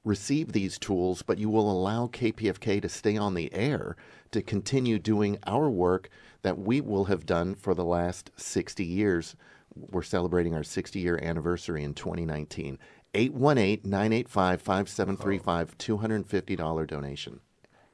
receive 0.04 0.52
these 0.52 0.78
tools, 0.78 1.22
but 1.22 1.38
you 1.38 1.50
will 1.50 1.70
allow 1.70 2.06
KPFK 2.06 2.80
to 2.82 2.88
stay 2.88 3.16
on 3.16 3.34
the 3.34 3.52
air 3.52 3.96
to 4.30 4.40
continue 4.40 5.00
doing 5.00 5.38
our 5.46 5.68
work 5.68 6.08
that 6.42 6.58
we 6.58 6.80
will 6.80 7.06
have 7.06 7.26
done 7.26 7.56
for 7.56 7.74
the 7.74 7.84
last 7.84 8.30
60 8.36 8.84
years. 8.84 9.34
We're 9.74 10.02
celebrating 10.02 10.54
our 10.54 10.62
60 10.62 11.00
year 11.00 11.18
anniversary 11.20 11.82
in 11.82 11.94
2019. 11.94 12.78
818 13.16 13.84
985 13.84 14.60
5735, 14.60 15.78
$250 15.78 16.86
donation. 16.86 17.40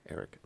Eric. 0.09 0.42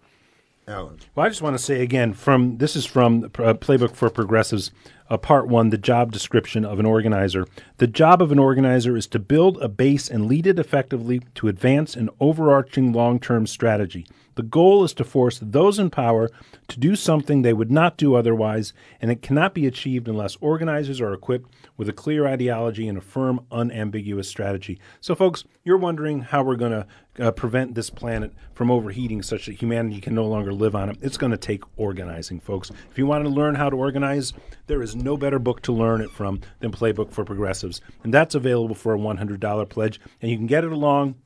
Alan. 0.69 0.99
Well, 1.14 1.25
I 1.25 1.29
just 1.29 1.43
want 1.43 1.57
to 1.57 1.62
say 1.62 1.81
again 1.83 2.12
from 2.12 2.59
this 2.59 2.75
is 2.75 2.85
from 2.85 3.23
uh, 3.25 3.55
Playbook 3.55 3.95
for 3.95 4.11
Progressives, 4.11 4.73
uh, 5.09 5.17
part 5.17 5.47
one, 5.47 5.71
the 5.71 5.79
job 5.79 6.11
description 6.11 6.64
of 6.64 6.81
an 6.81 6.87
organizer. 6.87 7.47
The 7.77 7.87
job 7.87 8.21
of 8.21 8.33
an 8.33 8.41
organizer 8.41 8.97
is 8.97 9.07
to 9.09 9.21
build 9.21 9.62
a 9.62 9.69
base 9.69 10.09
and 10.09 10.27
lead 10.27 10.45
it 10.45 10.59
effectively 10.59 11.23
to 11.37 11.47
advance 11.47 11.95
an 11.95 12.11
overarching 12.19 12.93
long 12.93 13.21
term 13.21 13.47
strategy. 13.47 14.07
The 14.35 14.43
goal 14.43 14.83
is 14.83 14.93
to 14.95 15.05
force 15.05 15.39
those 15.41 15.79
in 15.79 15.89
power 15.89 16.31
to 16.69 16.81
do 16.81 16.95
something 16.97 17.41
they 17.41 17.55
would 17.55 17.71
not 17.71 17.97
do 17.97 18.17
otherwise, 18.17 18.75
and 19.01 19.11
it 19.11 19.23
cannot 19.23 19.55
be 19.55 19.67
achieved 19.67 20.09
unless 20.09 20.37
organizers 20.41 21.01
are 21.01 21.14
equipped 21.14 21.51
with 21.77 21.89
a 21.89 21.93
clear 21.93 22.27
ideology 22.27 22.89
and 22.89 22.99
a 22.99 23.01
firm, 23.01 23.41
unambiguous 23.51 24.29
strategy. 24.29 24.79
So, 25.01 25.14
folks, 25.14 25.45
you're 25.64 25.79
wondering 25.79 26.21
how 26.21 26.43
we're 26.43 26.57
going 26.57 26.73
to 26.73 26.87
uh, 27.21 27.31
prevent 27.31 27.75
this 27.75 27.91
planet 27.91 28.33
from 28.55 28.71
overheating 28.71 29.23
such 29.23 29.47
that 29.47 29.55
humanity 29.55 30.01
can 30.01 30.14
no 30.14 30.27
longer 30.27 30.53
live 30.53 30.75
on 30.75 30.91
it. 30.91 30.99
It's 31.01 31.17
going 31.17 31.33
to 31.33 31.39
take 31.39 31.62
organizing, 31.77 32.41
folks. 32.41 32.71
If 32.91 32.99
you 32.99 33.07
want 33.07 33.25
to 33.25 33.31
learn 33.31 33.55
how 33.55 33.71
to 33.71 33.77
organize, 33.77 34.33
there 34.67 34.83
is 34.83 34.97
no 34.97 35.17
better 35.17 35.39
book 35.39 35.62
to 35.62 35.73
learn 35.73 36.01
it 36.01 36.11
from 36.11 36.41
than 36.61 36.73
Playbook 36.73 37.12
for 37.12 37.25
Progressives. 37.25 37.81
And 38.03 38.12
that's 38.12 38.35
available 38.35 38.75
for 38.75 38.95
a 38.95 38.99
$100 38.99 39.69
pledge, 39.69 40.01
and 40.21 40.31
you 40.31 40.37
can 40.37 40.47
get 40.47 40.64
it 40.64 40.73
along 40.73 41.17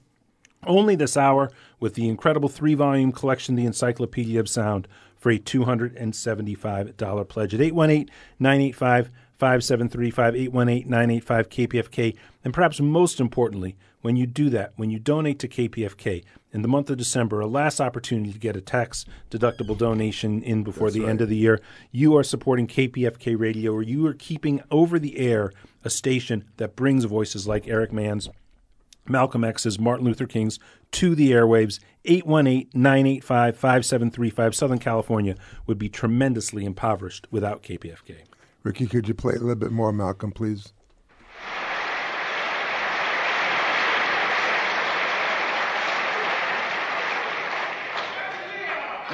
only 0.67 0.95
this 0.95 1.17
hour 1.17 1.51
with 1.79 1.95
the 1.95 2.09
incredible 2.09 2.49
three 2.49 2.75
volume 2.75 3.13
collection, 3.13 3.55
The 3.55 3.65
Encyclopedia 3.65 4.39
of 4.39 4.49
Sound, 4.49 4.87
for 5.17 5.31
a 5.31 5.39
$275 5.39 7.29
pledge 7.29 7.55
at 7.55 7.61
818 7.61 8.11
985 8.39 9.11
5735 9.39 10.37
818 10.37 10.91
985 10.91 11.49
KPFK. 11.49 12.17
And 12.45 12.55
perhaps 12.55 12.81
most 12.81 13.21
importantly, 13.21 13.77
when 14.03 14.17
you 14.17 14.27
do 14.27 14.51
that, 14.51 14.73
when 14.77 14.91
you 14.91 14.99
donate 14.99 15.39
to 15.41 15.49
KPFK 15.49 16.25
in 16.53 16.63
the 16.63 16.69
month 16.69 16.91
of 16.91 16.97
December, 16.97 17.41
a 17.41 17.47
last 17.47 17.81
opportunity 17.81 18.33
to 18.33 18.39
get 18.39 18.57
a 18.57 18.61
tax 18.61 19.05
deductible 19.31 19.77
donation 19.77 20.43
in 20.43 20.65
before 20.65 20.89
That's 20.89 20.95
the 20.95 21.01
right. 21.03 21.11
end 21.11 21.21
of 21.21 21.29
the 21.29 21.37
year, 21.37 21.61
you 21.93 22.17
are 22.17 22.23
supporting 22.23 22.67
KPFK 22.67 23.39
radio, 23.39 23.73
or 23.73 23.83
you 23.83 24.07
are 24.07 24.15
keeping 24.15 24.63
over 24.71 24.99
the 24.99 25.19
air 25.19 25.53
a 25.85 25.91
station 25.91 26.45
that 26.57 26.77
brings 26.77 27.05
voices 27.05 27.47
like 27.47 27.69
Eric 27.69 27.93
Mann's 27.93 28.29
Malcolm 29.09 29.45
X's, 29.45 29.79
Martin 29.79 30.07
Luther 30.07 30.27
King's 30.27 30.59
to 30.93 31.15
the 31.15 31.33
airwaves. 31.33 31.81
818 32.05 32.71
985 32.73 33.57
5735. 33.57 34.55
Southern 34.55 34.79
California 34.79 35.35
would 35.67 35.79
be 35.79 35.89
tremendously 35.89 36.65
impoverished 36.65 37.27
without 37.31 37.63
KPFK. 37.63 38.19
Ricky, 38.63 38.87
could 38.87 39.09
you 39.09 39.15
play 39.15 39.35
a 39.35 39.39
little 39.39 39.55
bit 39.55 39.73
more, 39.73 39.93
Malcolm, 39.93 40.33
please? 40.33 40.73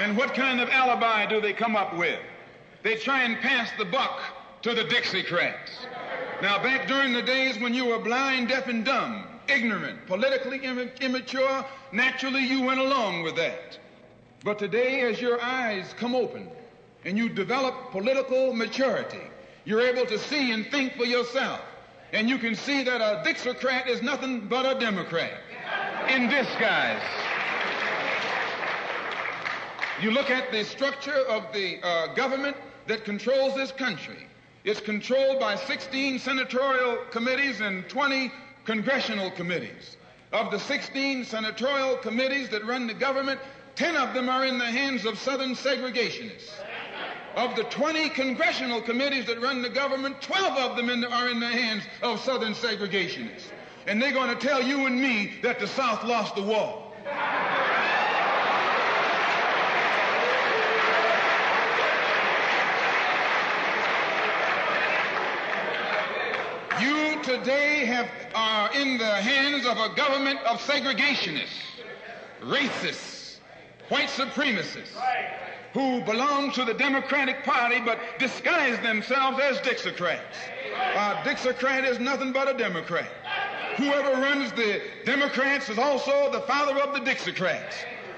And 0.07 0.17
what 0.17 0.35
kind 0.35 0.61
of 0.61 0.69
alibi 0.69 1.27
do 1.27 1.41
they 1.41 1.53
come 1.53 1.75
up 1.75 1.97
with? 1.97 2.21
They 2.85 2.95
try 2.95 3.25
and 3.25 3.41
pass 3.41 3.71
the 3.77 3.85
buck 3.85 4.21
to 4.63 4.73
the 4.73 4.85
Dixiecrats. 4.85 5.85
Now, 6.41 6.63
back 6.63 6.87
during 6.87 7.13
the 7.13 7.23
days 7.23 7.59
when 7.59 7.75
you 7.75 7.87
were 7.87 7.99
blind, 7.99 8.47
deaf, 8.47 8.69
and 8.69 8.85
dumb, 8.85 9.27
ignorant, 9.49 10.07
politically 10.07 10.59
imma- 10.59 10.93
immature, 11.01 11.65
naturally 11.91 12.43
you 12.47 12.63
went 12.63 12.79
along 12.79 13.25
with 13.25 13.35
that. 13.35 13.81
But 14.45 14.61
today, 14.61 15.01
as 15.01 15.21
your 15.21 15.43
eyes 15.43 15.93
come 15.99 16.15
open 16.15 16.51
and 17.05 17.19
you 17.19 17.29
develop 17.29 17.91
political 17.91 18.53
maturity, 18.53 19.27
you're 19.65 19.83
able 19.83 20.07
to 20.07 20.21
see 20.21 20.53
and 20.53 20.71
think 20.71 20.95
for 20.95 21.05
yourself. 21.05 21.63
And 22.13 22.29
you 22.29 22.39
can 22.39 22.55
see 22.55 22.85
that 22.85 23.01
a 23.01 23.29
Dixiecrat 23.29 23.89
is 23.89 24.03
nothing 24.03 24.47
but 24.47 24.67
a 24.67 24.79
Democrat 24.79 25.41
in 26.09 26.29
disguise. 26.29 27.26
You 30.03 30.11
look 30.11 30.31
at 30.31 30.53
the 30.53 30.63
structure 30.63 31.25
of 31.27 31.51
the 31.55 31.79
uh, 31.83 32.09
government 32.15 32.55
that 32.87 33.07
controls 33.07 33.55
this 33.55 33.73
country. 33.73 34.27
It's 34.65 34.81
controlled 34.81 35.41
by 35.41 35.57
16 35.57 36.19
senatorial 36.19 36.99
committees 37.11 37.61
and 37.61 37.89
20 37.89 38.31
congressional 38.67 39.31
committees. 39.31 39.97
Of 40.33 40.51
the 40.51 40.59
16 40.59 41.25
senatorial 41.25 41.97
committees 41.97 42.51
that 42.51 42.67
run 42.67 42.87
the 42.87 42.95
government, 42.95 43.41
10 43.77 43.97
of 43.97 44.13
them 44.13 44.29
are 44.29 44.45
in 44.45 44.59
the 44.59 44.67
hands 44.67 45.07
of 45.07 45.19
Southern 45.19 45.55
segregationists. 45.55 46.51
Of 47.35 47.57
the 47.57 47.65
20 47.65 48.11
congressional 48.11 48.83
committees 48.83 49.25
that 49.27 49.41
run 49.41 49.63
the 49.63 49.71
government, 49.71 50.21
12 50.21 50.59
of 50.59 50.77
them 50.77 50.91
in 50.91 51.01
the, 51.01 51.11
are 51.11 51.31
in 51.31 51.41
the 51.41 51.49
hands 51.49 51.85
of 52.03 52.21
Southern 52.21 52.53
segregationists. 52.53 53.49
And 53.87 54.03
they're 54.03 54.13
going 54.13 54.37
to 54.37 54.47
tell 54.47 54.63
you 54.63 54.85
and 54.85 55.01
me 55.01 55.33
that 55.43 55.59
the 55.59 55.67
South 55.67 56.05
lost 56.05 56.35
the 56.35 56.43
war. 56.43 56.83
You 66.79 67.16
today 67.27 67.85
have, 67.87 68.09
are 68.37 68.73
in 68.73 68.99
the 68.99 69.05
hands 69.05 69.67
of 69.67 69.77
a 69.79 69.93
government 69.97 70.39
of 70.47 70.61
segregationists, 70.61 71.59
racists, 72.41 73.39
white 73.89 74.09
supremacists, 74.09 74.95
who 75.73 76.01
belong 76.03 76.53
to 76.53 76.65
the 76.65 76.73
Democratic 76.73 77.43
Party 77.43 77.81
but 77.85 77.99
disguise 78.21 78.79
themselves 78.79 79.41
as 79.41 79.59
Dixiecrats. 79.59 80.21
A 80.95 81.23
Dixiecrat 81.25 81.85
is 81.85 81.99
nothing 81.99 82.33
but 82.33 82.49
a 82.49 82.57
Democrat. 82.57 83.11
Whoever 83.77 84.21
runs 84.21 84.53
the 84.53 84.81
Democrats 85.05 85.69
is 85.69 85.79
also 85.79 86.31
the 86.31 86.43
father 86.43 86.79
of 86.81 86.95
the 86.95 87.01
Dixiecrats. 87.01 87.75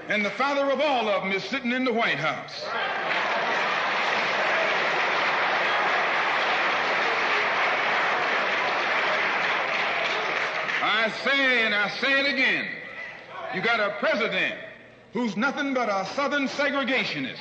And 0.07 0.23
the 0.23 0.31
father 0.31 0.71
of 0.71 0.79
all 0.79 1.09
of 1.09 1.23
them 1.23 1.31
is 1.31 1.43
sitting 1.43 1.71
in 1.71 1.83
the 1.83 1.93
White 1.93 2.19
House. 2.19 2.63
I 10.91 11.11
say, 11.23 11.65
and 11.65 11.75
I 11.75 11.87
say 11.87 12.19
it 12.19 12.33
again, 12.33 12.65
you 13.53 13.61
got 13.61 13.79
a 13.79 13.95
president 13.99 14.55
who's 15.13 15.37
nothing 15.37 15.75
but 15.75 15.87
a 15.87 16.03
southern 16.15 16.47
segregationist. 16.47 17.37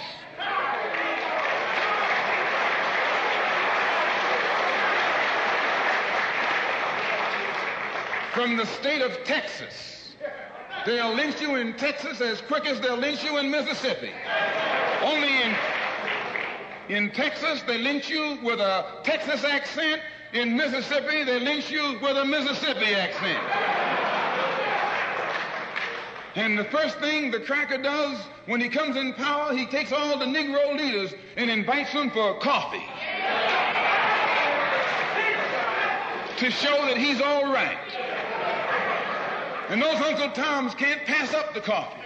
From 8.35 8.59
the 8.59 8.67
state 8.67 9.01
of 9.01 9.25
Texas. 9.25 10.15
They'll 10.85 11.15
lynch 11.15 11.41
you 11.41 11.57
in 11.57 11.73
Texas 11.79 12.21
as 12.21 12.43
quick 12.43 12.67
as 12.67 12.81
they'll 12.81 12.97
lynch 12.97 13.25
you 13.25 13.39
in 13.39 13.51
Mississippi. 13.51 14.11
Only 15.03 15.43
in, 15.43 15.57
in 16.91 17.11
Texas, 17.13 17.63
they 17.67 17.79
lynch 17.79 18.11
you 18.11 18.39
with 18.43 18.61
a 18.61 19.01
Texas 19.05 19.43
accent. 19.43 20.03
In 20.33 20.57
Mississippi, 20.57 21.25
they 21.25 21.41
lynch 21.41 21.71
you 21.71 21.99
with 22.03 22.17
a 22.17 22.25
Mississippi 22.25 22.95
accent. 22.95 23.43
And 26.35 26.59
the 26.59 26.65
first 26.65 26.99
thing 26.99 27.31
the 27.31 27.41
cracker 27.41 27.79
does 27.79 28.19
when 28.47 28.61
he 28.61 28.69
comes 28.69 28.97
in 28.97 29.15
power, 29.15 29.57
he 29.57 29.67
takes 29.67 29.91
all 29.91 30.19
the 30.19 30.27
Negro 30.27 30.77
leaders 30.77 31.15
and 31.37 31.51
invites 31.51 31.93
them 31.93 32.11
for 32.11 32.39
coffee 32.39 32.85
to 36.37 36.51
show 36.53 36.87
that 36.87 36.97
he's 36.97 37.21
all 37.21 37.53
right. 37.53 37.79
And 39.71 39.83
those 39.83 39.97
Uncle 39.97 40.31
Toms 40.31 40.75
can't 40.75 41.05
pass 41.05 41.35
up 41.35 41.53
the 41.55 41.61
coffee. 41.61 41.98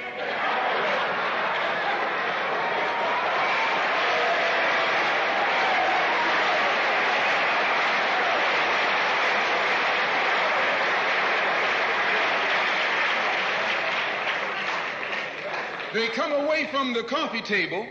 They 15.95 16.09
come 16.09 16.33
away 16.33 16.69
from 16.71 16.95
the 16.95 17.03
coffee 17.03 17.43
table 17.43 17.87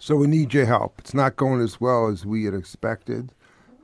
So 0.00 0.16
we 0.16 0.26
need 0.26 0.54
your 0.54 0.66
help. 0.66 0.98
It's 0.98 1.14
not 1.14 1.36
going 1.36 1.60
as 1.60 1.80
well 1.80 2.08
as 2.08 2.26
we 2.26 2.44
had 2.44 2.54
expected. 2.54 3.32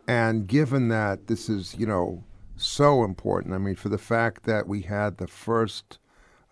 And 0.06 0.46
given 0.46 0.88
that 0.88 1.26
this 1.26 1.48
is, 1.48 1.74
you 1.76 1.86
know, 1.86 2.22
so 2.56 3.02
important, 3.04 3.54
I 3.54 3.58
mean, 3.58 3.76
for 3.76 3.88
the 3.88 3.98
fact 3.98 4.44
that 4.44 4.68
we 4.68 4.82
had 4.82 5.18
the 5.18 5.26
first 5.26 5.98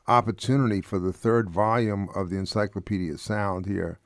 opportunity 0.08 0.80
for 0.80 0.98
the 0.98 1.12
third 1.12 1.50
volume 1.50 2.08
of 2.16 2.30
the 2.30 2.36
Encyclopedia 2.36 3.16
Sound 3.18 3.66
here 3.66 3.98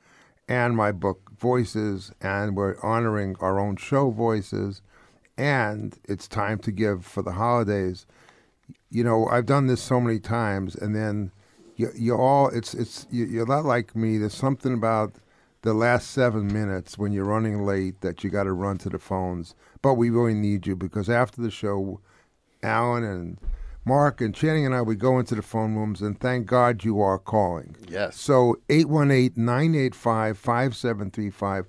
and 0.47 0.75
my 0.75 0.91
book 0.91 1.31
Voices, 1.39 2.11
and 2.21 2.55
we're 2.55 2.79
honoring 2.83 3.35
our 3.39 3.59
own 3.59 3.75
show 3.75 4.11
Voices, 4.11 4.83
and 5.37 5.97
it's 6.03 6.27
time 6.27 6.59
to 6.59 6.71
give 6.71 7.05
for 7.05 7.23
the 7.23 7.33
holidays. 7.33 8.05
You 8.91 9.03
know, 9.03 9.27
I've 9.27 9.47
done 9.47 9.67
this 9.67 9.81
so 9.81 9.99
many 9.99 10.19
times, 10.19 10.75
and 10.75 10.95
then 10.95 11.31
you, 11.75 11.91
you 11.95 12.15
all, 12.15 12.47
it's, 12.49 12.73
it's, 12.73 13.05
you, 13.11 13.25
you're 13.25 13.45
not 13.45 13.65
like 13.65 13.95
me. 13.95 14.17
There's 14.17 14.33
something 14.33 14.73
about 14.73 15.13
the 15.61 15.73
last 15.73 16.11
seven 16.11 16.47
minutes 16.47 16.97
when 16.97 17.11
you're 17.11 17.25
running 17.25 17.65
late 17.65 17.99
that 18.01 18.23
you 18.23 18.29
got 18.29 18.43
to 18.43 18.53
run 18.53 18.77
to 18.79 18.89
the 18.89 18.99
phones. 18.99 19.55
But 19.81 19.95
we 19.95 20.09
really 20.09 20.33
need 20.33 20.67
you 20.67 20.75
because 20.75 21.09
after 21.09 21.41
the 21.41 21.51
show, 21.51 22.01
Alan 22.63 23.03
and 23.03 23.37
Mark 23.83 24.21
and 24.21 24.33
Channing 24.33 24.65
and 24.65 24.73
I 24.73 24.81
would 24.81 24.99
go 24.99 25.19
into 25.19 25.35
the 25.35 25.41
phone 25.43 25.75
rooms, 25.75 26.01
and 26.01 26.19
thank 26.19 26.47
God 26.47 26.83
you 26.83 26.99
are 27.01 27.19
calling. 27.19 27.75
Yes. 27.87 28.19
So 28.19 28.57
818-985-5735. 28.69 31.65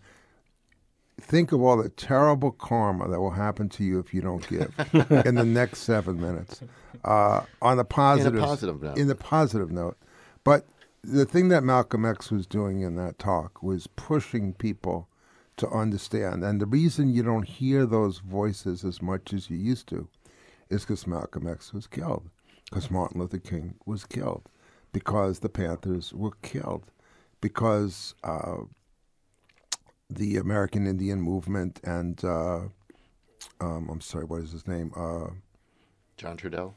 Think 1.20 1.52
of 1.52 1.62
all 1.62 1.76
the 1.78 1.88
terrible 1.88 2.50
karma 2.50 3.08
that 3.08 3.18
will 3.20 3.30
happen 3.30 3.68
to 3.70 3.84
you 3.84 3.98
if 3.98 4.12
you 4.12 4.20
don't 4.20 4.46
give 4.48 4.72
in 5.26 5.34
the 5.34 5.44
next 5.44 5.80
seven 5.80 6.20
minutes. 6.20 6.60
Uh, 7.04 7.42
on 7.62 7.78
the 7.78 7.84
positive, 7.84 8.40
positive 8.40 8.82
note. 8.82 8.98
In 8.98 9.08
the 9.08 9.14
positive 9.14 9.70
note, 9.70 9.96
but 10.44 10.66
the 11.02 11.24
thing 11.24 11.48
that 11.48 11.62
Malcolm 11.62 12.04
X 12.04 12.30
was 12.30 12.46
doing 12.46 12.80
in 12.80 12.96
that 12.96 13.18
talk 13.18 13.62
was 13.62 13.86
pushing 13.86 14.52
people 14.52 15.08
to 15.56 15.68
understand. 15.68 16.44
And 16.44 16.60
the 16.60 16.66
reason 16.66 17.14
you 17.14 17.22
don't 17.22 17.46
hear 17.46 17.86
those 17.86 18.18
voices 18.18 18.84
as 18.84 19.00
much 19.00 19.32
as 19.32 19.48
you 19.48 19.56
used 19.56 19.88
to 19.88 20.08
is 20.68 20.82
because 20.82 21.06
Malcolm 21.06 21.46
X 21.46 21.72
was 21.72 21.86
killed, 21.86 22.28
because 22.64 22.90
Martin 22.90 23.20
Luther 23.20 23.38
King 23.38 23.74
was 23.86 24.04
killed, 24.04 24.48
because 24.92 25.38
the 25.38 25.48
Panthers 25.48 26.12
were 26.12 26.34
killed, 26.42 26.90
because 27.40 28.14
uh, 28.24 28.58
the 30.10 30.36
American 30.36 30.86
Indian 30.86 31.20
movement 31.20 31.80
and 31.84 32.22
uh, 32.24 32.60
um, 33.60 33.88
I'm 33.90 34.00
sorry, 34.00 34.24
what 34.24 34.42
is 34.42 34.52
his 34.52 34.66
name? 34.66 34.92
Uh, 34.96 35.30
John 36.16 36.36
Trudell. 36.36 36.74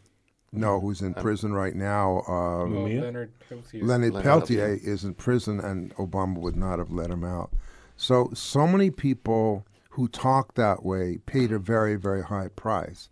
no, 0.52 0.80
who's 0.80 1.02
in 1.02 1.14
prison 1.14 1.54
right 1.54 1.76
now? 1.76 2.20
Uh, 2.28 2.66
Well, 2.66 2.88
Leonard 2.88 3.32
Peltier. 3.48 3.84
Leonard 3.84 4.14
Leonard 4.14 4.24
Peltier 4.24 4.68
Peltier. 4.70 4.94
is 4.94 5.04
in 5.04 5.14
prison, 5.14 5.60
and 5.60 5.96
Obama 5.96 6.38
would 6.40 6.56
not 6.56 6.80
have 6.80 6.92
let 6.92 7.10
him 7.10 7.24
out. 7.24 7.52
So, 7.98 8.32
so 8.34 8.66
many 8.68 8.90
people 8.92 9.66
who 9.92 10.08
talk 10.08 10.56
that 10.56 10.84
way 10.84 11.20
paid 11.26 11.52
a 11.52 11.60
very, 11.60 11.96
very 11.96 12.24
high 12.24 12.48
price. 12.50 13.10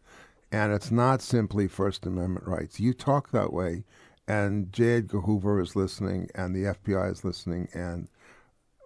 And 0.52 0.72
it's 0.72 0.92
not 0.92 1.22
simply 1.22 1.68
First 1.68 2.06
Amendment 2.06 2.48
rights. 2.48 2.80
You 2.80 2.94
talk 2.94 3.32
that 3.32 3.52
way, 3.52 3.84
and 4.30 4.72
J. 4.72 4.98
Edgar 4.98 5.22
Hoover 5.22 5.60
is 5.60 5.76
listening, 5.76 6.30
and 6.36 6.56
the 6.56 6.74
FBI 6.74 7.12
is 7.12 7.26
listening, 7.26 7.68
and 7.74 8.08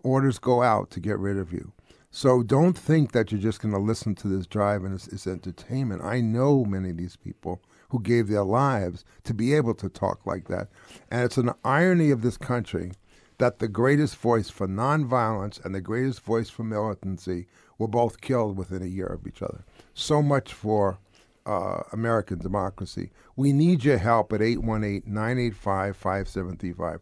orders 0.04 0.40
go 0.40 0.62
out 0.62 0.90
to 0.92 1.00
get 1.00 1.20
rid 1.20 1.38
of 1.38 1.52
you. 1.52 1.72
So 2.10 2.44
don't 2.44 2.78
think 2.78 3.14
that 3.14 3.32
you're 3.32 3.40
just 3.40 3.62
going 3.62 3.74
to 3.74 3.80
listen 3.80 4.16
to 4.16 4.28
this 4.28 4.46
drive 4.46 4.84
and 4.84 4.94
it's, 4.94 5.08
it's 5.08 5.28
entertainment. 5.28 6.04
I 6.04 6.20
know 6.20 6.66
many 6.66 6.90
of 6.90 6.98
these 6.98 7.16
people 7.16 7.62
who 7.90 8.02
gave 8.02 8.28
their 8.28 8.44
lives 8.44 9.06
to 9.24 9.34
be 9.34 9.54
able 9.54 9.74
to 9.76 9.90
talk 9.90 10.26
like 10.26 10.48
that. 10.48 10.70
And 11.10 11.24
it's 11.24 11.38
an 11.38 11.52
irony 11.64 12.12
of 12.12 12.22
this 12.22 12.38
country 12.38 12.92
that 13.38 13.60
the 13.60 13.68
greatest 13.68 14.18
voice 14.18 14.50
for 14.50 14.68
nonviolence 14.68 15.64
and 15.64 15.74
the 15.74 15.82
greatest 15.82 16.22
voice 16.22 16.50
for 16.50 16.64
militancy 16.64 17.48
were 17.78 17.88
both 17.88 18.22
killed 18.22 18.58
within 18.58 18.84
a 18.84 18.88
year 18.88 19.08
of 19.08 19.26
each 19.26 19.42
other. 19.42 19.64
So 19.94 20.22
much 20.22 20.54
for 20.54 21.00
uh, 21.46 21.82
American 21.92 22.40
democracy. 22.40 23.12
We 23.36 23.52
need 23.52 23.84
your 23.84 23.98
help 23.98 24.32
at 24.34 24.42
818 24.42 25.04
985 25.06 25.98
5735 25.98 27.02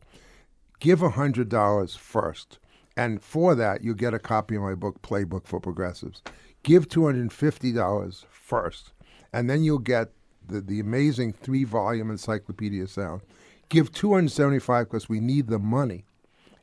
give 0.79 0.99
$100 0.99 1.97
first. 1.97 2.59
And 2.99 3.23
for 3.23 3.55
that, 3.55 3.81
you 3.81 3.95
get 3.95 4.13
a 4.13 4.19
copy 4.19 4.57
of 4.57 4.61
my 4.61 4.75
book, 4.75 5.01
Playbook 5.01 5.47
for 5.47 5.61
Progressives. 5.61 6.21
Give 6.63 6.85
$250 6.85 8.25
first, 8.25 8.91
and 9.31 9.49
then 9.49 9.63
you'll 9.63 9.79
get 9.79 10.11
the, 10.45 10.59
the 10.59 10.81
amazing 10.81 11.31
three 11.31 11.63
volume 11.63 12.11
Encyclopedia 12.11 12.85
Sound. 12.87 13.21
Give 13.69 13.89
275 13.89 14.87
because 14.87 15.07
we 15.07 15.21
need 15.21 15.47
the 15.47 15.59
money. 15.59 16.03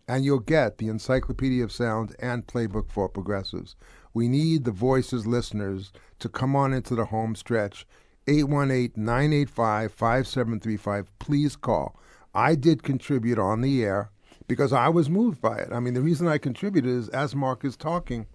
And 0.07 0.27
you'll 0.27 0.41
get 0.41 0.77
the 0.77 0.89
Encyclopedia 0.89 1.65
of 1.65 1.73
Sound 1.73 2.15
and 2.19 2.47
Playbook 2.47 2.91
for 2.91 3.09
Progressives. 3.09 3.75
We 4.13 4.29
need 4.29 4.65
the 4.65 4.73
voices 4.73 5.27
listeners 5.27 5.91
to 6.19 6.29
come 6.29 6.55
on 6.55 6.75
into 6.75 6.95
the 6.95 7.07
home 7.07 7.35
stretch. 7.35 7.87
818 8.29 8.93
985 9.03 9.91
5735. 9.91 11.19
Please 11.19 11.57
call. 11.57 11.99
I 12.35 12.57
did 12.57 12.83
contribute 12.83 13.39
on 13.39 13.63
the 13.63 13.83
air 13.83 14.11
because 14.49 14.73
I 14.73 14.89
was 14.89 15.11
moved 15.11 15.41
by 15.41 15.59
it. 15.59 15.73
I 15.73 15.81
mean, 15.81 15.95
the 15.95 16.03
reason 16.03 16.29
I 16.29 16.39
contributed 16.39 16.91
is 16.91 17.09
as 17.11 17.35
Mark 17.35 17.65
is 17.65 17.77
talking, 17.77 18.27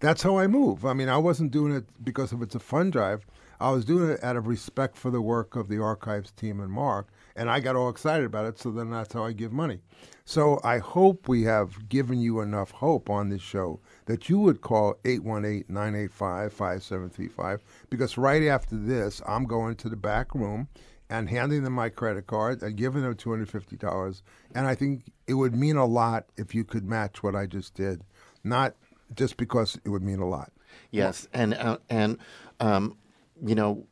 that's 0.00 0.22
how 0.22 0.38
I 0.38 0.46
move. 0.46 0.84
I 0.84 0.92
mean, 0.92 1.08
I 1.08 1.16
wasn't 1.16 1.52
doing 1.52 1.74
it 1.74 1.86
because 2.04 2.32
of 2.32 2.42
it's 2.42 2.54
a 2.54 2.60
fun 2.60 2.90
drive. 2.90 3.24
I 3.58 3.70
was 3.70 3.86
doing 3.86 4.10
it 4.10 4.22
out 4.22 4.36
of 4.36 4.46
respect 4.46 4.98
for 4.98 5.10
the 5.10 5.22
work 5.22 5.56
of 5.56 5.68
the 5.68 5.82
archives 5.82 6.30
team 6.32 6.60
and 6.60 6.70
Mark, 6.70 7.08
and 7.34 7.50
I 7.50 7.60
got 7.60 7.76
all 7.76 7.88
excited 7.88 8.26
about 8.26 8.44
it. 8.44 8.58
So 8.58 8.70
then 8.70 8.90
that's 8.90 9.14
how 9.14 9.24
I 9.24 9.32
give 9.32 9.52
money. 9.52 9.80
So 10.26 10.60
I 10.62 10.76
hope 10.78 11.28
we 11.28 11.44
have 11.44 11.88
given 11.88 12.20
you 12.20 12.40
enough 12.40 12.72
hope 12.72 13.08
on 13.08 13.30
this 13.30 13.40
show 13.40 13.80
that 14.04 14.28
you 14.28 14.38
would 14.40 14.60
call 14.60 14.96
818-985-5735 15.04 17.60
because 17.88 18.18
right 18.18 18.42
after 18.42 18.76
this, 18.76 19.22
I'm 19.26 19.44
going 19.44 19.76
to 19.76 19.88
the 19.88 19.96
back 19.96 20.34
room 20.34 20.68
and 21.08 21.28
handing 21.28 21.62
them 21.62 21.72
my 21.72 21.88
credit 21.88 22.26
card 22.26 22.62
and 22.62 22.76
giving 22.76 23.02
them 23.02 23.14
$250. 23.14 24.22
And 24.54 24.66
I 24.66 24.74
think 24.74 25.04
it 25.26 25.34
would 25.34 25.54
mean 25.54 25.76
a 25.76 25.86
lot 25.86 26.26
if 26.36 26.54
you 26.54 26.64
could 26.64 26.84
match 26.84 27.22
what 27.22 27.36
I 27.36 27.46
just 27.46 27.74
did, 27.74 28.02
not 28.42 28.74
just 29.14 29.36
because 29.36 29.78
it 29.84 29.88
would 29.88 30.02
mean 30.02 30.18
a 30.18 30.28
lot. 30.28 30.52
Yes, 30.90 31.28
and 31.32 31.54
uh, 31.54 31.78
and 31.88 32.18
um, 32.60 32.96
you 33.44 33.54
know, 33.54 33.86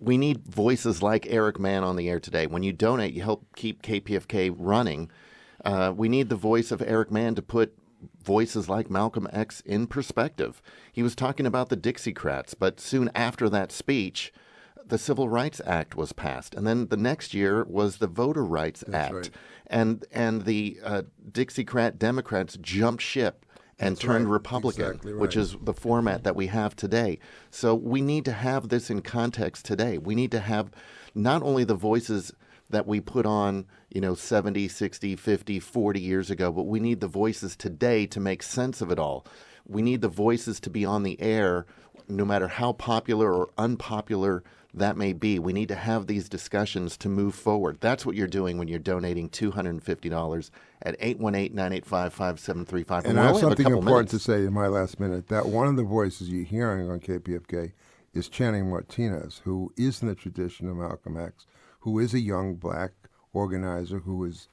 we 0.00 0.16
need 0.16 0.44
voices 0.46 1.02
like 1.02 1.26
Eric 1.28 1.58
Mann 1.58 1.84
on 1.84 1.96
the 1.96 2.08
air 2.08 2.20
today. 2.20 2.46
When 2.46 2.62
you 2.62 2.72
donate, 2.72 3.14
you 3.14 3.22
help 3.22 3.44
keep 3.56 3.82
KPFK 3.82 4.54
running. 4.56 5.10
Uh, 5.64 5.92
we 5.94 6.08
need 6.08 6.28
the 6.28 6.36
voice 6.36 6.70
of 6.70 6.82
Eric 6.82 7.10
Mann 7.10 7.34
to 7.34 7.42
put 7.42 7.76
voices 8.22 8.68
like 8.68 8.90
Malcolm 8.90 9.28
X 9.32 9.60
in 9.62 9.86
perspective. 9.86 10.62
He 10.92 11.02
was 11.02 11.14
talking 11.14 11.46
about 11.46 11.68
the 11.68 11.76
Dixiecrats, 11.76 12.54
but 12.58 12.80
soon 12.80 13.10
after 13.14 13.48
that 13.48 13.72
speech, 13.72 14.32
the 14.88 14.98
Civil 14.98 15.28
Rights 15.28 15.60
Act 15.64 15.96
was 15.96 16.12
passed, 16.12 16.54
and 16.54 16.66
then 16.66 16.88
the 16.88 16.96
next 16.96 17.34
year 17.34 17.64
was 17.64 17.98
the 17.98 18.06
Voter 18.06 18.44
Rights 18.44 18.84
That's 18.86 19.06
Act, 19.06 19.14
right. 19.14 19.30
and 19.66 20.04
and 20.12 20.44
the 20.44 20.78
uh, 20.82 21.02
Dixiecrat 21.30 21.98
Democrats 21.98 22.58
jumped 22.60 23.02
ship 23.02 23.44
and 23.78 23.96
That's 23.96 24.04
turned 24.04 24.26
right. 24.26 24.32
Republican, 24.32 24.84
Exactly 24.86 25.14
which 25.14 25.36
is 25.36 25.56
the 25.62 25.74
format 25.74 26.24
that 26.24 26.36
we 26.36 26.48
have 26.48 26.74
today. 26.74 27.18
So 27.50 27.74
we 27.74 28.00
need 28.00 28.24
to 28.24 28.32
have 28.32 28.68
this 28.68 28.90
in 28.90 29.02
context 29.02 29.64
today. 29.64 29.98
We 29.98 30.14
need 30.14 30.32
to 30.32 30.40
have 30.40 30.70
not 31.14 31.42
only 31.42 31.64
the 31.64 31.74
voices 31.74 32.32
that 32.70 32.86
we 32.86 33.00
put 33.00 33.24
on, 33.24 33.66
you 33.90 34.00
know, 34.00 34.14
70, 34.14 34.68
60, 34.68 35.16
50, 35.16 35.60
40 35.60 36.00
years 36.00 36.30
ago, 36.30 36.52
but 36.52 36.64
we 36.64 36.80
need 36.80 37.00
the 37.00 37.06
voices 37.08 37.56
today 37.56 38.06
to 38.06 38.20
make 38.20 38.42
sense 38.42 38.80
of 38.80 38.90
it 38.90 38.98
all. 38.98 39.24
We 39.66 39.82
need 39.82 40.00
the 40.02 40.08
voices 40.08 40.60
to 40.60 40.70
be 40.70 40.84
on 40.84 41.02
the 41.02 41.20
air 41.20 41.66
no 42.08 42.24
matter 42.24 42.48
how 42.48 42.72
popular 42.72 43.32
or 43.32 43.50
unpopular 43.58 44.42
that 44.78 44.96
may 44.96 45.12
be. 45.12 45.38
We 45.38 45.52
need 45.52 45.68
to 45.68 45.74
have 45.74 46.06
these 46.06 46.28
discussions 46.28 46.96
to 46.98 47.08
move 47.08 47.34
forward. 47.34 47.78
That's 47.80 48.06
what 48.06 48.16
you're 48.16 48.26
doing 48.26 48.58
when 48.58 48.68
you're 48.68 48.78
donating 48.78 49.28
$250 49.30 50.50
at 50.82 50.98
818-985-5735. 51.00 53.04
And 53.04 53.14
we 53.14 53.20
I 53.20 53.26
have 53.26 53.36
something 53.38 53.64
couple 53.64 53.78
important 53.78 53.86
minutes. 53.86 54.12
to 54.12 54.18
say 54.18 54.44
in 54.44 54.52
my 54.52 54.68
last 54.68 55.00
minute 55.00 55.28
that 55.28 55.46
one 55.46 55.66
of 55.66 55.76
the 55.76 55.84
voices 55.84 56.28
you're 56.28 56.44
hearing 56.44 56.90
on 56.90 57.00
KPFK 57.00 57.72
is 58.14 58.28
Channing 58.28 58.70
Martinez, 58.70 59.42
who 59.44 59.72
is 59.76 60.02
in 60.02 60.08
the 60.08 60.14
tradition 60.14 60.68
of 60.68 60.76
Malcolm 60.76 61.16
X, 61.16 61.46
who 61.80 61.98
is 61.98 62.14
a 62.14 62.20
young 62.20 62.54
black 62.54 62.92
organizer 63.32 64.00
who 64.00 64.24
is 64.24 64.48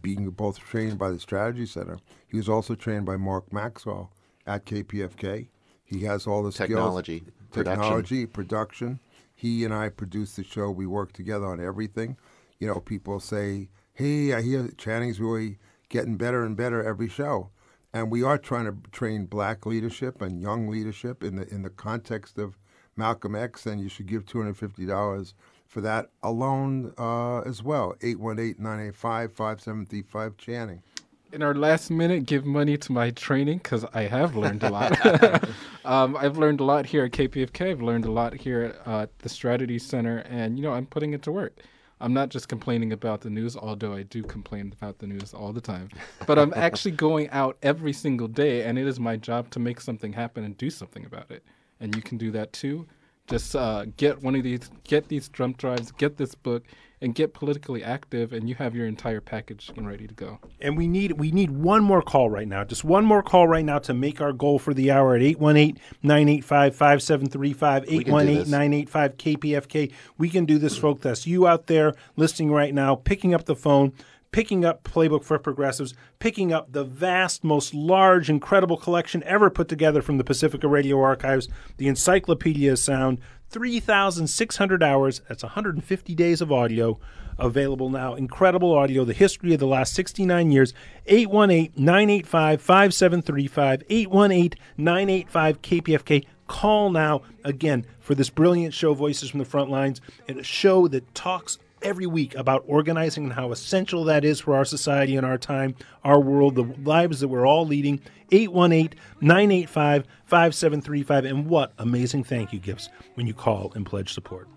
being 0.00 0.28
both 0.30 0.58
trained 0.58 0.98
by 0.98 1.10
the 1.10 1.18
Strategy 1.18 1.66
Center. 1.66 1.98
He 2.26 2.36
was 2.36 2.48
also 2.48 2.74
trained 2.74 3.06
by 3.06 3.16
Mark 3.16 3.52
Maxwell 3.52 4.12
at 4.46 4.64
KPFK. 4.64 5.48
He 5.84 6.00
has 6.04 6.26
all 6.26 6.42
the 6.42 6.50
Technology, 6.50 7.18
skills, 7.18 7.32
production. 7.50 7.82
technology, 7.82 8.26
production. 8.26 9.00
He 9.42 9.64
and 9.64 9.74
I 9.74 9.88
produce 9.88 10.36
the 10.36 10.44
show. 10.44 10.70
We 10.70 10.86
work 10.86 11.12
together 11.12 11.46
on 11.46 11.58
everything. 11.58 12.16
You 12.60 12.68
know, 12.68 12.78
people 12.78 13.18
say, 13.18 13.70
"Hey, 13.92 14.32
I 14.32 14.40
hear 14.40 14.68
Channing's 14.78 15.20
really 15.20 15.58
getting 15.88 16.16
better 16.16 16.44
and 16.44 16.56
better 16.56 16.80
every 16.80 17.08
show," 17.08 17.50
and 17.92 18.08
we 18.08 18.22
are 18.22 18.38
trying 18.38 18.66
to 18.66 18.76
train 18.92 19.26
black 19.26 19.66
leadership 19.66 20.22
and 20.22 20.40
young 20.40 20.68
leadership 20.68 21.24
in 21.24 21.34
the 21.34 21.52
in 21.52 21.62
the 21.62 21.70
context 21.70 22.38
of 22.38 22.56
Malcolm 22.94 23.34
X. 23.34 23.66
And 23.66 23.80
you 23.80 23.88
should 23.88 24.06
give 24.06 24.26
two 24.26 24.38
hundred 24.38 24.58
fifty 24.58 24.86
dollars 24.86 25.34
for 25.66 25.80
that 25.80 26.12
alone 26.22 26.94
uh, 26.96 27.40
as 27.40 27.64
well. 27.64 27.96
818-985-5735 28.00 30.38
Channing. 30.38 30.84
In 31.32 31.42
our 31.42 31.54
last 31.54 31.90
minute, 31.90 32.26
give 32.26 32.44
money 32.44 32.76
to 32.76 32.92
my 32.92 33.10
training 33.10 33.58
because 33.58 33.84
I 33.94 34.02
have 34.02 34.36
learned 34.36 34.62
a 34.62 34.70
lot. 34.70 35.44
um, 35.84 36.16
I've 36.16 36.36
learned 36.36 36.60
a 36.60 36.64
lot 36.64 36.86
here 36.86 37.04
at 37.04 37.12
KPFK. 37.12 37.70
I've 37.70 37.82
learned 37.82 38.04
a 38.04 38.10
lot 38.10 38.34
here 38.34 38.76
at 38.86 39.18
the 39.20 39.28
Strategy 39.28 39.78
Center, 39.78 40.18
and 40.28 40.58
you 40.58 40.62
know 40.62 40.72
I'm 40.72 40.86
putting 40.86 41.14
it 41.14 41.22
to 41.22 41.32
work. 41.32 41.58
I'm 42.00 42.12
not 42.12 42.30
just 42.30 42.48
complaining 42.48 42.92
about 42.92 43.20
the 43.20 43.30
news, 43.30 43.56
although 43.56 43.94
I 43.94 44.02
do 44.02 44.22
complain 44.24 44.74
about 44.76 44.98
the 44.98 45.06
news 45.06 45.32
all 45.32 45.52
the 45.52 45.60
time. 45.60 45.88
But 46.26 46.38
I'm 46.38 46.52
actually 46.54 46.90
going 46.90 47.30
out 47.30 47.56
every 47.62 47.92
single 47.92 48.28
day, 48.28 48.64
and 48.64 48.78
it 48.78 48.86
is 48.86 48.98
my 49.00 49.16
job 49.16 49.50
to 49.50 49.60
make 49.60 49.80
something 49.80 50.12
happen 50.12 50.44
and 50.44 50.56
do 50.56 50.68
something 50.68 51.06
about 51.06 51.30
it. 51.30 51.44
And 51.80 51.94
you 51.94 52.02
can 52.02 52.18
do 52.18 52.30
that 52.32 52.52
too. 52.52 52.86
Just 53.32 53.56
uh, 53.56 53.86
get 53.96 54.22
one 54.22 54.34
of 54.34 54.42
these, 54.42 54.70
get 54.84 55.08
these 55.08 55.30
jump 55.30 55.56
drives, 55.56 55.90
get 55.90 56.18
this 56.18 56.34
book, 56.34 56.64
and 57.00 57.14
get 57.14 57.32
politically 57.32 57.82
active, 57.82 58.34
and 58.34 58.46
you 58.46 58.54
have 58.56 58.76
your 58.76 58.86
entire 58.86 59.22
package 59.22 59.72
and 59.74 59.88
ready 59.88 60.06
to 60.06 60.12
go. 60.12 60.38
And 60.60 60.76
we 60.76 60.86
need 60.86 61.12
we 61.12 61.30
need 61.30 61.50
one 61.50 61.82
more 61.82 62.02
call 62.02 62.28
right 62.28 62.46
now. 62.46 62.62
Just 62.62 62.84
one 62.84 63.06
more 63.06 63.22
call 63.22 63.48
right 63.48 63.64
now 63.64 63.78
to 63.78 63.94
make 63.94 64.20
our 64.20 64.34
goal 64.34 64.58
for 64.58 64.74
the 64.74 64.90
hour 64.90 65.16
at 65.16 65.22
818-985-5735, 65.22 67.88
We 67.88 68.04
can 68.04 68.26
do 68.26 68.44
this. 68.44 68.50
818-985-KPFK. 68.50 69.92
We 70.18 70.28
can 70.28 70.44
do 70.44 70.58
this, 70.58 70.76
folks. 70.76 71.00
That's 71.00 71.26
you 71.26 71.48
out 71.48 71.68
there 71.68 71.94
listening 72.16 72.52
right 72.52 72.74
now, 72.74 72.96
picking 72.96 73.32
up 73.32 73.46
the 73.46 73.56
phone, 73.56 73.94
picking 74.32 74.64
up 74.64 74.82
Playbook 74.82 75.22
for 75.22 75.38
Progressives, 75.38 75.94
picking 76.18 76.52
up 76.52 76.72
the 76.72 76.84
vast, 76.84 77.44
most 77.44 77.74
large, 77.74 78.28
incredible 78.28 78.76
collection 78.76 79.22
ever 79.24 79.50
put 79.50 79.68
together 79.68 80.02
from 80.02 80.18
the 80.18 80.24
Pacifica 80.24 80.66
Radio 80.66 81.00
Archives, 81.00 81.48
the 81.76 81.86
Encyclopedia 81.86 82.72
of 82.72 82.78
Sound, 82.78 83.18
3,600 83.50 84.82
hours. 84.82 85.20
That's 85.28 85.42
150 85.42 86.14
days 86.14 86.40
of 86.40 86.50
audio 86.50 86.98
available 87.38 87.90
now. 87.90 88.14
Incredible 88.14 88.72
audio, 88.74 89.04
the 89.04 89.12
history 89.12 89.52
of 89.52 89.60
the 89.60 89.66
last 89.66 89.94
69 89.94 90.50
years. 90.50 90.72
818 91.06 91.72
985 91.76 92.62
5735, 92.62 93.82
818 93.88 94.58
985 94.78 95.62
KPFK. 95.62 96.26
Call 96.46 96.90
now 96.90 97.22
again 97.44 97.86
for 98.00 98.14
this 98.14 98.30
brilliant 98.30 98.74
show, 98.74 98.94
Voices 98.94 99.30
from 99.30 99.38
the 99.38 99.44
Front 99.44 99.70
Lines, 99.70 100.00
and 100.26 100.38
a 100.38 100.42
show 100.42 100.88
that 100.88 101.14
talks 101.14 101.58
every 101.82 102.06
week 102.06 102.34
about 102.34 102.64
organizing 102.66 103.24
and 103.24 103.32
how 103.32 103.52
essential 103.52 104.04
that 104.04 104.24
is 104.24 104.40
for 104.40 104.54
our 104.54 104.64
society 104.64 105.16
and 105.16 105.26
our 105.26 105.38
time, 105.38 105.74
our 106.04 106.20
world, 106.20 106.54
the 106.54 106.64
lives 106.84 107.20
that 107.20 107.28
we're 107.28 107.46
all 107.46 107.66
leading. 107.66 108.00
818 108.30 108.98
985 109.20 110.06
5735. 110.24 111.24
And 111.24 111.46
what 111.46 111.72
amazing 111.78 112.24
thank 112.24 112.52
you 112.52 112.58
gifts 112.58 112.88
when 113.14 113.26
you 113.26 113.34
call 113.34 113.72
and 113.74 113.84
pledge 113.84 114.12
support. 114.12 114.48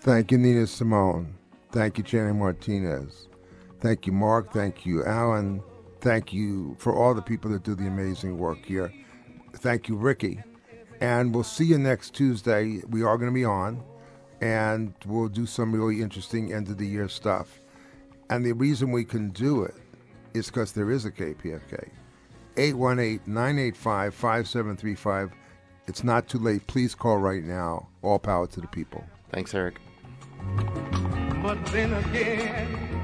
Thank 0.00 0.32
you, 0.32 0.38
Nina 0.38 0.66
Simone. 0.66 1.34
Thank 1.70 1.96
you, 1.96 2.04
Channing 2.04 2.38
Martinez. 2.38 3.28
Thank 3.80 4.06
you, 4.06 4.12
Mark. 4.12 4.52
Thank 4.52 4.84
you, 4.84 5.04
Alan. 5.04 5.62
Thank 6.00 6.32
you 6.32 6.76
for 6.78 6.94
all 6.94 7.14
the 7.14 7.22
people 7.22 7.50
that 7.52 7.62
do 7.62 7.74
the 7.74 7.86
amazing 7.86 8.36
work 8.36 8.64
here. 8.64 8.92
Thank 9.54 9.88
you, 9.88 9.96
Ricky. 9.96 10.42
And 11.00 11.34
we'll 11.34 11.44
see 11.44 11.64
you 11.64 11.78
next 11.78 12.14
Tuesday. 12.14 12.80
We 12.88 13.02
are 13.02 13.16
going 13.16 13.30
to 13.30 13.34
be 13.34 13.44
on, 13.44 13.82
and 14.42 14.92
we'll 15.06 15.28
do 15.28 15.46
some 15.46 15.72
really 15.72 16.02
interesting 16.02 16.52
end 16.52 16.68
of 16.68 16.76
the 16.76 16.86
year 16.86 17.08
stuff. 17.08 17.60
And 18.28 18.44
the 18.44 18.52
reason 18.52 18.90
we 18.90 19.04
can 19.04 19.30
do 19.30 19.62
it 19.62 19.74
is 20.34 20.46
because 20.46 20.72
there 20.72 20.90
is 20.90 21.04
a 21.04 21.12
KPFK. 21.12 21.88
818 22.56 23.20
985 23.26 24.14
5735. 24.14 25.30
It's 25.86 26.04
not 26.04 26.28
too 26.28 26.38
late. 26.38 26.66
Please 26.66 26.94
call 26.94 27.18
right 27.18 27.44
now. 27.44 27.88
All 28.02 28.18
power 28.18 28.46
to 28.48 28.60
the 28.60 28.66
people. 28.66 29.04
Thanks, 29.30 29.54
Eric. 29.54 29.80
But 31.42 31.64
then 31.66 31.92
again, 31.92 33.01